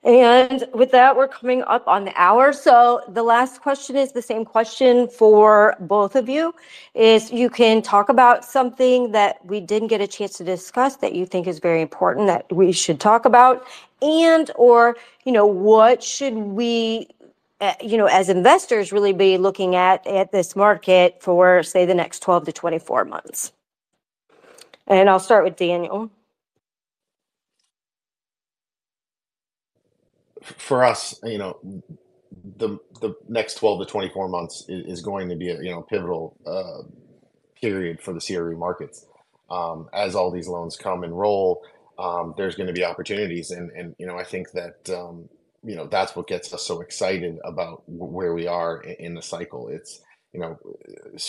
And 0.05 0.69
with 0.73 0.93
that, 0.93 1.17
we're 1.17 1.27
coming 1.27 1.63
up 1.63 1.89
on 1.89 2.05
the 2.05 2.13
hour. 2.15 2.53
So 2.53 3.03
the 3.09 3.25
last 3.25 3.61
question 3.61 3.97
is 3.97 4.13
the 4.13 4.23
same 4.23 4.45
question 4.45 5.09
for 5.09 5.75
both 5.81 6.15
of 6.15 6.29
you. 6.29 6.55
Is 6.95 7.33
you 7.33 7.51
can 7.51 7.83
talk 7.83 8.09
about 8.09 8.45
something 8.45 9.11
that 9.11 9.45
we 9.45 9.59
didn't 9.59 9.89
get 9.89 10.01
a 10.01 10.07
chance 10.07 10.37
to 10.37 10.45
discuss 10.45 10.97
that 10.99 11.15
you 11.15 11.27
think 11.27 11.49
is 11.49 11.59
very 11.59 11.83
important 11.83 12.29
that 12.29 12.47
we 12.53 12.71
should 12.71 13.01
talk 13.01 13.25
about, 13.25 13.67
and 14.01 14.53
or 14.55 14.97
you 15.25 15.33
know 15.33 15.47
what 15.47 16.05
should 16.05 16.35
we, 16.35 17.09
uh, 17.61 17.75
you 17.83 17.99
know, 17.99 18.07
as 18.07 18.29
investors 18.29 18.93
really 18.93 19.13
be 19.13 19.39
looking 19.39 19.75
at 19.75 20.07
at 20.07 20.31
this 20.31 20.55
market 20.55 21.21
for 21.21 21.65
say 21.65 21.85
the 21.85 21.95
next 21.95 22.21
twelve 22.23 22.45
to 22.45 22.53
twenty 22.53 22.79
four 22.79 23.05
months. 23.05 23.51
And 24.89 25.11
I'll 25.11 25.21
start 25.21 25.45
with 25.45 25.57
Daniel. 25.57 26.11
for 30.43 30.85
us, 30.85 31.19
you 31.25 31.39
know, 31.39 31.59
the 32.59 32.79
the 33.01 33.15
next 33.29 33.57
12 33.57 33.81
to 33.81 33.87
24 33.87 34.29
months 34.29 34.65
is, 34.69 35.03
going 35.03 35.29
to 35.29 35.37
be 35.37 35.51
a 35.51 35.61
you 35.63 35.71
know 35.71 35.83
pivotal 35.83 36.37
uh, 36.47 36.85
period 37.61 38.01
for 38.01 38.13
the 38.15 38.21
CRE 38.21 38.57
markets. 38.57 39.07
Um, 39.51 39.89
as 39.95 40.15
all 40.17 40.31
these 40.31 40.49
loans 40.49 40.77
come 40.77 41.05
and 41.05 41.19
roll, 41.19 41.63
um, 41.99 42.35
there's 42.37 42.57
going 42.57 42.69
to 42.69 42.73
be 42.75 42.85
opportunities, 42.85 43.51
and 43.51 43.71
and 43.73 43.95
you 43.99 44.07
know 44.07 44.19
I 44.19 44.25
think 44.25 44.53
that 44.53 44.91
um, 44.91 45.29
you 45.65 45.77
know 45.77 45.87
that's 45.87 46.17
what 46.17 46.29
gets 46.29 46.53
us 46.55 46.65
so 46.65 46.81
excited 46.81 47.39
about 47.45 47.83
where 47.89 48.35
we 48.35 48.47
are 48.47 48.83
in 48.83 49.15
the 49.15 49.23
cycle. 49.23 49.69
It's 49.69 50.01
you 50.33 50.41
know 50.41 50.59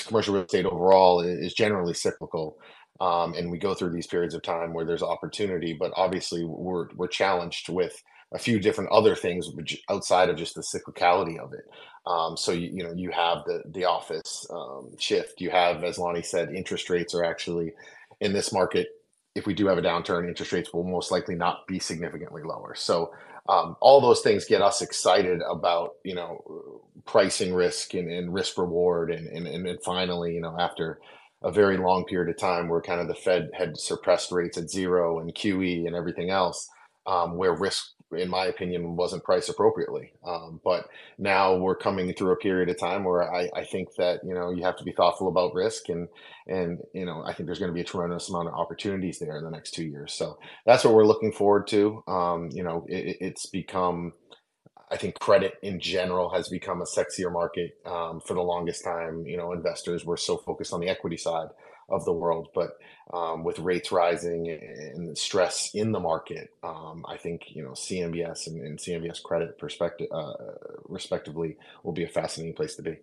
commercial 0.07 0.35
real 0.35 0.45
estate 0.45 0.65
overall 0.65 1.21
is 1.21 1.53
generally 1.53 1.93
cyclical. 1.93 2.57
Um, 2.99 3.33
and 3.33 3.51
we 3.51 3.57
go 3.57 3.73
through 3.73 3.91
these 3.91 4.07
periods 4.07 4.33
of 4.33 4.41
time 4.41 4.73
where 4.73 4.85
there's 4.85 5.03
opportunity, 5.03 5.73
but 5.73 5.91
obviously 5.95 6.43
we're 6.43 6.87
we're 6.95 7.07
challenged 7.07 7.69
with 7.69 8.01
a 8.33 8.39
few 8.39 8.59
different 8.59 8.91
other 8.91 9.15
things 9.15 9.49
outside 9.89 10.29
of 10.29 10.35
just 10.35 10.55
the 10.55 10.61
cyclicality 10.61 11.37
of 11.37 11.53
it. 11.53 11.69
Um, 12.05 12.35
so 12.35 12.51
you, 12.51 12.69
you 12.73 12.83
know 12.83 12.93
you 12.93 13.11
have 13.11 13.43
the 13.45 13.63
the 13.71 13.85
office 13.85 14.47
um, 14.49 14.91
shift. 14.97 15.41
You 15.41 15.49
have, 15.49 15.83
as 15.83 15.97
Lonnie 15.97 16.21
said, 16.21 16.51
interest 16.51 16.89
rates 16.89 17.13
are 17.13 17.23
actually 17.23 17.73
in 18.19 18.33
this 18.33 18.51
market. 18.51 18.87
If 19.35 19.45
we 19.45 19.53
do 19.53 19.67
have 19.67 19.77
a 19.77 19.81
downturn, 19.81 20.27
interest 20.27 20.51
rates 20.51 20.73
will 20.73 20.83
most 20.83 21.11
likely 21.11 21.35
not 21.35 21.67
be 21.67 21.79
significantly 21.79 22.41
lower. 22.43 22.73
So 22.75 23.11
um, 23.47 23.77
all 23.79 24.01
those 24.01 24.21
things 24.21 24.45
get 24.45 24.61
us 24.61 24.81
excited 24.81 25.41
about 25.49 25.95
you 26.03 26.15
know 26.15 26.81
pricing 27.05 27.53
risk 27.53 27.93
and, 27.93 28.11
and 28.11 28.33
risk 28.33 28.57
reward, 28.57 29.11
and, 29.11 29.27
and 29.27 29.47
and 29.47 29.83
finally 29.83 30.33
you 30.33 30.41
know 30.41 30.55
after 30.59 30.99
a 31.43 31.51
very 31.51 31.77
long 31.77 32.05
period 32.05 32.29
of 32.33 32.39
time 32.39 32.67
where 32.67 32.81
kind 32.81 32.99
of 32.99 33.07
the 33.07 33.15
Fed 33.15 33.49
had 33.53 33.77
suppressed 33.77 34.31
rates 34.31 34.57
at 34.57 34.69
zero 34.69 35.19
and 35.19 35.33
QE 35.33 35.85
and 35.85 35.95
everything 35.95 36.29
else, 36.29 36.67
um, 37.05 37.37
where 37.37 37.53
risk 37.53 37.93
in 38.11 38.29
my 38.29 38.45
opinion, 38.45 38.95
wasn't 38.95 39.23
priced 39.23 39.49
appropriately. 39.49 40.13
Um, 40.25 40.61
but 40.63 40.87
now 41.17 41.57
we're 41.57 41.75
coming 41.75 42.13
through 42.13 42.31
a 42.31 42.37
period 42.37 42.69
of 42.69 42.79
time 42.79 43.03
where 43.03 43.33
I, 43.33 43.49
I, 43.53 43.65
think 43.65 43.89
that 43.97 44.21
you 44.23 44.33
know 44.33 44.49
you 44.49 44.63
have 44.63 44.77
to 44.77 44.83
be 44.83 44.93
thoughtful 44.93 45.27
about 45.27 45.53
risk, 45.53 45.89
and 45.89 46.07
and 46.47 46.79
you 46.93 47.05
know 47.05 47.23
I 47.25 47.33
think 47.33 47.47
there's 47.47 47.59
going 47.59 47.71
to 47.71 47.75
be 47.75 47.81
a 47.81 47.85
tremendous 47.85 48.29
amount 48.29 48.47
of 48.47 48.53
opportunities 48.53 49.19
there 49.19 49.37
in 49.37 49.43
the 49.43 49.51
next 49.51 49.71
two 49.71 49.85
years. 49.85 50.13
So 50.13 50.37
that's 50.65 50.85
what 50.85 50.93
we're 50.93 51.05
looking 51.05 51.33
forward 51.33 51.67
to. 51.67 52.03
Um, 52.07 52.49
you 52.51 52.63
know, 52.63 52.85
it, 52.87 53.17
it's 53.19 53.47
become. 53.47 54.13
I 54.89 54.97
think 54.97 55.19
credit 55.19 55.55
in 55.61 55.79
general 55.79 56.29
has 56.29 56.47
become 56.47 56.81
a 56.81 56.85
sexier 56.85 57.31
market 57.31 57.77
um, 57.85 58.21
for 58.21 58.33
the 58.33 58.41
longest 58.41 58.83
time. 58.83 59.25
You 59.25 59.37
know, 59.37 59.51
investors 59.51 60.05
were 60.05 60.17
so 60.17 60.37
focused 60.37 60.73
on 60.73 60.79
the 60.79 60.89
equity 60.89 61.17
side 61.17 61.49
of 61.89 62.05
the 62.05 62.13
world. 62.13 62.49
But 62.53 62.77
um, 63.13 63.43
with 63.43 63.59
rates 63.59 63.91
rising 63.91 64.49
and 64.49 65.17
stress 65.17 65.71
in 65.73 65.91
the 65.91 65.99
market, 65.99 66.51
um, 66.63 67.05
I 67.07 67.17
think 67.17 67.43
you 67.47 67.63
know 67.63 67.71
CMBS 67.71 68.47
and, 68.47 68.61
and 68.61 68.79
CMBS 68.79 69.21
credit 69.21 69.57
perspective, 69.57 70.07
uh, 70.11 70.33
respectively, 70.85 71.57
will 71.83 71.93
be 71.93 72.03
a 72.03 72.09
fascinating 72.09 72.55
place 72.55 72.75
to 72.75 72.81
be. 72.81 72.97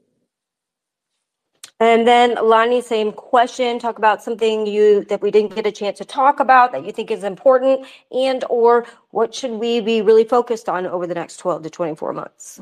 And 1.81 2.07
then 2.07 2.37
Lonnie, 2.37 2.81
same 2.81 3.13
question. 3.13 3.79
Talk 3.81 3.99
about 3.99 4.23
something 4.23 4.65
you 4.67 5.05
that 5.07 5.21
we 5.21 5.31
didn't 5.31 5.55
get 5.55 5.67
a 5.67 5.73
chance 5.73 5.99
to 5.99 6.05
talk 6.05 6.39
about 6.39 6.71
that 6.73 6.87
you 6.87 6.93
think 6.93 7.11
is 7.11 7.25
important, 7.25 7.87
and 8.13 8.45
or 8.49 8.87
what 9.11 9.35
should 9.35 9.51
we 9.51 9.81
be 9.81 10.01
really 10.01 10.25
focused 10.25 10.69
on 10.69 10.87
over 10.87 11.07
the 11.07 11.15
next 11.15 11.39
twelve 11.39 11.63
to 11.63 11.71
twenty 11.71 11.97
four 11.97 12.13
months? 12.13 12.61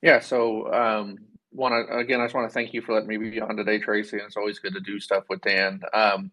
Yeah. 0.00 0.20
So 0.20 0.72
um, 0.72 1.18
want 1.50 1.88
to 1.88 1.96
again, 1.96 2.20
I 2.20 2.26
just 2.26 2.34
want 2.36 2.48
to 2.48 2.54
thank 2.54 2.72
you 2.72 2.82
for 2.82 2.94
letting 2.94 3.08
me 3.08 3.16
be 3.16 3.40
on 3.40 3.56
today, 3.56 3.78
Tracy. 3.78 4.18
And 4.18 4.26
it's 4.26 4.36
always 4.36 4.60
good 4.60 4.74
to 4.74 4.80
do 4.80 5.00
stuff 5.00 5.24
with 5.28 5.40
Dan. 5.40 5.80
Um, 5.92 6.30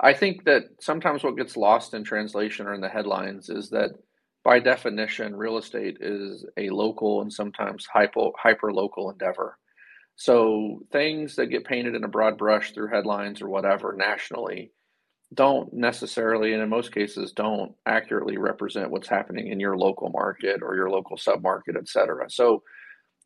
I 0.00 0.14
think 0.14 0.44
that 0.44 0.64
sometimes 0.80 1.22
what 1.22 1.36
gets 1.36 1.56
lost 1.56 1.92
in 1.92 2.02
translation 2.02 2.66
or 2.66 2.72
in 2.72 2.80
the 2.80 2.88
headlines 2.88 3.50
is 3.50 3.68
that 3.70 3.90
by 4.42 4.58
definition, 4.58 5.36
real 5.36 5.58
estate 5.58 5.98
is 6.00 6.46
a 6.56 6.70
local 6.70 7.20
and 7.20 7.30
sometimes 7.30 7.84
hyper 7.84 8.30
hyper 8.38 8.72
local 8.72 9.10
endeavor. 9.10 9.58
So 10.20 10.82
things 10.92 11.36
that 11.36 11.46
get 11.46 11.64
painted 11.64 11.94
in 11.94 12.04
a 12.04 12.08
broad 12.08 12.36
brush 12.36 12.72
through 12.72 12.88
headlines 12.88 13.40
or 13.40 13.48
whatever 13.48 13.94
nationally 13.96 14.70
don't 15.32 15.72
necessarily, 15.72 16.52
and 16.52 16.62
in 16.62 16.68
most 16.68 16.92
cases, 16.92 17.32
don't 17.32 17.72
accurately 17.86 18.36
represent 18.36 18.90
what's 18.90 19.08
happening 19.08 19.46
in 19.46 19.58
your 19.58 19.78
local 19.78 20.10
market 20.10 20.60
or 20.62 20.76
your 20.76 20.90
local 20.90 21.16
submarket, 21.16 21.74
et 21.74 21.88
cetera. 21.88 22.28
So 22.28 22.62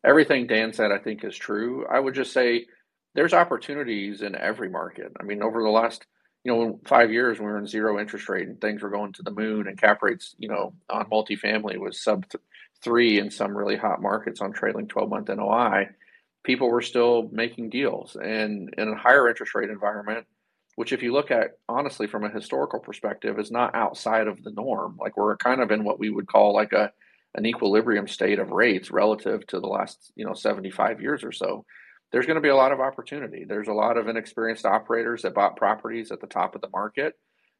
everything 0.05 0.47
Dan 0.47 0.71
said, 0.71 0.93
I 0.93 0.97
think, 0.97 1.25
is 1.25 1.35
true. 1.35 1.85
I 1.85 1.99
would 1.99 2.15
just 2.15 2.31
say 2.31 2.65
there's 3.13 3.33
opportunities 3.33 4.21
in 4.21 4.33
every 4.33 4.69
market. 4.69 5.11
I 5.19 5.23
mean, 5.23 5.43
over 5.43 5.63
the 5.63 5.69
last, 5.69 6.05
you 6.45 6.55
know, 6.55 6.79
five 6.87 7.11
years, 7.11 7.39
we 7.39 7.45
were 7.45 7.59
in 7.59 7.67
zero 7.67 7.99
interest 7.99 8.29
rate 8.29 8.47
and 8.47 8.61
things 8.61 8.81
were 8.81 8.89
going 8.89 9.11
to 9.13 9.23
the 9.23 9.31
moon, 9.31 9.67
and 9.67 9.77
cap 9.77 10.01
rates, 10.01 10.33
you 10.37 10.47
know, 10.47 10.73
on 10.89 11.09
multifamily 11.09 11.77
was 11.77 12.01
sub 12.01 12.29
th- 12.29 12.41
three 12.81 13.19
in 13.19 13.29
some 13.29 13.57
really 13.57 13.75
hot 13.75 14.01
markets 14.01 14.39
on 14.39 14.53
trailing 14.53 14.87
12 14.87 15.09
month 15.09 15.27
NOI. 15.27 15.89
People 16.45 16.69
were 16.69 16.81
still 16.81 17.27
making 17.31 17.71
deals, 17.71 18.15
and 18.15 18.73
in 18.77 18.89
a 18.89 18.95
higher 18.95 19.27
interest 19.27 19.55
rate 19.55 19.69
environment, 19.69 20.25
which 20.75 20.93
if 20.93 21.01
you 21.01 21.11
look 21.11 21.31
at 21.31 21.57
honestly 21.67 22.05
from 22.05 22.23
a 22.23 22.29
historical 22.29 22.79
perspective 22.79 23.39
is 23.39 23.51
not 23.51 23.75
outside 23.75 24.27
of 24.27 24.43
the 24.43 24.51
norm. 24.51 24.97
Like 24.99 25.17
we're 25.17 25.37
kind 25.37 25.61
of 25.61 25.71
in 25.71 25.83
what 25.83 25.99
we 25.99 26.09
would 26.09 26.27
call 26.27 26.53
like 26.53 26.73
a 26.73 26.91
an 27.33 27.45
equilibrium 27.45 28.07
state 28.07 28.39
of 28.39 28.51
rates 28.51 28.91
relative 28.91 29.45
to 29.47 29.59
the 29.59 29.67
last 29.67 30.11
you 30.15 30.25
know 30.25 30.33
75 30.33 31.01
years 31.01 31.23
or 31.23 31.31
so. 31.31 31.65
There's 32.11 32.25
going 32.25 32.35
to 32.35 32.41
be 32.41 32.49
a 32.49 32.55
lot 32.55 32.71
of 32.71 32.79
opportunity. 32.79 33.45
There's 33.45 33.67
a 33.67 33.73
lot 33.73 33.97
of 33.97 34.07
inexperienced 34.07 34.65
operators 34.65 35.23
that 35.23 35.33
bought 35.33 35.57
properties 35.57 36.11
at 36.11 36.21
the 36.21 36.27
top 36.27 36.55
of 36.55 36.61
the 36.61 36.69
market. 36.69 37.13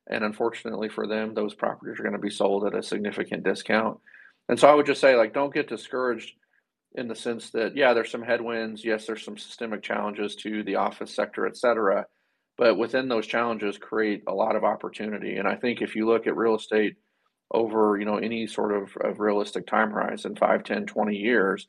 And 0.08 0.24
unfortunately 0.24 0.90
for 0.90 1.08
them 1.08 1.34
those 1.34 1.54
properties 1.54 2.00
are 2.00 2.04
going 2.04 2.14
to 2.14 2.20
be 2.20 2.30
sold 2.30 2.66
at 2.66 2.76
a 2.76 2.84
significant 2.84 3.44
discount. 3.44 4.00
And 4.48 4.60
so 4.60 4.70
i 4.70 4.76
would 4.76 4.86
just 4.86 5.02
say 5.02 5.16
like 5.16 5.34
don't 5.34 5.54
get 5.54 5.70
discouraged 5.70 6.34
in 6.96 7.08
the 7.08 7.16
sense 7.16 7.52
that 7.52 7.76
yeah 7.76 7.94
there's 7.94 8.12
some 8.12 8.24
headwinds 8.24 8.84
yes 8.84 9.06
there's 9.06 9.24
some 9.24 9.38
systemic 9.38 9.84
challenges 9.84 10.36
to 10.36 10.64
the 10.64 10.76
office 10.76 11.14
sector 11.14 11.46
et 11.46 11.58
cetera 11.58 12.06
but 12.58 12.78
within 12.78 13.10
those 13.10 13.28
challenges 13.28 13.78
create 13.78 14.24
a 14.28 14.34
lot 14.34 14.56
of 14.56 14.64
opportunity. 14.64 15.36
And 15.36 15.48
i 15.48 15.56
think 15.56 15.82
if 15.82 15.96
you 15.96 16.08
look 16.08 16.26
at 16.28 16.36
real 16.36 16.56
estate 16.56 16.96
over 17.52 17.98
you 18.00 18.06
know 18.06 18.18
any 18.18 18.48
sort 18.48 18.74
of, 18.74 18.96
of 19.02 19.20
realistic 19.20 19.68
time 19.68 19.92
horizon 19.92 20.36
5 20.36 20.64
10 20.64 20.86
20 20.86 21.16
years 21.16 21.68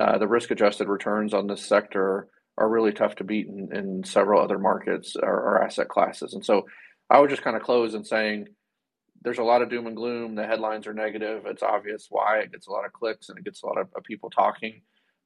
uh, 0.00 0.18
the 0.18 0.28
risk 0.28 0.50
adjusted 0.50 0.88
returns 0.88 1.34
on 1.34 1.46
this 1.46 1.62
sector 1.62 2.28
are 2.56 2.68
really 2.68 2.92
tough 2.92 3.16
to 3.16 3.24
beat 3.24 3.48
in, 3.48 3.74
in 3.74 4.04
several 4.04 4.40
other 4.40 4.58
markets 4.58 5.16
or, 5.20 5.32
or, 5.32 5.64
asset 5.64 5.88
classes. 5.88 6.34
And 6.34 6.44
so 6.44 6.66
i 7.10 7.18
would 7.18 7.30
just 7.30 7.42
kind 7.42 7.56
of 7.56 7.62
close 7.62 7.94
in 7.94 8.04
saying 8.04 8.46
there's 9.22 9.38
a 9.38 9.44
lot 9.44 9.62
of 9.62 9.68
doom 9.68 9.86
and 9.86 9.96
gloom. 9.96 10.34
The 10.34 10.46
headlines 10.46 10.86
are 10.86 10.94
negative. 10.94 11.42
It's 11.46 11.62
obvious 11.62 12.06
why. 12.08 12.38
It 12.38 12.52
gets 12.52 12.66
a 12.66 12.72
lot 12.72 12.86
of 12.86 12.92
clicks 12.92 13.28
and 13.28 13.38
it 13.38 13.44
gets 13.44 13.62
a 13.62 13.66
lot 13.66 13.78
of, 13.78 13.88
of 13.94 14.04
people 14.04 14.30
talking. 14.30 14.82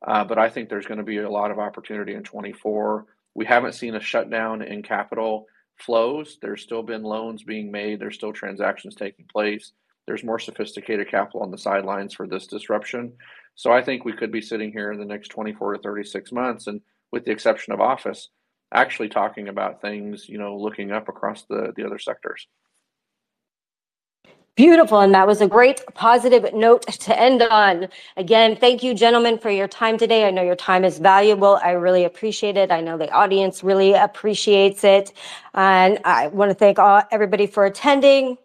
Uh, 0.06 0.22
but 0.22 0.38
i 0.38 0.50
think 0.50 0.68
there's 0.68 0.84
going 0.84 0.98
to 0.98 1.04
be 1.04 1.16
a 1.16 1.30
lot 1.30 1.50
of 1.50 1.58
opportunity 1.58 2.12
in 2.12 2.22
24 2.22 3.06
we 3.34 3.44
haven't 3.44 3.74
seen 3.74 3.96
a 3.96 4.00
shutdown 4.00 4.62
in 4.62 4.82
capital 4.82 5.46
flows. 5.76 6.38
There's 6.40 6.62
still 6.62 6.82
been 6.82 7.02
loans 7.02 7.42
being 7.42 7.70
made. 7.70 8.00
There's 8.00 8.14
still 8.14 8.32
transactions 8.32 8.94
taking 8.94 9.26
place. 9.26 9.72
There's 10.06 10.24
more 10.24 10.38
sophisticated 10.38 11.10
capital 11.10 11.42
on 11.42 11.50
the 11.50 11.58
sidelines 11.58 12.14
for 12.14 12.26
this 12.26 12.46
disruption. 12.46 13.12
So 13.56 13.72
I 13.72 13.82
think 13.82 14.04
we 14.04 14.12
could 14.12 14.30
be 14.30 14.40
sitting 14.40 14.70
here 14.70 14.92
in 14.92 14.98
the 14.98 15.04
next 15.04 15.28
24 15.28 15.74
to 15.74 15.82
36 15.82 16.32
months, 16.32 16.66
and 16.66 16.80
with 17.10 17.24
the 17.24 17.30
exception 17.30 17.72
of 17.72 17.80
office, 17.80 18.28
actually 18.72 19.08
talking 19.08 19.48
about 19.48 19.80
things, 19.80 20.28
you 20.28 20.38
know, 20.38 20.56
looking 20.56 20.92
up 20.92 21.08
across 21.08 21.44
the, 21.44 21.72
the 21.76 21.84
other 21.84 21.98
sectors. 21.98 22.46
Beautiful. 24.56 25.00
And 25.00 25.12
that 25.14 25.26
was 25.26 25.40
a 25.40 25.48
great 25.48 25.82
positive 25.94 26.54
note 26.54 26.82
to 26.86 27.18
end 27.18 27.42
on. 27.42 27.88
Again, 28.16 28.54
thank 28.54 28.84
you, 28.84 28.94
gentlemen, 28.94 29.36
for 29.36 29.50
your 29.50 29.66
time 29.66 29.98
today. 29.98 30.28
I 30.28 30.30
know 30.30 30.42
your 30.42 30.54
time 30.54 30.84
is 30.84 30.98
valuable. 30.98 31.58
I 31.64 31.72
really 31.72 32.04
appreciate 32.04 32.56
it. 32.56 32.70
I 32.70 32.80
know 32.80 32.96
the 32.96 33.10
audience 33.10 33.64
really 33.64 33.94
appreciates 33.94 34.84
it. 34.84 35.12
And 35.54 35.98
I 36.04 36.28
want 36.28 36.50
to 36.50 36.54
thank 36.54 36.78
all, 36.78 37.02
everybody 37.10 37.48
for 37.48 37.66
attending. 37.66 38.38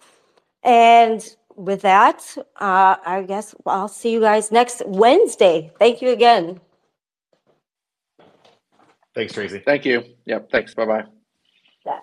And 0.64 1.24
with 1.56 1.84
that, 1.84 2.36
uh, 2.56 2.96
I 3.06 3.24
guess 3.28 3.54
I'll 3.68 3.88
see 3.88 4.12
you 4.12 4.20
guys 4.20 4.52
next 4.52 4.82
Wednesday. 4.88 5.72
Thank 5.78 6.02
you 6.02 6.10
again. 6.10 6.60
Thanks, 9.14 9.34
Tracy. 9.34 9.60
Thank 9.60 9.86
you. 9.86 10.04
Yep. 10.26 10.50
Thanks. 10.50 10.74
Bye 10.74 10.86
bye. 10.86 11.04
Yeah. 11.86 12.00